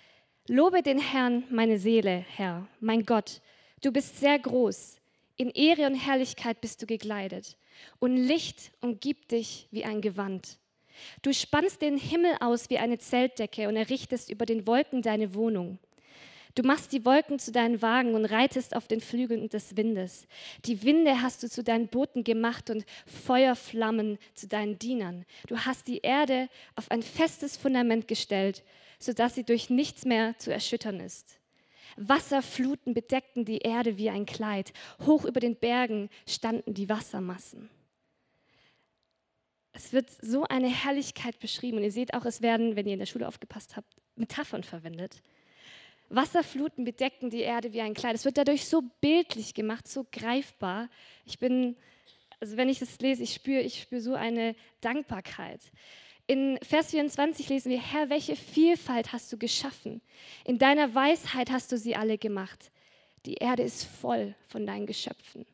Lobe 0.47 0.81
den 0.81 0.99
Herrn, 0.99 1.43
meine 1.49 1.79
Seele, 1.79 2.25
Herr, 2.35 2.67
mein 2.79 3.05
Gott. 3.05 3.39
Du 3.81 3.91
bist 3.91 4.19
sehr 4.19 4.37
groß. 4.39 4.97
In 5.37 5.49
Ehre 5.49 5.87
und 5.87 5.95
Herrlichkeit 5.95 6.59
bist 6.59 6.81
du 6.81 6.85
gekleidet. 6.85 7.57
Und 7.99 8.17
Licht 8.17 8.71
umgibt 8.81 9.31
dich 9.31 9.67
wie 9.71 9.85
ein 9.85 10.01
Gewand. 10.01 10.57
Du 11.21 11.33
spannst 11.33 11.81
den 11.81 11.97
Himmel 11.97 12.35
aus 12.39 12.69
wie 12.69 12.77
eine 12.77 12.97
Zeltdecke 12.97 13.67
und 13.67 13.75
errichtest 13.75 14.29
über 14.29 14.45
den 14.45 14.67
Wolken 14.67 15.01
deine 15.01 15.33
Wohnung. 15.33 15.79
Du 16.55 16.63
machst 16.63 16.91
die 16.91 17.03
Wolken 17.03 17.39
zu 17.39 17.51
deinen 17.51 17.81
Wagen 17.81 18.13
und 18.13 18.25
reitest 18.25 18.75
auf 18.75 18.87
den 18.87 19.01
Flügeln 19.01 19.49
des 19.49 19.75
Windes. 19.75 20.27
Die 20.65 20.83
Winde 20.83 21.21
hast 21.21 21.41
du 21.41 21.49
zu 21.49 21.63
deinen 21.63 21.87
Booten 21.87 22.23
gemacht 22.23 22.69
und 22.69 22.85
Feuerflammen 23.25 24.19
zu 24.35 24.47
deinen 24.47 24.77
Dienern. 24.77 25.25
Du 25.47 25.57
hast 25.57 25.87
die 25.87 25.99
Erde 25.99 26.49
auf 26.75 26.91
ein 26.91 27.01
festes 27.01 27.57
Fundament 27.57 28.07
gestellt 28.07 28.63
sodass 29.03 29.35
sie 29.35 29.43
durch 29.43 29.69
nichts 29.69 30.05
mehr 30.05 30.37
zu 30.37 30.51
erschüttern 30.51 30.99
ist. 30.99 31.39
Wasserfluten 31.97 32.93
bedeckten 32.93 33.45
die 33.45 33.59
Erde 33.59 33.97
wie 33.97 34.09
ein 34.09 34.25
Kleid. 34.25 34.73
Hoch 35.05 35.25
über 35.25 35.39
den 35.39 35.55
Bergen 35.55 36.09
standen 36.27 36.73
die 36.73 36.89
Wassermassen. 36.89 37.69
Es 39.73 39.91
wird 39.91 40.09
so 40.21 40.43
eine 40.45 40.69
Herrlichkeit 40.69 41.39
beschrieben 41.39 41.77
und 41.77 41.83
ihr 41.83 41.91
seht 41.91 42.13
auch, 42.13 42.25
es 42.25 42.41
werden, 42.41 42.75
wenn 42.75 42.87
ihr 42.87 42.93
in 42.93 42.99
der 42.99 43.05
Schule 43.05 43.27
aufgepasst 43.27 43.75
habt, 43.75 43.93
Metaphern 44.15 44.63
verwendet. 44.63 45.21
Wasserfluten 46.15 46.85
bedeckten 46.85 47.29
die 47.29 47.41
Erde 47.41 47.73
wie 47.73 47.81
ein 47.81 47.93
Kleid. 47.93 48.15
Es 48.15 48.25
wird 48.25 48.37
dadurch 48.37 48.65
so 48.65 48.83
bildlich 49.01 49.53
gemacht, 49.53 49.87
so 49.87 50.05
greifbar. 50.11 50.89
Ich 51.25 51.39
bin, 51.39 51.75
also 52.39 52.57
wenn 52.57 52.69
ich 52.69 52.79
das 52.79 52.99
lese, 52.99 53.23
ich 53.23 53.33
spüre, 53.33 53.61
ich 53.61 53.81
spüre 53.81 54.01
so 54.01 54.13
eine 54.13 54.55
Dankbarkeit. 54.81 55.61
In 56.27 56.57
Vers 56.61 56.91
24 56.91 57.49
lesen 57.49 57.69
wir, 57.69 57.81
Herr, 57.81 58.09
welche 58.09 58.35
Vielfalt 58.35 59.11
hast 59.11 59.31
du 59.33 59.37
geschaffen? 59.37 60.01
In 60.45 60.57
deiner 60.57 60.93
Weisheit 60.95 61.51
hast 61.51 61.71
du 61.71 61.77
sie 61.77 61.95
alle 61.95 62.17
gemacht. 62.17 62.71
Die 63.25 63.35
Erde 63.35 63.63
ist 63.63 63.83
voll 63.83 64.35
von 64.47 64.65
deinen 64.65 64.85
Geschöpfen. 64.85 65.45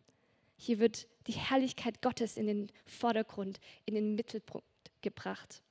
Hier 0.58 0.80
wird 0.80 1.08
die 1.28 1.34
Herrlichkeit 1.34 2.02
Gottes 2.02 2.38
in 2.38 2.48
den 2.48 2.72
Vordergrund, 2.86 3.60
in 3.86 3.96
den 3.96 4.16
Mittelpunkt 4.16 4.66
gebracht. 5.02 5.62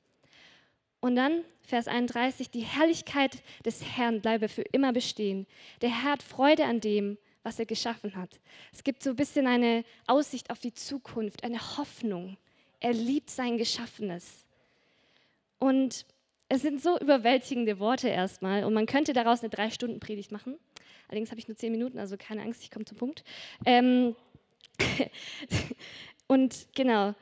Und 1.01 1.17
dann 1.17 1.45
Vers 1.63 1.87
31, 1.87 2.51
die 2.51 2.61
Herrlichkeit 2.61 3.43
des 3.65 3.85
Herrn 3.85 4.21
bleibe 4.21 4.49
für 4.49 4.63
immer 4.63 4.93
bestehen. 4.93 5.47
Der 5.81 5.91
Herr 5.91 6.13
hat 6.13 6.23
Freude 6.23 6.65
an 6.65 6.81
dem, 6.81 7.19
was 7.43 7.59
er 7.59 7.67
geschaffen 7.67 8.17
hat. 8.17 8.41
Es 8.73 8.83
gibt 8.83 9.03
so 9.03 9.11
ein 9.11 9.17
bisschen 9.17 9.47
eine 9.47 9.85
Aussicht 10.07 10.51
auf 10.51 10.59
die 10.59 10.75
Zukunft, 10.75 11.45
eine 11.45 11.77
Hoffnung. 11.77 12.37
Er 12.81 12.93
liebt 12.93 13.31
sein 13.31 13.59
Geschaffenes. 13.59 14.45
Und 15.59 16.05
es 16.49 16.63
sind 16.63 16.83
so 16.83 16.99
überwältigende 16.99 17.79
Worte 17.79 18.09
erstmal 18.09 18.65
und 18.65 18.73
man 18.73 18.87
könnte 18.87 19.13
daraus 19.13 19.41
eine 19.41 19.51
Drei-Stunden-Predigt 19.51 20.33
machen. 20.33 20.59
Allerdings 21.09 21.31
habe 21.31 21.41
ich 21.41 21.49
nur 21.49 21.57
zehn 21.57 21.73
Minuten, 21.73 21.99
also 21.99 22.17
keine 22.17 22.43
Angst, 22.43 22.63
ich 22.63 22.71
komme 22.71 22.85
zum 22.85 22.99
Punkt. 22.99 23.25
Ähm 23.65 24.17
und 26.29 26.69
genau, 26.75 27.15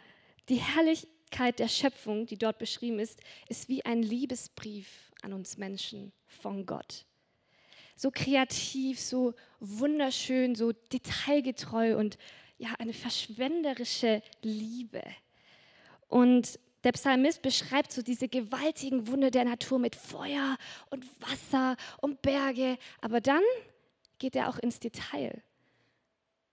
die 0.49 0.57
Herrlich 0.57 1.09
Herrlichkeit 1.27 1.59
der 1.59 1.69
Schöpfung, 1.69 2.27
die 2.27 2.39
dort 2.39 2.59
beschrieben 2.59 2.99
ist, 2.99 3.21
ist 3.49 3.69
wie 3.69 3.85
ein 3.85 4.03
Liebesbrief 4.03 5.13
an 5.23 5.33
uns 5.33 5.59
Menschen 5.59 6.13
von 6.27 6.67
Gott. 6.67 7.05
So 7.97 8.11
kreativ, 8.11 9.01
so 9.01 9.35
wunderschön, 9.59 10.55
so 10.55 10.73
detailgetreu 10.73 11.97
und 11.97 12.19
ja, 12.59 12.75
eine 12.79 12.93
verschwenderische 12.93 14.23
Liebe. 14.43 15.03
Und 16.09 16.59
der 16.85 16.93
Psalmist 16.93 17.43
beschreibt 17.43 17.93
so 17.93 18.03
diese 18.03 18.29
gewaltigen 18.29 19.09
Wunder 19.09 19.31
der 19.31 19.45
Natur 19.45 19.79
mit 19.79 19.97
Feuer 19.97 20.57
und 20.91 21.05
Wasser 21.21 21.77
und 22.01 22.23
Berge. 22.23 22.79
Aber 23.01 23.21
dann 23.21 23.43
geht 24.19 24.37
er 24.37 24.49
auch 24.49 24.59
ins 24.59 24.79
Detail. 24.79 25.43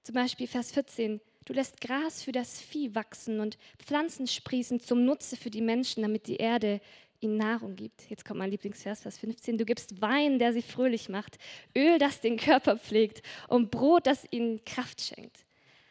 Zum 0.01 0.15
Beispiel 0.15 0.47
Vers 0.47 0.71
14. 0.71 1.21
Du 1.45 1.53
lässt 1.53 1.81
Gras 1.81 2.23
für 2.23 2.31
das 2.31 2.61
Vieh 2.61 2.95
wachsen 2.95 3.39
und 3.39 3.57
Pflanzen 3.77 4.27
sprießen 4.27 4.79
zum 4.79 5.03
Nutze 5.03 5.35
für 5.35 5.49
die 5.49 5.61
Menschen, 5.61 6.01
damit 6.01 6.27
die 6.27 6.37
Erde 6.37 6.79
ihnen 7.19 7.37
Nahrung 7.37 7.75
gibt. 7.75 8.09
Jetzt 8.09 8.25
kommt 8.25 8.39
mein 8.39 8.51
Lieblingsvers, 8.51 9.01
Vers 9.01 9.17
15. 9.17 9.57
Du 9.57 9.65
gibst 9.65 10.01
Wein, 10.01 10.39
der 10.39 10.53
sie 10.53 10.61
fröhlich 10.61 11.09
macht, 11.09 11.37
Öl, 11.75 11.97
das 11.97 12.21
den 12.21 12.37
Körper 12.37 12.77
pflegt 12.77 13.21
und 13.47 13.71
Brot, 13.71 14.07
das 14.07 14.25
ihnen 14.31 14.63
Kraft 14.63 15.01
schenkt. 15.01 15.45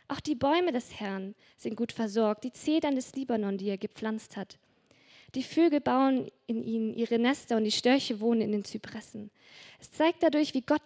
Auch 0.08 0.20
die 0.20 0.34
Bäume 0.34 0.72
des 0.72 1.00
Herrn 1.00 1.34
sind 1.56 1.76
gut 1.76 1.92
versorgt, 1.92 2.44
die 2.44 2.52
Zedern 2.52 2.94
des 2.94 3.14
Libanon, 3.14 3.56
die 3.56 3.68
er 3.68 3.78
gepflanzt 3.78 4.36
hat. 4.36 4.58
Die 5.34 5.42
Vögel 5.42 5.80
bauen 5.80 6.30
in 6.46 6.62
ihnen 6.62 6.94
ihre 6.94 7.18
Nester 7.18 7.56
und 7.56 7.64
die 7.64 7.72
Störche 7.72 8.20
wohnen 8.20 8.42
in 8.42 8.52
den 8.52 8.64
Zypressen. 8.64 9.30
Es 9.80 9.90
zeigt 9.90 10.22
dadurch, 10.22 10.52
wie 10.52 10.60
Gott 10.60 10.82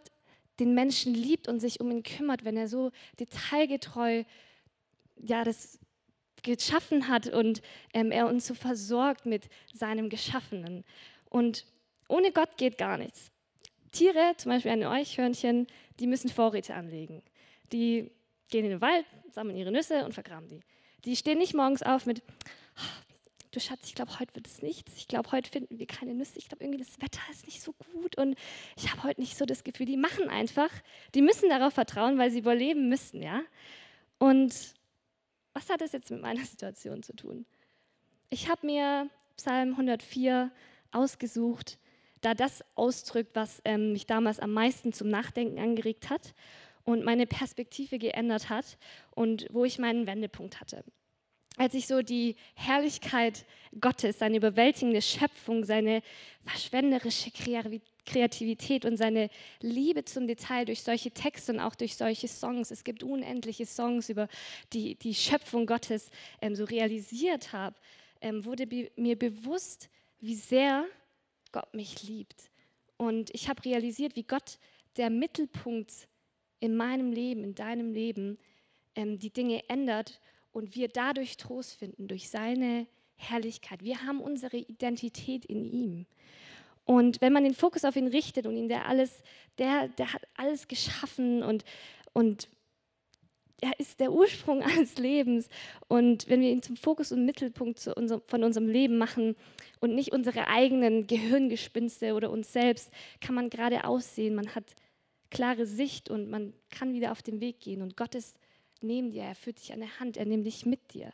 den 0.60 0.74
Menschen 0.74 1.14
liebt 1.14 1.48
und 1.48 1.60
sich 1.60 1.80
um 1.80 1.90
ihn 1.90 2.02
kümmert, 2.02 2.44
wenn 2.44 2.56
er 2.56 2.68
so 2.68 2.92
detailgetreu 3.18 4.24
ja, 5.16 5.44
das 5.44 5.78
geschaffen 6.42 7.08
hat 7.08 7.26
und 7.26 7.60
ähm, 7.92 8.12
er 8.12 8.28
uns 8.28 8.46
so 8.46 8.54
versorgt 8.54 9.26
mit 9.26 9.48
seinem 9.72 10.08
Geschaffenen. 10.08 10.84
Und 11.28 11.66
ohne 12.08 12.30
Gott 12.32 12.56
geht 12.56 12.78
gar 12.78 12.98
nichts. 12.98 13.32
Tiere, 13.90 14.34
zum 14.36 14.52
Beispiel 14.52 14.70
ein 14.70 14.84
Eichhörnchen, 14.84 15.66
die 15.98 16.06
müssen 16.06 16.28
Vorräte 16.28 16.74
anlegen. 16.74 17.22
Die 17.72 18.10
gehen 18.48 18.64
in 18.64 18.70
den 18.70 18.80
Wald, 18.80 19.06
sammeln 19.30 19.56
ihre 19.56 19.72
Nüsse 19.72 20.04
und 20.04 20.12
vergraben 20.12 20.48
die. 20.48 20.60
Die 21.04 21.16
stehen 21.16 21.38
nicht 21.38 21.54
morgens 21.54 21.82
auf 21.82 22.06
mit, 22.06 22.22
du 23.50 23.60
Schatz, 23.60 23.80
ich 23.84 23.94
glaube, 23.94 24.18
heute 24.20 24.34
wird 24.34 24.46
es 24.46 24.62
nichts. 24.62 24.92
Ich 24.96 25.08
glaube, 25.08 25.32
heute 25.32 25.50
finden 25.50 25.78
wir 25.78 25.86
keine 25.86 26.14
Nüsse. 26.14 26.38
Ich 26.38 26.48
glaube, 26.48 26.64
irgendwie 26.64 26.84
das 26.84 27.00
Wetter 27.00 27.20
ist 27.30 27.46
nicht 27.46 27.62
so 27.62 27.72
gut 27.72 28.16
und 28.18 28.36
ich 28.76 28.90
habe 28.90 29.02
heute 29.02 29.20
nicht 29.20 29.36
so 29.36 29.46
das 29.46 29.64
Gefühl. 29.64 29.86
Die 29.86 29.96
machen 29.96 30.28
einfach, 30.28 30.70
die 31.14 31.22
müssen 31.22 31.48
darauf 31.48 31.74
vertrauen, 31.74 32.18
weil 32.18 32.30
sie 32.30 32.38
überleben 32.38 32.88
müssen, 32.88 33.22
ja. 33.22 33.42
Und 34.18 34.75
was 35.56 35.70
hat 35.70 35.80
das 35.80 35.92
jetzt 35.92 36.10
mit 36.10 36.20
meiner 36.20 36.44
Situation 36.44 37.02
zu 37.02 37.16
tun? 37.16 37.46
Ich 38.28 38.48
habe 38.48 38.66
mir 38.66 39.08
Psalm 39.36 39.70
104 39.70 40.52
ausgesucht, 40.92 41.78
da 42.20 42.34
das 42.34 42.62
ausdrückt, 42.74 43.30
was 43.34 43.62
ähm, 43.64 43.92
mich 43.92 44.06
damals 44.06 44.38
am 44.38 44.52
meisten 44.52 44.92
zum 44.92 45.08
Nachdenken 45.08 45.58
angeregt 45.58 46.10
hat 46.10 46.34
und 46.84 47.04
meine 47.04 47.26
Perspektive 47.26 47.98
geändert 47.98 48.50
hat 48.50 48.78
und 49.14 49.46
wo 49.50 49.64
ich 49.64 49.78
meinen 49.78 50.06
Wendepunkt 50.06 50.60
hatte. 50.60 50.84
Als 51.56 51.72
ich 51.72 51.86
so 51.86 52.02
die 52.02 52.36
Herrlichkeit 52.54 53.46
Gottes, 53.80 54.18
seine 54.18 54.36
überwältigende 54.36 55.00
Schöpfung, 55.00 55.64
seine 55.64 56.02
verschwenderische 56.44 57.30
Kreativität 58.06 58.84
und 58.84 58.96
seine 58.96 59.28
Liebe 59.60 60.04
zum 60.04 60.26
Detail 60.26 60.64
durch 60.64 60.82
solche 60.82 61.10
Texte 61.10 61.52
und 61.52 61.60
auch 61.60 61.74
durch 61.74 61.96
solche 61.96 62.28
Songs, 62.28 62.70
es 62.70 62.84
gibt 62.84 63.02
unendliche 63.02 63.66
Songs 63.66 64.08
über 64.08 64.28
die, 64.72 64.94
die 64.94 65.14
Schöpfung 65.14 65.66
Gottes, 65.66 66.10
ähm, 66.40 66.54
so 66.54 66.64
realisiert 66.64 67.52
habe, 67.52 67.76
ähm, 68.20 68.44
wurde 68.44 68.66
be 68.66 68.90
mir 68.96 69.18
bewusst, 69.18 69.90
wie 70.20 70.34
sehr 70.34 70.86
Gott 71.52 71.74
mich 71.74 72.02
liebt. 72.02 72.50
Und 72.96 73.30
ich 73.34 73.48
habe 73.48 73.64
realisiert, 73.64 74.16
wie 74.16 74.22
Gott 74.22 74.58
der 74.96 75.10
Mittelpunkt 75.10 76.08
in 76.60 76.76
meinem 76.76 77.12
Leben, 77.12 77.44
in 77.44 77.54
deinem 77.54 77.92
Leben, 77.92 78.38
ähm, 78.94 79.18
die 79.18 79.30
Dinge 79.30 79.68
ändert 79.68 80.20
und 80.52 80.74
wir 80.74 80.88
dadurch 80.88 81.36
Trost 81.36 81.74
finden, 81.74 82.08
durch 82.08 82.30
seine 82.30 82.86
Herrlichkeit. 83.16 83.82
Wir 83.82 84.02
haben 84.06 84.20
unsere 84.20 84.56
Identität 84.56 85.44
in 85.44 85.64
ihm. 85.64 86.06
Und 86.86 87.20
wenn 87.20 87.32
man 87.32 87.44
den 87.44 87.54
Fokus 87.54 87.84
auf 87.84 87.96
ihn 87.96 88.06
richtet 88.06 88.46
und 88.46 88.56
ihn, 88.56 88.68
der 88.68 88.86
alles, 88.86 89.22
der, 89.58 89.88
der 89.88 90.12
hat 90.12 90.22
alles 90.36 90.68
geschaffen 90.68 91.42
und, 91.42 91.64
und 92.12 92.48
er 93.60 93.78
ist 93.80 93.98
der 93.98 94.12
Ursprung 94.12 94.62
alles 94.62 94.96
Lebens. 94.96 95.48
Und 95.88 96.28
wenn 96.28 96.40
wir 96.40 96.50
ihn 96.50 96.62
zum 96.62 96.76
Fokus 96.76 97.10
und 97.10 97.26
Mittelpunkt 97.26 97.84
unserem, 97.88 98.22
von 98.26 98.44
unserem 98.44 98.68
Leben 98.68 98.98
machen 98.98 99.34
und 99.80 99.94
nicht 99.94 100.12
unsere 100.12 100.46
eigenen 100.46 101.08
Gehirngespinste 101.08 102.14
oder 102.14 102.30
uns 102.30 102.52
selbst, 102.52 102.90
kann 103.20 103.34
man 103.34 103.50
gerade 103.50 103.84
aussehen. 103.84 104.36
Man 104.36 104.54
hat 104.54 104.76
klare 105.30 105.66
Sicht 105.66 106.08
und 106.08 106.30
man 106.30 106.54
kann 106.70 106.94
wieder 106.94 107.10
auf 107.10 107.22
den 107.22 107.40
Weg 107.40 107.58
gehen. 107.58 107.82
Und 107.82 107.96
Gott 107.96 108.14
ist 108.14 108.38
neben 108.80 109.10
dir, 109.10 109.24
er 109.24 109.34
führt 109.34 109.58
dich 109.58 109.72
an 109.72 109.80
der 109.80 109.98
Hand, 109.98 110.16
er 110.16 110.26
nimmt 110.26 110.46
dich 110.46 110.66
mit 110.66 110.94
dir. 110.94 111.12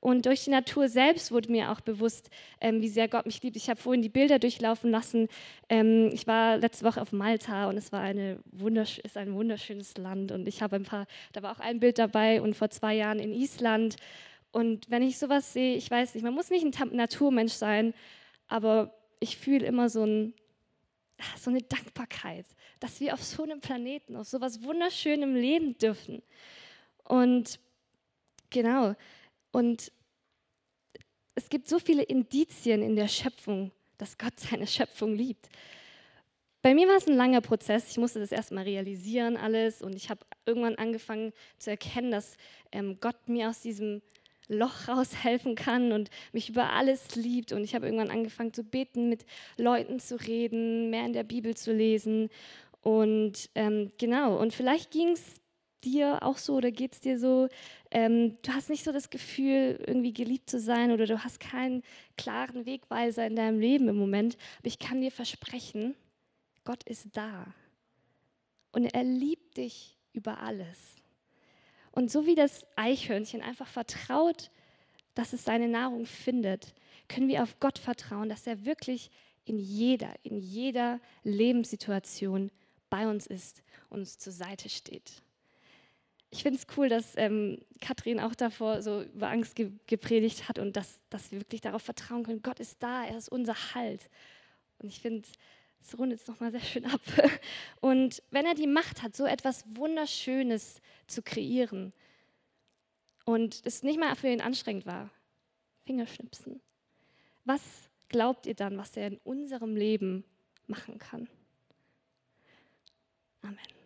Und 0.00 0.24
durch 0.24 0.44
die 0.44 0.50
Natur 0.50 0.88
selbst 0.88 1.30
wurde 1.30 1.52
mir 1.52 1.70
auch 1.70 1.80
bewusst, 1.82 2.30
ähm, 2.60 2.80
wie 2.80 2.88
sehr 2.88 3.06
Gott 3.06 3.26
mich 3.26 3.42
liebt. 3.42 3.56
Ich 3.56 3.68
habe 3.68 3.80
vorhin 3.80 4.00
die 4.00 4.08
Bilder 4.08 4.38
durchlaufen 4.38 4.90
lassen. 4.90 5.28
Ähm, 5.68 6.08
ich 6.12 6.26
war 6.26 6.56
letzte 6.56 6.86
Woche 6.86 7.02
auf 7.02 7.12
Malta 7.12 7.68
und 7.68 7.76
es 7.76 7.92
war 7.92 8.00
eine 8.00 8.38
wundersch 8.50 8.98
ist 8.98 9.18
ein 9.18 9.34
wunderschönes 9.34 9.98
Land. 9.98 10.32
Und 10.32 10.48
ich 10.48 10.62
habe 10.62 10.76
ein 10.76 10.84
paar, 10.84 11.06
da 11.32 11.42
war 11.42 11.52
auch 11.52 11.60
ein 11.60 11.80
Bild 11.80 11.98
dabei 11.98 12.40
und 12.40 12.56
vor 12.56 12.70
zwei 12.70 12.94
Jahren 12.94 13.18
in 13.18 13.34
Island. 13.34 13.96
Und 14.52 14.90
wenn 14.90 15.02
ich 15.02 15.18
sowas 15.18 15.52
sehe, 15.52 15.76
ich 15.76 15.90
weiß 15.90 16.14
nicht, 16.14 16.24
man 16.24 16.34
muss 16.34 16.48
nicht 16.48 16.64
ein 16.64 16.96
Naturmensch 16.96 17.52
sein, 17.52 17.92
aber 18.48 18.94
ich 19.20 19.36
fühle 19.36 19.66
immer 19.66 19.90
so, 19.90 20.04
ein, 20.04 20.32
so 21.38 21.50
eine 21.50 21.60
Dankbarkeit, 21.60 22.46
dass 22.80 23.00
wir 23.00 23.12
auf 23.12 23.22
so 23.22 23.42
einem 23.42 23.60
Planeten, 23.60 24.16
auf 24.16 24.26
so 24.26 24.40
was 24.40 24.64
Wunderschönem 24.64 25.34
leben 25.34 25.76
dürfen. 25.76 26.22
Und 27.04 27.60
genau, 28.48 28.94
und 29.52 29.92
es 31.34 31.48
gibt 31.48 31.68
so 31.68 31.78
viele 31.78 32.02
Indizien 32.02 32.82
in 32.82 32.96
der 32.96 33.08
Schöpfung, 33.08 33.72
dass 33.98 34.18
Gott 34.18 34.38
seine 34.50 34.66
Schöpfung 34.66 35.14
liebt. 35.14 35.48
Bei 36.62 36.74
mir 36.74 36.86
war 36.86 36.96
es 36.96 37.08
ein 37.08 37.16
langer 37.16 37.40
Prozess. 37.40 37.90
Ich 37.90 37.96
musste 37.96 38.20
das 38.20 38.32
erstmal 38.32 38.64
realisieren, 38.64 39.38
alles. 39.38 39.80
Und 39.80 39.94
ich 39.94 40.10
habe 40.10 40.26
irgendwann 40.44 40.74
angefangen 40.74 41.32
zu 41.58 41.70
erkennen, 41.70 42.10
dass 42.10 42.36
ähm, 42.70 42.98
Gott 43.00 43.16
mir 43.28 43.48
aus 43.48 43.60
diesem 43.60 44.02
Loch 44.46 44.88
raushelfen 44.88 45.54
kann 45.54 45.92
und 45.92 46.10
mich 46.32 46.50
über 46.50 46.70
alles 46.70 47.16
liebt. 47.16 47.52
Und 47.52 47.64
ich 47.64 47.74
habe 47.74 47.86
irgendwann 47.86 48.10
angefangen 48.10 48.52
zu 48.52 48.62
beten, 48.62 49.08
mit 49.08 49.24
Leuten 49.56 50.00
zu 50.00 50.16
reden, 50.16 50.90
mehr 50.90 51.06
in 51.06 51.14
der 51.14 51.24
Bibel 51.24 51.56
zu 51.56 51.72
lesen. 51.72 52.28
Und 52.82 53.48
ähm, 53.54 53.92
genau, 53.96 54.38
und 54.38 54.52
vielleicht 54.52 54.90
ging 54.90 55.12
es 55.12 55.39
dir 55.84 56.22
auch 56.22 56.38
so 56.38 56.54
oder 56.54 56.70
geht 56.70 56.92
es 56.92 57.00
dir 57.00 57.18
so, 57.18 57.48
ähm, 57.90 58.36
du 58.42 58.52
hast 58.52 58.70
nicht 58.70 58.84
so 58.84 58.92
das 58.92 59.10
Gefühl, 59.10 59.82
irgendwie 59.86 60.12
geliebt 60.12 60.50
zu 60.50 60.58
sein 60.58 60.92
oder 60.92 61.06
du 61.06 61.22
hast 61.22 61.40
keinen 61.40 61.82
klaren 62.16 62.66
Wegweiser 62.66 63.26
in 63.26 63.36
deinem 63.36 63.60
Leben 63.60 63.88
im 63.88 63.96
Moment. 63.96 64.36
Aber 64.58 64.68
ich 64.68 64.78
kann 64.78 65.00
dir 65.00 65.10
versprechen, 65.10 65.94
Gott 66.64 66.84
ist 66.84 67.08
da. 67.12 67.46
Und 68.72 68.84
er 68.84 69.04
liebt 69.04 69.56
dich 69.56 69.96
über 70.12 70.40
alles. 70.40 70.96
Und 71.92 72.10
so 72.10 72.26
wie 72.26 72.34
das 72.34 72.66
Eichhörnchen 72.76 73.42
einfach 73.42 73.66
vertraut, 73.66 74.50
dass 75.14 75.32
es 75.32 75.44
seine 75.44 75.68
Nahrung 75.68 76.06
findet, 76.06 76.74
können 77.08 77.28
wir 77.28 77.42
auf 77.42 77.58
Gott 77.58 77.78
vertrauen, 77.78 78.28
dass 78.28 78.46
er 78.46 78.64
wirklich 78.64 79.10
in 79.44 79.58
jeder, 79.58 80.14
in 80.22 80.38
jeder 80.38 81.00
Lebenssituation 81.24 82.52
bei 82.88 83.08
uns 83.08 83.26
ist 83.26 83.64
und 83.88 84.00
uns 84.00 84.18
zur 84.18 84.32
Seite 84.32 84.68
steht 84.68 85.22
ich 86.30 86.42
finde 86.42 86.58
es 86.58 86.66
cool, 86.76 86.88
dass 86.88 87.16
ähm, 87.16 87.58
Katrin 87.80 88.20
auch 88.20 88.34
davor 88.34 88.82
so 88.82 89.02
über 89.02 89.28
Angst 89.28 89.56
ge 89.56 89.72
gepredigt 89.86 90.48
hat 90.48 90.58
und 90.58 90.76
dass, 90.76 91.00
dass 91.10 91.32
wir 91.32 91.40
wirklich 91.40 91.60
darauf 91.60 91.82
vertrauen 91.82 92.22
können, 92.22 92.42
Gott 92.42 92.60
ist 92.60 92.82
da, 92.82 93.04
er 93.04 93.18
ist 93.18 93.28
unser 93.28 93.74
Halt. 93.74 94.08
Und 94.78 94.88
ich 94.88 95.00
finde, 95.00 95.26
es 95.80 95.98
rundet 95.98 96.20
es 96.20 96.28
nochmal 96.28 96.52
sehr 96.52 96.60
schön 96.60 96.86
ab. 96.86 97.00
Und 97.80 98.22
wenn 98.30 98.46
er 98.46 98.54
die 98.54 98.66
Macht 98.66 99.02
hat, 99.02 99.16
so 99.16 99.24
etwas 99.24 99.64
Wunderschönes 99.76 100.80
zu 101.06 101.22
kreieren 101.22 101.92
und 103.24 103.62
es 103.64 103.82
nicht 103.82 103.98
mal 103.98 104.14
für 104.14 104.28
ihn 104.28 104.40
anstrengend 104.40 104.86
war, 104.86 105.10
Fingerschnipsen, 105.86 106.60
was 107.44 107.62
glaubt 108.08 108.46
ihr 108.46 108.54
dann, 108.54 108.76
was 108.76 108.96
er 108.96 109.06
in 109.06 109.16
unserem 109.24 109.74
Leben 109.74 110.24
machen 110.66 110.98
kann? 110.98 111.28
Amen. 113.42 113.79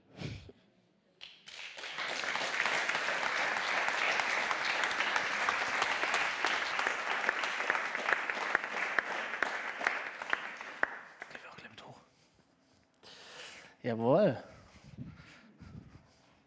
Jawohl. 13.85 14.35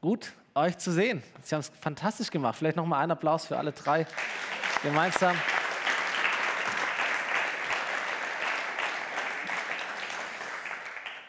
Gut, 0.01 0.33
euch 0.55 0.75
zu 0.79 0.91
sehen. 0.91 1.21
Sie 1.43 1.53
haben 1.53 1.59
es 1.59 1.69
fantastisch 1.79 2.31
gemacht. 2.31 2.55
Vielleicht 2.55 2.75
nochmal 2.75 3.03
einen 3.03 3.11
Applaus 3.11 3.45
für 3.45 3.55
alle 3.55 3.71
drei 3.71 4.07
gemeinsam. 4.81 5.35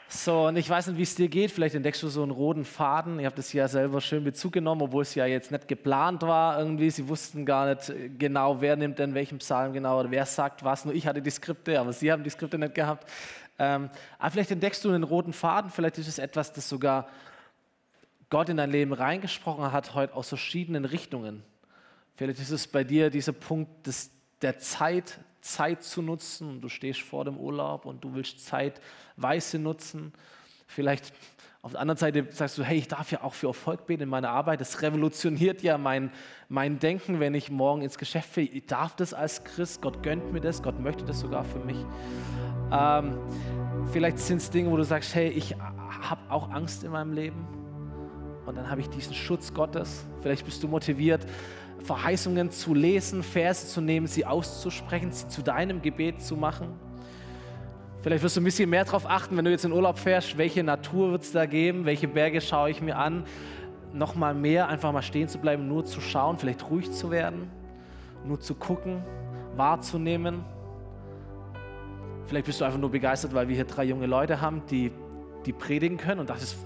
So, 0.09 0.47
und 0.47 0.57
ich 0.57 0.69
weiß 0.69 0.87
nicht, 0.87 0.97
wie 0.97 1.03
es 1.03 1.15
dir 1.15 1.29
geht. 1.29 1.51
Vielleicht 1.51 1.75
entdeckst 1.75 2.03
du 2.03 2.09
so 2.09 2.23
einen 2.23 2.31
roten 2.31 2.65
Faden. 2.65 3.21
Ihr 3.21 3.27
habt 3.27 3.39
es 3.39 3.53
ja 3.53 3.69
selber 3.69 4.01
schön 4.01 4.25
Bezug 4.25 4.55
genommen, 4.55 4.81
obwohl 4.81 5.03
es 5.03 5.15
ja 5.15 5.27
jetzt 5.27 5.51
nicht 5.51 5.69
geplant 5.69 6.23
war 6.23 6.59
irgendwie. 6.59 6.89
Sie 6.89 7.07
wussten 7.07 7.45
gar 7.45 7.75
nicht 7.75 7.93
genau, 8.19 8.63
wer 8.63 8.77
nimmt 8.77 8.99
denn 8.99 9.13
welchen 9.13 9.39
Psalm 9.39 9.75
genau 9.75 10.01
oder 10.01 10.11
wer 10.11 10.25
sagt 10.25 10.65
was. 10.65 10.87
Nur 10.87 10.95
ich 10.95 11.07
hatte 11.07 11.21
die 11.21 11.31
Skripte, 11.31 11.79
aber 11.79 11.93
sie 11.93 12.11
haben 12.11 12.25
die 12.25 12.31
Skripte 12.31 12.59
nicht 12.59 12.75
gehabt. 12.75 13.07
Ähm, 13.59 13.91
aber 14.19 14.31
vielleicht 14.31 14.51
entdeckst 14.51 14.85
du 14.85 14.91
einen 14.91 15.03
roten 15.03 15.33
Faden. 15.33 15.71
Vielleicht 15.71 15.99
ist 15.99 16.09
es 16.09 16.19
etwas, 16.19 16.53
das 16.53 16.69
sogar 16.69 17.09
Gott 18.31 18.49
in 18.49 18.59
dein 18.59 18.71
Leben 18.71 18.93
reingesprochen 18.93 19.73
hat, 19.73 19.95
heute 19.95 20.15
aus 20.15 20.29
verschiedenen 20.29 20.85
Richtungen. 20.85 21.43
Vielleicht 22.15 22.41
ist 22.41 22.51
es 22.51 22.67
bei 22.67 22.85
dir 22.85 23.11
dieser 23.11 23.33
Punkt 23.33 23.87
des, 23.87 24.11
der 24.43 24.59
Zeit, 24.59 25.19
Zeit 25.41 25.83
zu 25.83 26.03
nutzen. 26.03 26.61
Du 26.61 26.69
stehst 26.69 27.01
vor 27.01 27.25
dem 27.25 27.39
Urlaub 27.39 27.87
und 27.87 28.05
du 28.05 28.15
willst 28.15 28.45
Zeit 28.45 28.81
weise 29.17 29.59
nutzen. 29.59 30.13
Vielleicht 30.67 31.13
auf 31.63 31.73
der 31.73 31.81
anderen 31.81 31.99
Seite 31.99 32.27
sagst 32.31 32.59
du, 32.59 32.63
hey, 32.63 32.79
ich 32.79 32.89
darf 32.89 33.11
ja 33.11 33.23
auch 33.23 33.35
für 33.35 33.49
Erfolg 33.49 33.87
beten 33.87 34.05
in 34.05 34.09
meiner 34.09 34.31
Arbeit. 34.31 34.61
Das 34.61 34.83
revolutioniert 34.83 35.63
ja 35.63 35.79
mein, 35.79 36.11
mein 36.49 36.79
Denken, 36.79 37.21
wenn 37.21 37.35
ich 37.35 37.51
morgen 37.51 37.83
ins 37.83 37.99
Geschäft 37.99 38.37
will. 38.37 38.49
Ich 38.53 38.67
darf 38.67 38.95
das 38.95 39.15
als 39.15 39.43
Christ. 39.43 39.83
Gott 39.83 40.03
gönnt 40.03 40.33
mir 40.33 40.41
das. 40.41 40.63
Gott 40.63 40.79
möchte 40.79 41.05
das 41.05 41.21
sogar 41.21 41.45
für 41.45 41.59
mich. 41.59 41.79
Ähm, 42.71 43.19
vielleicht 43.93 44.19
sind 44.19 44.39
es 44.39 44.51
Dinge, 44.51 44.71
wo 44.71 44.77
du 44.77 44.85
sagst, 44.85 45.15
hey, 45.15 45.29
ich 45.29 45.55
habe 45.57 46.21
auch 46.31 46.51
Angst 46.51 46.85
in 46.85 46.93
meinem 46.93 47.13
Leben. 47.13 47.47
Und 48.47 48.57
dann 48.57 48.71
habe 48.71 48.81
ich 48.81 48.89
diesen 48.89 49.15
Schutz 49.15 49.53
Gottes. 49.53 50.07
Vielleicht 50.21 50.45
bist 50.45 50.63
du 50.63 50.69
motiviert, 50.69 51.27
Verheißungen 51.81 52.51
zu 52.51 52.75
lesen, 52.75 53.23
Verse 53.23 53.67
zu 53.69 53.81
nehmen, 53.81 54.07
sie 54.07 54.25
auszusprechen, 54.25 55.13
sie 55.13 55.29
zu 55.29 55.43
deinem 55.43 55.83
Gebet 55.83 56.23
zu 56.23 56.37
machen. 56.37 56.69
Vielleicht 58.01 58.23
wirst 58.23 58.37
du 58.37 58.41
ein 58.41 58.45
bisschen 58.45 58.71
mehr 58.71 58.85
darauf 58.85 59.09
achten, 59.09 59.37
wenn 59.37 59.45
du 59.45 59.51
jetzt 59.51 59.65
in 59.65 59.73
Urlaub 59.73 59.99
fährst, 59.99 60.39
welche 60.39 60.63
Natur 60.63 61.11
wird 61.11 61.23
es 61.23 61.33
da 61.33 61.47
geben, 61.47 61.85
welche 61.85 62.09
Berge 62.09 62.41
schaue 62.41 62.71
ich 62.71 62.81
mir 62.81 62.97
an. 62.97 63.25
Nochmal 63.93 64.35
mehr, 64.35 64.69
einfach 64.69 64.93
mal 64.93 65.03
stehen 65.03 65.29
zu 65.29 65.39
bleiben, 65.39 65.67
nur 65.67 65.85
zu 65.85 66.01
schauen, 66.01 66.39
vielleicht 66.39 66.71
ruhig 66.71 66.93
zu 66.93 67.11
werden, 67.11 67.51
nur 68.25 68.41
zu 68.41 68.55
gucken, 68.55 69.03
wahrzunehmen. 69.57 70.45
Vielleicht 72.29 72.45
bist 72.45 72.61
du 72.61 72.67
einfach 72.67 72.79
nur 72.79 72.91
begeistert, 72.91 73.33
weil 73.33 73.49
wir 73.49 73.57
hier 73.57 73.65
drei 73.65 73.85
junge 73.85 74.05
Leute 74.05 74.43
haben, 74.43 74.63
die, 74.71 74.93
die 75.47 75.53
predigen 75.55 75.97
können 75.97 76.21
und 76.21 76.29
dachtest, 76.29 76.59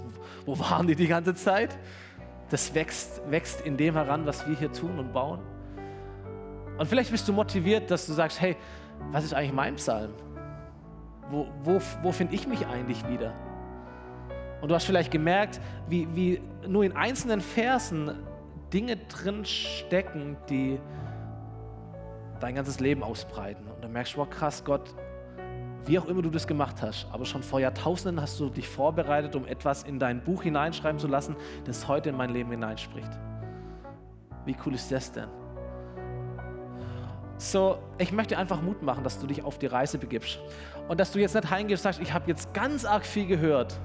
wo 0.45 0.59
waren 0.59 0.87
die 0.87 0.95
die 0.95 1.07
ganze 1.07 1.35
Zeit? 1.35 1.77
Das 2.49 2.75
wächst, 2.75 3.21
wächst 3.31 3.61
in 3.61 3.77
dem 3.77 3.93
heran, 3.93 4.25
was 4.25 4.45
wir 4.45 4.57
hier 4.57 4.73
tun 4.73 4.99
und 4.99 5.13
bauen. 5.13 5.39
Und 6.77 6.85
vielleicht 6.87 7.11
bist 7.11 7.29
du 7.29 7.33
motiviert, 7.33 7.89
dass 7.89 8.05
du 8.05 8.11
sagst, 8.11 8.41
hey, 8.41 8.57
was 9.13 9.23
ist 9.23 9.33
eigentlich 9.33 9.53
mein 9.53 9.75
Psalm? 9.75 10.11
Wo, 11.29 11.47
wo, 11.63 11.81
wo 12.01 12.11
finde 12.11 12.35
ich 12.35 12.45
mich 12.45 12.67
eigentlich 12.67 13.07
wieder? 13.07 13.33
Und 14.59 14.67
du 14.67 14.75
hast 14.75 14.83
vielleicht 14.83 15.11
gemerkt, 15.11 15.61
wie, 15.87 16.09
wie 16.13 16.41
nur 16.67 16.83
in 16.83 16.91
einzelnen 16.91 17.39
Versen 17.39 18.11
Dinge 18.73 18.97
drin 18.97 19.45
stecken, 19.45 20.35
die 20.49 20.77
dein 22.41 22.55
ganzes 22.55 22.81
Leben 22.81 23.01
ausbreiten. 23.01 23.65
Und 23.67 23.81
dann 23.81 23.93
merkst 23.93 24.15
du, 24.15 24.17
wow, 24.17 24.29
krass, 24.29 24.65
Gott, 24.65 24.93
wie 25.85 25.99
auch 25.99 26.05
immer 26.05 26.21
du 26.21 26.29
das 26.29 26.47
gemacht 26.47 26.81
hast, 26.81 27.07
aber 27.11 27.25
schon 27.25 27.43
vor 27.43 27.59
Jahrtausenden 27.59 28.21
hast 28.21 28.39
du 28.39 28.49
dich 28.49 28.67
vorbereitet, 28.67 29.35
um 29.35 29.45
etwas 29.45 29.83
in 29.83 29.99
dein 29.99 30.23
Buch 30.23 30.43
hineinschreiben 30.43 30.99
zu 30.99 31.07
lassen, 31.07 31.35
das 31.65 31.87
heute 31.87 32.09
in 32.09 32.17
mein 32.17 32.29
Leben 32.29 32.51
hineinspricht. 32.51 33.09
Wie 34.45 34.55
cool 34.65 34.75
ist 34.75 34.91
das 34.91 35.11
denn? 35.11 35.27
So, 37.37 37.79
ich 37.97 38.11
möchte 38.13 38.37
einfach 38.37 38.61
Mut 38.61 38.81
machen, 38.81 39.03
dass 39.03 39.19
du 39.19 39.27
dich 39.27 39.43
auf 39.43 39.59
die 39.59 39.65
Reise 39.65 39.97
begibst 39.97 40.39
und 40.87 40.99
dass 40.99 41.11
du 41.11 41.19
jetzt 41.19 41.35
nicht 41.35 41.49
heimgehst 41.49 41.85
und 41.85 41.91
sagst, 41.91 42.01
ich 42.01 42.13
habe 42.13 42.29
jetzt 42.29 42.53
ganz 42.53 42.85
arg 42.85 43.05
viel 43.05 43.25
gehört. 43.25 43.77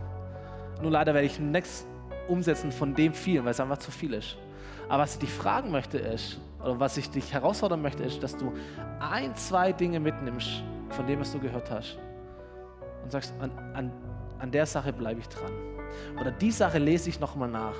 Nur 0.80 0.92
leider 0.92 1.14
werde 1.14 1.26
ich 1.26 1.40
nichts 1.40 1.86
umsetzen 2.28 2.70
von 2.70 2.94
dem 2.94 3.14
vielen, 3.14 3.44
weil 3.44 3.50
es 3.50 3.60
einfach 3.60 3.78
zu 3.78 3.90
viel 3.90 4.12
ist. 4.12 4.36
Aber 4.88 5.02
was 5.02 5.14
ich 5.14 5.20
dich 5.20 5.32
fragen 5.32 5.70
möchte 5.72 5.98
ist, 5.98 6.38
oder 6.60 6.78
was 6.78 6.96
ich 6.96 7.10
dich 7.10 7.32
herausfordern 7.32 7.82
möchte, 7.82 8.04
ist, 8.04 8.22
dass 8.22 8.36
du 8.36 8.52
ein, 9.00 9.34
zwei 9.34 9.72
Dinge 9.72 9.98
mitnimmst 10.00 10.62
von 10.90 11.06
dem, 11.06 11.20
was 11.20 11.32
du 11.32 11.38
gehört 11.38 11.70
hast. 11.70 11.98
Und 13.02 13.12
sagst, 13.12 13.32
an, 13.40 13.50
an, 13.74 13.92
an 14.38 14.50
der 14.50 14.66
Sache 14.66 14.92
bleibe 14.92 15.20
ich 15.20 15.28
dran. 15.28 15.52
Oder 16.20 16.30
die 16.30 16.50
Sache 16.50 16.78
lese 16.78 17.08
ich 17.08 17.20
nochmal 17.20 17.48
nach. 17.48 17.76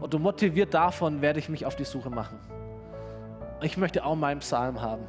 Und 0.00 0.14
du 0.14 0.18
motiviert 0.18 0.72
davon 0.72 1.20
werde 1.20 1.38
ich 1.38 1.48
mich 1.48 1.66
auf 1.66 1.76
die 1.76 1.84
Suche 1.84 2.10
machen. 2.10 2.38
Ich 3.62 3.76
möchte 3.76 4.04
auch 4.04 4.16
meinen 4.16 4.40
Psalm 4.40 4.80
haben. 4.80 5.02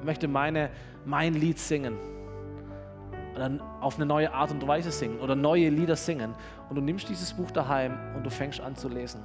Ich 0.00 0.04
möchte 0.04 0.26
meine, 0.26 0.70
mein 1.04 1.34
Lied 1.34 1.58
singen. 1.58 1.96
Dann 3.34 3.60
auf 3.80 3.96
eine 3.96 4.06
neue 4.06 4.32
Art 4.32 4.50
und 4.50 4.66
Weise 4.66 4.90
singen 4.90 5.18
oder 5.20 5.34
neue 5.34 5.68
Lieder 5.68 5.96
singen. 5.96 6.34
Und 6.68 6.76
du 6.76 6.82
nimmst 6.82 7.08
dieses 7.08 7.32
Buch 7.32 7.50
daheim 7.50 7.96
und 8.16 8.24
du 8.24 8.30
fängst 8.30 8.60
an 8.60 8.76
zu 8.76 8.88
lesen. 8.88 9.20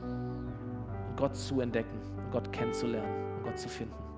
Und 0.00 1.16
Gott 1.16 1.36
zu 1.36 1.60
entdecken, 1.60 2.00
und 2.16 2.30
Gott 2.30 2.52
kennenzulernen 2.52 3.36
und 3.36 3.44
Gott 3.44 3.58
zu 3.58 3.68
finden. 3.68 4.09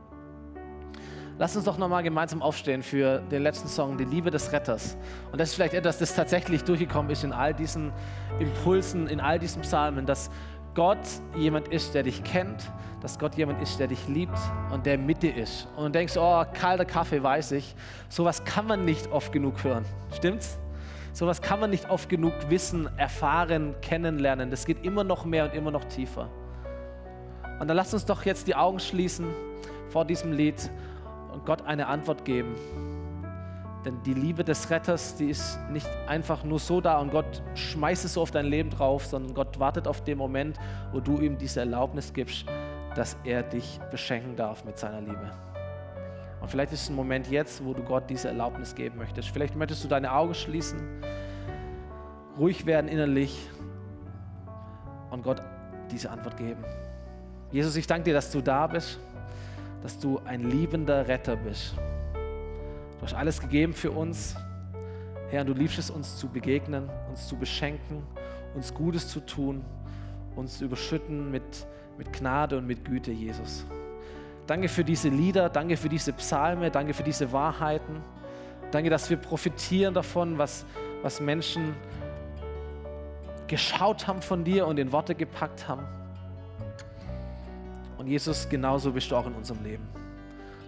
Lass 1.42 1.56
uns 1.56 1.64
doch 1.64 1.76
nochmal 1.76 2.04
gemeinsam 2.04 2.40
aufstehen 2.40 2.84
für 2.84 3.18
den 3.18 3.42
letzten 3.42 3.66
Song, 3.66 3.98
die 3.98 4.04
Liebe 4.04 4.30
des 4.30 4.52
Retters. 4.52 4.96
Und 5.32 5.40
das 5.40 5.48
ist 5.48 5.54
vielleicht 5.56 5.74
etwas, 5.74 5.98
das 5.98 6.14
tatsächlich 6.14 6.62
durchgekommen 6.62 7.10
ist 7.10 7.24
in 7.24 7.32
all 7.32 7.52
diesen 7.52 7.92
Impulsen, 8.38 9.08
in 9.08 9.18
all 9.18 9.40
diesen 9.40 9.62
Psalmen, 9.62 10.06
dass 10.06 10.30
Gott 10.76 11.00
jemand 11.34 11.66
ist, 11.66 11.96
der 11.96 12.04
dich 12.04 12.22
kennt, 12.22 12.70
dass 13.00 13.18
Gott 13.18 13.34
jemand 13.34 13.60
ist, 13.60 13.80
der 13.80 13.88
dich 13.88 14.06
liebt 14.06 14.38
und 14.70 14.86
der 14.86 14.96
mit 14.96 15.24
dir 15.24 15.34
ist. 15.36 15.66
Und 15.74 15.86
du 15.86 15.90
denkst, 15.90 16.16
oh, 16.16 16.44
kalter 16.54 16.84
Kaffee, 16.84 17.20
weiß 17.20 17.50
ich. 17.50 17.74
Sowas 18.08 18.44
kann 18.44 18.68
man 18.68 18.84
nicht 18.84 19.10
oft 19.10 19.32
genug 19.32 19.64
hören. 19.64 19.84
Stimmt's? 20.14 20.60
Sowas 21.12 21.42
kann 21.42 21.58
man 21.58 21.70
nicht 21.70 21.90
oft 21.90 22.08
genug 22.08 22.34
wissen, 22.50 22.88
erfahren, 22.98 23.74
kennenlernen. 23.82 24.48
Das 24.48 24.64
geht 24.64 24.84
immer 24.84 25.02
noch 25.02 25.24
mehr 25.24 25.46
und 25.46 25.54
immer 25.54 25.72
noch 25.72 25.86
tiefer. 25.86 26.30
Und 27.58 27.66
dann 27.66 27.76
lass 27.76 27.92
uns 27.92 28.04
doch 28.04 28.24
jetzt 28.24 28.46
die 28.46 28.54
Augen 28.54 28.78
schließen 28.78 29.26
vor 29.88 30.04
diesem 30.04 30.30
Lied 30.30 30.70
und 31.32 31.44
Gott 31.46 31.62
eine 31.62 31.86
Antwort 31.86 32.24
geben. 32.24 32.54
Denn 33.84 34.00
die 34.04 34.14
Liebe 34.14 34.44
des 34.44 34.70
Retters, 34.70 35.16
die 35.16 35.30
ist 35.30 35.58
nicht 35.70 35.88
einfach 36.06 36.44
nur 36.44 36.60
so 36.60 36.80
da 36.80 37.00
und 37.00 37.10
Gott 37.10 37.42
schmeißt 37.54 38.04
es 38.04 38.14
so 38.14 38.22
auf 38.22 38.30
dein 38.30 38.46
Leben 38.46 38.70
drauf, 38.70 39.06
sondern 39.06 39.34
Gott 39.34 39.58
wartet 39.58 39.88
auf 39.88 40.04
den 40.04 40.18
Moment, 40.18 40.56
wo 40.92 41.00
du 41.00 41.18
ihm 41.18 41.36
diese 41.36 41.60
Erlaubnis 41.60 42.12
gibst, 42.12 42.46
dass 42.94 43.16
er 43.24 43.42
dich 43.42 43.80
beschenken 43.90 44.36
darf 44.36 44.64
mit 44.64 44.78
seiner 44.78 45.00
Liebe. 45.00 45.32
Und 46.40 46.48
vielleicht 46.48 46.72
ist 46.72 46.82
es 46.82 46.90
ein 46.90 46.96
Moment 46.96 47.28
jetzt, 47.28 47.64
wo 47.64 47.72
du 47.72 47.82
Gott 47.82 48.08
diese 48.08 48.28
Erlaubnis 48.28 48.74
geben 48.74 48.98
möchtest. 48.98 49.28
Vielleicht 49.30 49.56
möchtest 49.56 49.82
du 49.82 49.88
deine 49.88 50.12
Augen 50.12 50.34
schließen, 50.34 51.02
ruhig 52.38 52.66
werden 52.66 52.86
innerlich 52.88 53.48
und 55.10 55.22
Gott 55.24 55.42
diese 55.90 56.10
Antwort 56.10 56.36
geben. 56.36 56.64
Jesus, 57.50 57.74
ich 57.76 57.86
danke 57.86 58.04
dir, 58.04 58.14
dass 58.14 58.30
du 58.30 58.40
da 58.40 58.66
bist 58.66 59.00
dass 59.82 59.98
du 59.98 60.20
ein 60.24 60.48
liebender 60.48 61.08
Retter 61.08 61.36
bist. 61.36 61.74
Du 62.98 63.02
hast 63.02 63.14
alles 63.14 63.40
gegeben 63.40 63.72
für 63.72 63.90
uns. 63.90 64.36
Herr, 65.30 65.44
du 65.44 65.54
liebst 65.54 65.78
es, 65.78 65.90
uns 65.90 66.16
zu 66.16 66.28
begegnen, 66.28 66.88
uns 67.08 67.26
zu 67.26 67.36
beschenken, 67.36 68.02
uns 68.54 68.72
Gutes 68.72 69.08
zu 69.08 69.20
tun, 69.20 69.64
uns 70.36 70.58
zu 70.58 70.66
überschütten 70.66 71.30
mit, 71.30 71.66
mit 71.98 72.12
Gnade 72.12 72.58
und 72.58 72.66
mit 72.66 72.84
Güte, 72.84 73.10
Jesus. 73.10 73.66
Danke 74.46 74.68
für 74.68 74.84
diese 74.84 75.08
Lieder, 75.08 75.48
danke 75.48 75.76
für 75.76 75.88
diese 75.88 76.12
Psalme, 76.12 76.70
danke 76.70 76.94
für 76.94 77.02
diese 77.02 77.32
Wahrheiten. 77.32 78.02
Danke, 78.70 78.90
dass 78.90 79.10
wir 79.10 79.16
profitieren 79.16 79.94
davon, 79.94 80.38
was, 80.38 80.64
was 81.02 81.20
Menschen 81.20 81.74
geschaut 83.46 84.06
haben 84.06 84.22
von 84.22 84.44
dir 84.44 84.66
und 84.66 84.78
in 84.78 84.92
Worte 84.92 85.14
gepackt 85.14 85.68
haben. 85.68 85.86
Und 88.02 88.08
Jesus, 88.08 88.48
genauso 88.48 88.90
bist 88.90 89.12
du 89.12 89.16
auch 89.16 89.28
in 89.28 89.34
unserem 89.34 89.62
Leben. 89.62 89.86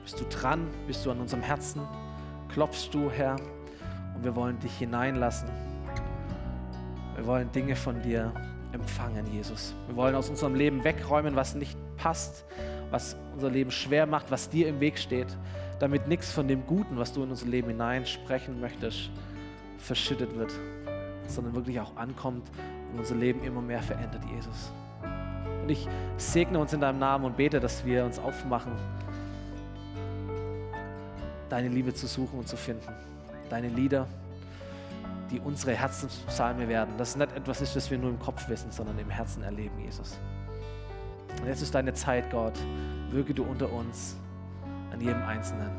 Bist 0.05 0.21
du 0.21 0.25
dran? 0.27 0.69
Bist 0.87 1.05
du 1.05 1.11
an 1.11 1.19
unserem 1.19 1.43
Herzen? 1.43 1.83
Klopfst 2.49 2.91
du, 2.93 3.11
Herr? 3.11 3.35
Und 4.15 4.23
wir 4.23 4.37
wollen 4.37 4.57
dich 4.61 4.71
hineinlassen. 4.79 5.49
Wir 7.17 7.27
wollen 7.27 7.51
Dinge 7.51 7.75
von 7.75 8.01
dir 8.03 8.33
empfangen, 8.71 9.27
Jesus. 9.33 9.75
Wir 9.89 9.97
wollen 9.97 10.15
aus 10.15 10.31
unserem 10.31 10.55
Leben 10.55 10.85
wegräumen, 10.85 11.35
was 11.35 11.57
nicht 11.57 11.77
passt, 11.97 12.45
was 12.93 13.17
unser 13.33 13.51
Leben 13.51 13.73
schwer 13.73 14.07
macht, 14.07 14.31
was 14.31 14.49
dir 14.49 14.69
im 14.69 14.79
Weg 14.79 14.97
steht, 14.97 15.37
damit 15.81 16.07
nichts 16.07 16.31
von 16.31 16.47
dem 16.47 16.65
Guten, 16.65 16.99
was 16.99 17.15
du 17.15 17.25
in 17.25 17.31
unser 17.31 17.47
Leben 17.47 17.67
hineinsprechen 17.67 18.61
möchtest, 18.61 19.11
verschüttet 19.79 20.37
wird, 20.37 20.53
sondern 21.27 21.57
wirklich 21.57 21.81
auch 21.81 21.97
ankommt 21.97 22.49
und 22.93 23.01
unser 23.01 23.17
Leben 23.17 23.43
immer 23.43 23.61
mehr 23.61 23.83
verändert, 23.83 24.23
Jesus. 24.33 24.73
Und 25.65 25.71
ich 25.71 25.89
segne 26.19 26.59
uns 26.59 26.75
in 26.75 26.81
deinem 26.81 26.99
Namen 26.99 27.25
und 27.25 27.39
bete, 27.39 27.59
dass 27.59 27.87
wir 27.87 28.05
uns 28.05 28.19
aufmachen, 28.19 28.73
deine 31.49 31.69
Liebe 31.69 31.95
zu 31.95 32.07
suchen 32.07 32.41
und 32.41 32.47
zu 32.47 32.59
finden. 32.59 32.87
Deine 33.49 33.69
Lieder, 33.69 34.07
die 35.31 35.41
unsere 35.41 35.73
Herzenspsalme 35.73 36.69
werden. 36.69 36.93
Das 36.99 37.11
ist 37.11 37.17
nicht 37.17 37.35
etwas 37.35 37.63
ist, 37.63 37.75
das 37.75 37.91
wir 37.91 37.97
nur 37.97 38.11
im 38.11 38.19
Kopf 38.19 38.47
wissen, 38.51 38.71
sondern 38.71 38.99
im 38.99 39.09
Herzen 39.09 39.43
erleben, 39.43 39.79
Jesus. 39.83 40.19
Und 41.41 41.47
jetzt 41.47 41.63
ist 41.63 41.75
deine 41.75 41.95
Zeit, 41.95 42.31
Gott. 42.31 42.59
Wirke 43.11 43.33
du 43.33 43.45
unter 43.45 43.73
uns, 43.73 44.19
an 44.93 45.01
jedem 45.01 45.23
Einzelnen. 45.23 45.71